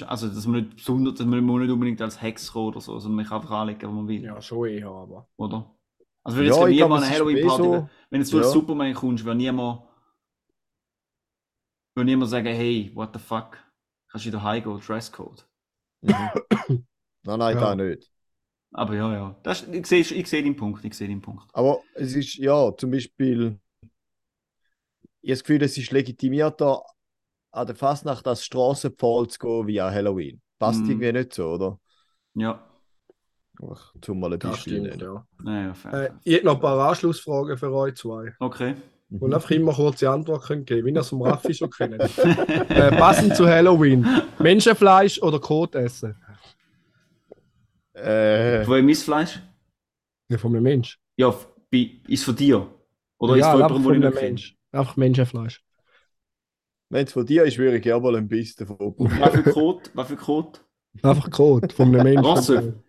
Also, 0.05 0.27
dass 0.27 0.45
man 0.45 0.61
nicht 0.65 0.75
besonders, 0.75 1.15
dass 1.15 1.25
man 1.25 1.43
nicht 1.43 1.71
unbedingt 1.71 1.99
als 2.03 2.21
Hex 2.21 2.51
kommen 2.51 2.67
oder 2.67 2.79
so, 2.81 2.99
sondern 2.99 3.15
man 3.15 3.25
kann 3.25 3.41
einfach 3.41 3.55
anlegen, 3.61 3.87
wo 3.87 3.91
man 3.93 4.07
will, 4.07 4.21
Ja, 4.23 4.39
schon 4.39 4.67
eher, 4.67 4.87
aber. 4.89 5.27
oder? 5.37 5.75
Also, 6.23 6.37
wenn 6.37 6.45
Ja, 6.45 6.53
jetzt 6.67 6.69
niemand 6.69 7.03
eine 7.03 7.05
ist 7.05 7.11
Halloween-Party, 7.19 7.63
so- 7.63 7.89
wenn 8.11 8.21
jetzt 8.21 8.31
du 8.33 8.37
als 8.37 8.47
ja. 8.47 8.53
Superman 8.53 8.93
kommst, 8.93 9.25
wird 9.25 9.37
niemand, 9.37 9.81
wird 11.95 12.05
niemand 12.05 12.29
sagen, 12.29 12.47
hey, 12.53 12.91
what 12.93 13.09
the 13.13 13.19
fuck, 13.19 13.57
kannst 14.11 14.25
du 14.25 14.29
wieder 14.29 14.43
heimgehen, 14.43 14.79
Dresscode. 14.79 15.47
Mhm. 16.01 16.13
nein, 17.23 17.39
nein, 17.39 17.55
Ja. 17.57 17.59
da 17.61 17.75
nicht. 17.75 18.11
Aber 18.71 18.95
ja, 18.95 19.11
ja, 19.11 19.35
das, 19.43 19.67
ich 19.67 19.85
sehe 19.87 20.01
ich 20.01 20.27
sehe 20.27 20.43
den 20.43 20.55
Punkt, 20.55 20.85
ich 20.85 20.93
sehe 20.93 21.07
den 21.07 21.21
Punkt. 21.21 21.49
Aber 21.53 21.79
es 21.95 22.15
ist, 22.15 22.35
ja, 22.35 22.75
zum 22.77 22.91
Beispiel, 22.91 23.59
ich 25.21 25.31
habe 25.31 25.33
das 25.33 25.43
Gefühl, 25.43 25.63
es 25.63 25.77
ist 25.77 25.91
legitimierter, 25.91 26.83
an 27.51 27.65
der 27.67 27.75
Fastnacht 27.75 28.27
als 28.27 28.45
Strassenpfahl 28.45 29.27
zu 29.27 29.39
gehen 29.39 29.67
wie 29.67 29.81
an 29.81 29.93
Halloween. 29.93 30.39
Passt 30.59 30.81
Mhm. 30.83 30.89
irgendwie 30.91 31.11
nicht 31.13 31.33
so, 31.33 31.47
oder? 31.47 31.79
Ja, 32.35 32.63
Ach, 33.61 33.93
zum 34.01 34.19
mal 34.19 34.31
ein 34.31 34.39
Beispiel 34.39 34.85
stimmt, 34.89 35.01
ja. 35.01 35.73
fair. 35.73 35.93
Äh, 35.93 36.11
ich 36.23 36.35
hätte 36.35 36.45
noch 36.45 36.55
ein 36.55 36.61
paar 36.61 36.89
Anschlussfragen 36.89 37.57
für 37.57 37.73
euch 37.73 37.95
zwei. 37.95 38.33
Okay. 38.39 38.75
Und 39.09 39.33
einfach 39.33 39.49
immer 39.51 39.73
kurze 39.73 40.09
Antwort 40.09 40.43
können 40.43 40.65
geben, 40.65 40.85
wie 40.85 40.91
ihr 40.91 40.99
es 40.99 41.09
vom 41.09 41.23
Raffi 41.23 41.53
schon 41.53 41.71
kennt. 41.71 41.99
äh, 42.19 42.91
passend 42.95 43.35
zu 43.35 43.47
Halloween. 43.47 44.05
Menschenfleisch 44.39 45.21
oder 45.21 45.39
Kot 45.39 45.73
essen? 45.75 46.15
Äh, 47.99 48.63
Von 48.63 48.75
wem 48.75 48.89
ist 48.89 49.03
Fleisch? 49.03 49.39
Ja, 50.29 50.37
von 50.37 50.53
einem 50.53 50.63
Mensch. 50.63 50.99
Ja, 51.17 51.35
ist 52.07 52.23
von 52.23 52.35
dir. 52.35 52.67
Oder 53.17 53.35
ja, 53.35 53.45
ist 53.45 53.51
von 53.51 53.61
jemandem, 53.61 53.83
von 53.83 53.93
den 53.93 54.01
ich 54.01 54.05
einem 54.05 54.13
nicht 54.13 54.19
kenne? 54.19 54.29
Mensch. 54.31 54.57
Einfach 54.71 54.97
Menschenfleisch. 54.97 55.63
wenn 56.89 57.05
es 57.05 57.13
von 57.13 57.25
dir 57.25 57.43
ist, 57.43 57.57
würde 57.57 57.77
ich 57.77 57.83
gerne 57.83 58.01
mal 58.01 58.15
ein 58.15 58.27
bisschen 58.27 58.67
davon. 58.67 58.95
Was 58.97 59.33
für 59.33 59.43
Kot? 59.43 59.91
Was 59.93 60.07
für 60.07 60.15
Kot? 60.15 60.63
Einfach 61.01 61.29
Kot 61.29 61.73
von 61.73 61.87
einem 61.89 62.03
Menschen. 62.03 62.25
Rasse. 62.25 62.83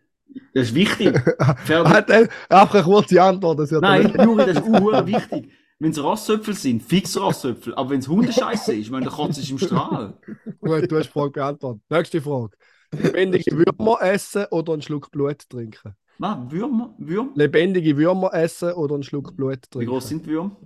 Das 0.54 0.68
ist 0.68 0.74
wichtig. 0.74 1.14
Einfach 1.38 2.74
eine 2.74 2.84
kurze 2.84 3.22
Antwort. 3.22 3.58
Das 3.58 3.70
Nein, 3.72 4.14
Juri, 4.22 4.46
das 4.46 4.58
ist 4.58 4.68
uh, 4.68 5.06
wichtig. 5.06 5.50
wenn 5.80 5.90
es 5.90 6.02
Rosshöpfel 6.02 6.54
sind, 6.54 6.82
fix 6.82 7.18
Rosshöpfel. 7.18 7.74
Aber 7.74 7.90
wenn 7.90 8.00
es 8.00 8.08
Hundescheiße 8.08 8.74
ist, 8.74 8.86
ich 8.86 8.90
meine, 8.90 9.06
der 9.06 9.12
Kotze 9.12 9.40
ist 9.40 9.50
im 9.50 9.58
Strahl. 9.58 10.14
Gut, 10.60 10.90
du 10.90 10.96
hast 10.96 11.06
die 11.06 11.12
Frage 11.12 11.30
beantwortet. 11.32 11.82
Nächste 11.88 12.20
Frage. 12.20 12.56
Lebendige 12.92 13.56
Würmer 13.56 14.02
essen 14.02 14.46
oder 14.50 14.72
einen 14.72 14.82
Schluck 14.82 15.10
Blut 15.10 15.48
trinken? 15.48 15.94
Was? 16.18 16.50
Würmer? 16.50 16.94
Würm? 16.98 17.32
Lebendige 17.34 17.96
Würmer 17.96 18.34
essen 18.34 18.72
oder 18.72 18.94
einen 18.94 19.02
Schluck 19.04 19.36
Blut 19.36 19.58
Wie 19.62 19.68
trinken? 19.70 19.90
groß 19.90 20.08
sind 20.08 20.26
Würmer? 20.26 20.56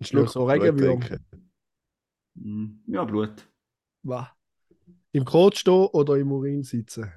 Ein 0.00 0.04
Schluck 0.06 0.28
so 0.28 0.44
Blut 0.44 0.50
Regenwürm. 0.50 1.00
trinken. 1.00 1.26
Hm, 2.36 2.82
Ja, 2.86 3.04
Blut. 3.04 3.46
Was? 4.02 4.28
Im 5.12 5.24
Kot 5.24 5.56
stehen 5.58 5.88
oder 5.92 6.16
im 6.16 6.30
Urin 6.32 6.62
sitzen? 6.62 7.12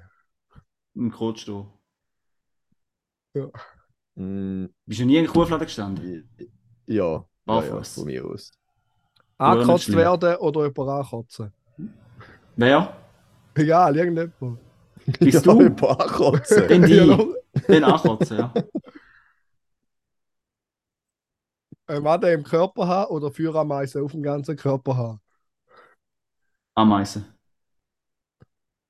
Im 0.94 1.10
Kot 1.10 1.38
stehen. 1.38 1.66
Mm, 4.16 4.66
Bist 4.86 5.00
du 5.00 5.06
nie 5.06 5.16
in 5.16 5.26
Kuhfladen 5.26 5.66
gestanden? 5.66 6.28
ja, 6.86 7.24
ja, 7.46 7.64
ja, 7.64 7.82
von 7.82 8.04
mir 8.04 8.24
aus. 8.24 8.50
Angekotzt 9.38 9.92
werden 9.92 10.36
oder 10.36 10.66
jemand 10.66 10.90
ankotzen? 10.90 11.52
Wer? 12.56 13.03
Egal, 13.62 13.96
irgendjemand. 13.96 14.58
Bist 15.18 15.20
ja, 15.46 15.52
du? 15.52 15.60
ein 15.60 15.76
paar 15.76 15.96
Kotzen. 15.96 16.68
Dann 16.68 16.82
die. 16.82 17.34
Ja. 17.54 17.62
Den 17.68 17.84
ankotzen, 17.84 18.36
ja. 18.36 18.52
Ein 21.86 22.02
Mann 22.02 22.20
der 22.20 22.32
im 22.32 22.42
Körper 22.42 22.88
haben 22.88 23.12
oder 23.12 23.30
Führameisen 23.30 24.02
auf 24.02 24.10
dem 24.10 24.24
ganzen 24.24 24.56
Körper 24.56 24.96
haben? 24.96 25.20
Ameisen. 26.74 27.26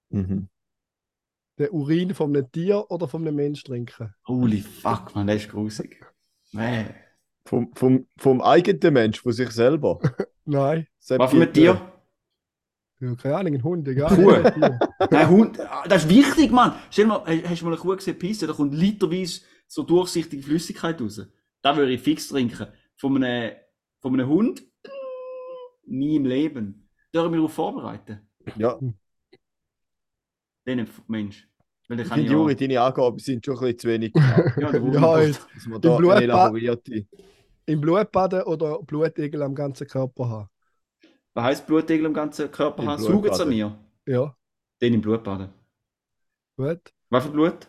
Mhm. 0.08 0.48
Den 1.58 1.70
Urin 1.72 2.14
von 2.14 2.34
einem 2.34 2.50
Tier 2.50 2.90
oder 2.90 3.06
von 3.06 3.20
einem 3.20 3.36
Mensch 3.36 3.62
trinken? 3.64 4.14
Holy 4.26 4.62
fuck, 4.62 5.14
man, 5.14 5.26
das 5.26 5.42
ist 5.42 5.50
grusig. 5.50 6.02
Nee. 6.52 6.86
Vom, 7.46 7.70
vom, 7.74 8.06
vom 8.16 8.40
eigenen 8.40 8.94
Mensch, 8.94 9.20
von 9.20 9.32
sich 9.32 9.50
selber. 9.50 9.98
Nein. 10.46 10.86
Was 11.06 11.30
für 11.30 11.42
ein 11.42 11.52
Tier? 11.52 11.93
Ja, 13.04 13.14
keine 13.16 13.36
Ahnung, 13.36 13.54
ein 13.54 13.62
Hund, 13.64 13.88
egal. 13.88 14.14
Kuh. 14.14 15.06
Nein, 15.10 15.28
Hund, 15.28 15.60
ah, 15.60 15.84
das 15.88 16.04
ist 16.04 16.10
wichtig, 16.10 16.50
Mann. 16.50 16.74
Stell 16.90 17.06
mal, 17.06 17.22
hast 17.26 17.60
du 17.60 17.64
mal 17.66 17.72
eine 17.72 17.80
Kuh 17.80 17.96
gesehen, 17.96 18.18
pissen, 18.18 18.48
da 18.48 18.54
kommt 18.54 18.74
literweise 18.74 19.40
so 19.66 19.82
durchsichtige 19.82 20.42
Flüssigkeit 20.42 21.00
raus. 21.00 21.20
Da 21.62 21.76
würde 21.76 21.92
ich 21.92 22.00
fix 22.00 22.28
trinken. 22.28 22.66
Von 22.96 23.22
einem, 23.22 23.52
von 24.00 24.14
einem 24.14 24.28
Hund? 24.28 24.62
Nie 25.86 26.16
im 26.16 26.24
Leben. 26.24 26.88
Da 27.12 27.20
habe 27.20 27.28
ich 27.28 27.32
mich 27.32 27.38
darauf 27.40 27.52
vorbereiten. 27.52 28.20
Ja, 28.56 28.78
Den 30.66 30.88
Mensch. 31.08 31.48
Weil 31.88 32.00
ich 32.00 32.08
finde, 32.08 32.32
Juri, 32.32 32.56
deine 32.56 32.80
Angaben 32.80 33.18
sind 33.18 33.44
schon 33.44 33.54
ein 33.56 33.60
bisschen 33.60 33.78
zu 33.78 33.88
wenig. 33.88 34.12
ja, 34.14 34.72
der 34.72 34.80
Hund. 34.82 34.94
Ja, 34.94 35.20
jetzt 35.20 35.46
Dass 35.54 35.66
man 35.66 35.80
da 35.80 35.90
Im 35.92 35.96
Blut- 35.98 36.12
eine 36.12 36.22
elaborierte. 36.24 37.06
im 37.66 37.80
Blut 37.80 38.10
baden 38.10 38.42
oder 38.44 38.78
Blutegel 38.82 39.42
am 39.42 39.54
ganzen 39.54 39.86
Körper 39.86 40.28
haben? 40.28 40.48
Was 41.34 41.44
heisst 41.44 41.66
Blutegel 41.66 42.06
im 42.06 42.14
ganzen 42.14 42.50
Körper 42.50 42.82
Im 42.82 42.88
haben? 42.88 43.02
Saugen 43.02 43.22
sie 43.34 43.42
an 43.42 43.48
baden. 43.48 43.48
mir? 43.50 43.78
Ja, 44.06 44.36
Den 44.80 44.94
im 44.94 45.00
Blut 45.00 45.24
baden. 45.24 45.50
gut. 46.56 46.92
Was 47.10 47.24
für 47.24 47.30
Blut? 47.30 47.68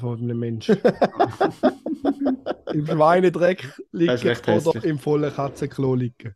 Von 0.00 0.20
einem 0.22 0.38
Mensch. 0.38 0.68
Im 2.72 2.86
Schweinedreck 2.86 3.66
liegen 3.92 4.12
oder 4.46 4.46
hässlich. 4.46 4.84
im 4.84 4.98
vollen 4.98 5.32
Katzenklo 5.32 5.94
liegen. 5.94 6.34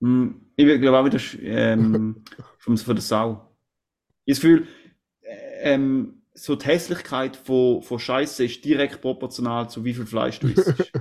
Hm, 0.00 0.40
Ich 0.56 0.80
glaube 0.80 0.98
auch 0.98 1.04
wieder 1.06 1.18
ähm, 1.42 2.22
vom, 2.58 2.76
von 2.76 2.94
der 2.94 3.02
Sau. 3.02 3.50
Ich 4.24 4.36
habe 4.36 4.36
das 4.36 4.40
Gefühl, 4.40 4.68
äh, 5.22 5.74
ähm, 5.74 6.22
so 6.34 6.54
die 6.56 6.66
Hässlichkeit 6.66 7.36
von, 7.36 7.82
von 7.82 7.98
Scheiße 7.98 8.44
ist 8.44 8.64
direkt 8.64 9.00
proportional 9.00 9.70
zu 9.70 9.84
wie 9.84 9.94
viel 9.94 10.06
Fleisch 10.06 10.38
du 10.40 10.48
isst. 10.48 10.68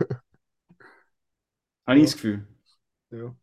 Habe 1.88 2.00
ich 2.00 2.06
das 2.06 2.14
Gefühl. 2.16 2.48
Ja. 3.12 3.36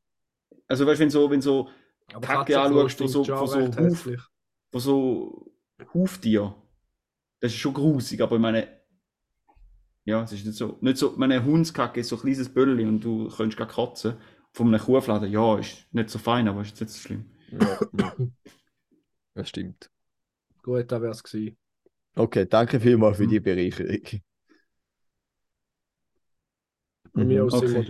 Also 0.69 0.87
weißt 0.87 1.01
du, 1.01 1.03
wenn 1.05 1.11
so, 1.11 1.31
wenn 1.31 1.43
so 1.43 1.69
Aber 2.13 2.21
Kacke 2.27 2.61
anschaust 2.61 2.99
von 2.99 3.09
so, 3.09 3.25
von 3.25 3.47
so, 3.47 3.77
Huf, 3.77 4.09
von 4.71 4.81
so 4.81 5.53
Huftier, 5.95 6.55
das 7.41 7.53
ist 7.53 7.59
schon 7.59 7.75
grusig, 7.75 8.21
aber 8.21 8.37
ich 8.37 8.43
meine, 8.43 8.69
ja, 10.05 10.23
es 10.25 10.33
ist 10.33 10.45
nicht 10.45 10.57
so, 10.57 10.79
nicht 10.81 10.97
so, 10.97 11.15
meine 11.17 11.45
Hundskacke 11.45 12.01
ist 12.01 12.09
so 12.09 12.17
ein 12.17 12.23
kleines 12.23 12.53
Böllchen 12.53 12.89
und 12.89 13.01
du 13.05 13.29
könntest 13.29 13.59
gar 13.59 13.69
kotzen. 13.69 14.17
Von 14.55 14.69
einem 14.69 14.81
Kuhfladen, 14.85 15.31
ja, 15.31 15.59
ist 15.59 15.87
nicht 15.93 16.11
so 16.11 16.19
fein, 16.19 16.47
aber 16.49 16.61
ist 16.61 16.69
jetzt 16.71 16.81
nicht 16.81 16.91
so 16.91 17.01
schlimm. 17.01 17.25
Ja, 17.53 17.79
das 19.35 19.49
stimmt. 19.49 19.91
Gut, 20.63 20.91
da 20.93 21.01
wäre 21.01 21.13
es 21.13 21.23
gewesen. 21.23 21.57
Okay, 22.15 22.47
danke 22.47 22.79
vielmals 22.81 23.17
für 23.17 23.27
die 23.27 23.41
Mhm. 23.41 23.45
Bereicherung. 23.45 24.23
Von 27.15 27.27
mir 27.27 27.43
Mhm. 27.45 27.49
aus 27.53 27.61
sind 27.61 27.89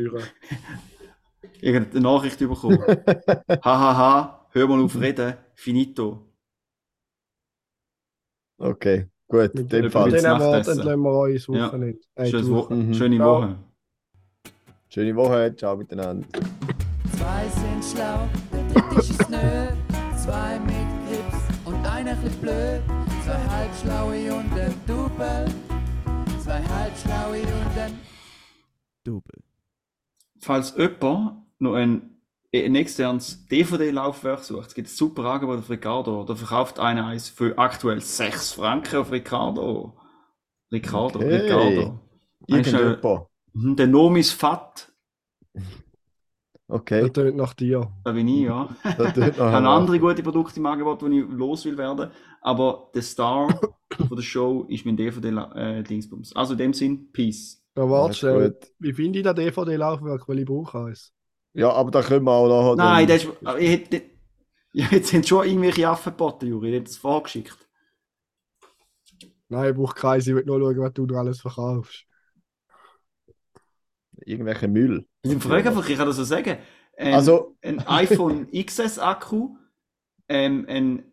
irgendeine 1.60 2.00
Nachricht 2.00 2.38
bekommen. 2.38 2.78
Hahaha, 3.64 4.46
hör 4.50 4.68
mal 4.68 4.82
auf 4.82 4.98
reden, 5.00 5.34
finito. 5.54 6.26
Okay, 8.58 9.08
gut, 9.28 9.50
in 9.54 9.62
Mit 9.62 9.72
dem 9.72 9.90
Fall. 9.90 10.12
Jetzt 10.12 10.24
Worten 10.24 10.38
Nachtessen. 10.38 10.78
entlassen 10.78 11.02
wir 11.02 11.10
euch 11.12 11.34
ins 11.34 11.46
Ja. 11.48 11.66
Wochenende. 11.66 11.98
Äh, 12.14 12.26
Schönes 12.26 12.50
Woche. 12.50 12.74
Mhm. 12.74 12.94
Schöne 12.94 13.16
Ciao. 13.16 13.34
Woche. 13.42 13.58
Schöne 14.88 15.16
Woche, 15.16 15.56
ciao 15.56 15.76
miteinander. 15.76 16.26
Zwei 17.16 17.48
sind 17.48 17.84
schlau, 17.84 18.28
der 18.52 18.64
dritte 18.82 19.00
ist 19.00 19.20
es 19.20 19.28
nö. 19.28 19.68
Zwei 20.16 20.58
mit 20.60 21.08
Grips 21.08 21.38
und 21.64 21.86
einer 21.86 22.14
chli 22.16 22.28
blöd. 22.40 22.82
Zwei 23.24 23.38
halbschlaue 23.48 24.34
und 24.34 24.52
ein 24.52 24.74
Double. 24.86 25.46
Zwei 26.44 26.62
halbschlaue 26.62 27.40
und 27.40 27.78
ein 27.78 27.98
Double. 29.04 29.41
Falls 30.42 30.74
jemand 30.76 31.36
noch 31.60 31.74
ein, 31.74 32.18
ein 32.54 32.74
externes 32.74 33.46
DVD-Laufwerk 33.46 34.40
sucht, 34.40 34.68
es 34.68 34.74
gibt 34.74 34.88
ein 34.88 34.94
super 34.94 35.24
Angebot 35.24 35.58
auf 35.60 35.70
Ricardo. 35.70 36.24
Da 36.24 36.34
verkauft 36.34 36.78
einer 36.80 37.06
eins 37.06 37.28
für 37.28 37.56
aktuell 37.58 38.00
6 38.00 38.52
Franken 38.52 38.96
auf 38.96 39.12
Ricardo. 39.12 39.96
Ricardo, 40.72 41.18
Okay. 41.20 41.36
Ricardo. 41.36 42.00
Irgendjemand. 42.48 43.28
mhm, 43.54 43.76
Der 43.76 43.86
Nom 43.86 44.16
ist 44.16 44.32
Fat, 44.32 44.92
Okay, 46.68 47.02
Das 47.02 47.12
tönt 47.12 47.36
nach 47.36 47.52
dir. 47.54 47.92
da 48.02 48.12
bin 48.12 48.26
ich, 48.28 48.42
ja. 48.42 48.68
das 48.96 49.16
Ich 49.16 49.38
habe 49.38 49.68
andere 49.68 49.98
gute 50.00 50.22
Produkte 50.22 50.58
im 50.58 50.66
Angebot, 50.66 51.02
die 51.02 51.20
ich 51.20 51.26
los 51.28 51.64
will 51.66 51.76
werden. 51.76 52.10
Aber 52.40 52.90
der 52.94 53.02
Star 53.02 53.48
von 54.08 54.16
der 54.16 54.22
Show 54.22 54.64
ist 54.68 54.86
mein 54.86 54.96
DVD-Dingsbums. 54.96 56.34
also 56.34 56.54
in 56.54 56.58
dem 56.58 56.72
Sinn, 56.72 57.12
Peace. 57.12 57.61
Ja, 57.76 57.88
warte 57.88 58.14
schnell. 58.14 58.50
gut. 58.50 58.70
Wie 58.78 58.92
finde 58.92 59.18
ich 59.20 59.24
das 59.24 59.34
DVD-Laufwerk, 59.34 60.28
weil 60.28 60.38
ich 60.40 60.46
brauche 60.46 60.78
eins? 60.86 61.12
Ja, 61.54 61.70
aber 61.72 61.90
da 61.90 62.02
können 62.02 62.24
wir 62.24 62.32
auch 62.32 62.48
nachher. 62.48 62.76
Nein, 62.76 63.06
dann- 63.08 63.16
das 63.18 63.24
ist. 63.26 63.46
aber 63.46 63.60
Ich 63.60 63.70
hätte, 63.70 64.02
ja, 64.72 64.86
jetzt 64.90 65.08
sind 65.08 65.26
schon 65.26 65.46
irgendwelche 65.46 65.88
Affenbotten, 65.88 66.48
Juri. 66.48 66.68
Ich 66.70 66.74
hätte 66.76 66.90
es 66.90 66.96
vorgeschickt. 66.96 67.56
Nein, 69.48 69.70
ich 69.70 69.76
brauche 69.76 69.94
keins. 69.94 70.26
Ich 70.26 70.34
will 70.34 70.44
nur 70.44 70.58
schauen, 70.60 70.80
was 70.80 70.92
du 70.94 71.06
da 71.06 71.16
alles 71.16 71.40
verkaufst. 71.40 72.04
Irgendwelche 74.24 74.68
Müll. 74.68 75.06
Ich 75.22 75.34
frage 75.42 75.68
einfach, 75.68 75.88
ich 75.88 75.96
kann 75.96 76.06
das 76.06 76.16
so 76.16 76.24
sagen. 76.24 76.58
Ein, 76.96 77.14
Also- 77.14 77.56
ein 77.62 77.80
iPhone 77.86 78.48
XS-Akku, 78.52 79.56
ähm, 80.28 80.66
ein, 80.68 81.04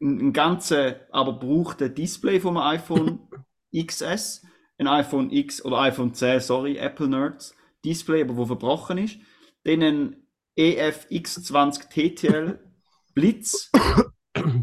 ein 0.00 0.32
ganzen, 0.32 0.94
aber 1.10 1.34
brauchte 1.34 1.90
Display 1.90 2.40
vom 2.40 2.56
iPhone 2.56 3.20
XS, 3.76 4.42
ein 4.80 4.88
iPhone 4.88 5.30
X 5.30 5.62
oder 5.64 5.78
iPhone 5.80 6.14
10, 6.14 6.40
sorry, 6.40 6.78
Apple 6.78 7.06
Nerds, 7.06 7.54
Display, 7.84 8.22
aber 8.22 8.36
wo 8.36 8.46
verbrochen 8.46 8.98
ist. 8.98 9.18
Dann 9.64 9.82
ein 9.82 10.16
E 10.56 10.80
EFX20 10.80 11.88
TTL 11.90 12.58
Blitz 13.14 13.70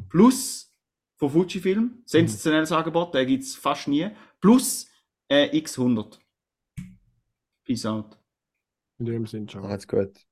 plus 0.10 0.72
von 1.18 1.30
Fujifilm, 1.30 2.02
sensationelles 2.06 2.72
Angebot, 2.72 3.14
den 3.14 3.28
gibt 3.28 3.44
es 3.44 3.56
fast 3.56 3.88
nie, 3.88 4.10
plus 4.40 4.90
äh, 5.30 5.56
X100. 5.58 6.20
Peace 7.64 7.86
out. 7.86 8.18
In 9.00 9.06
dem 9.06 9.26
Sinn 9.28 9.48
schon. 9.48 9.66
Alles 9.66 9.88
gut. 9.88 10.27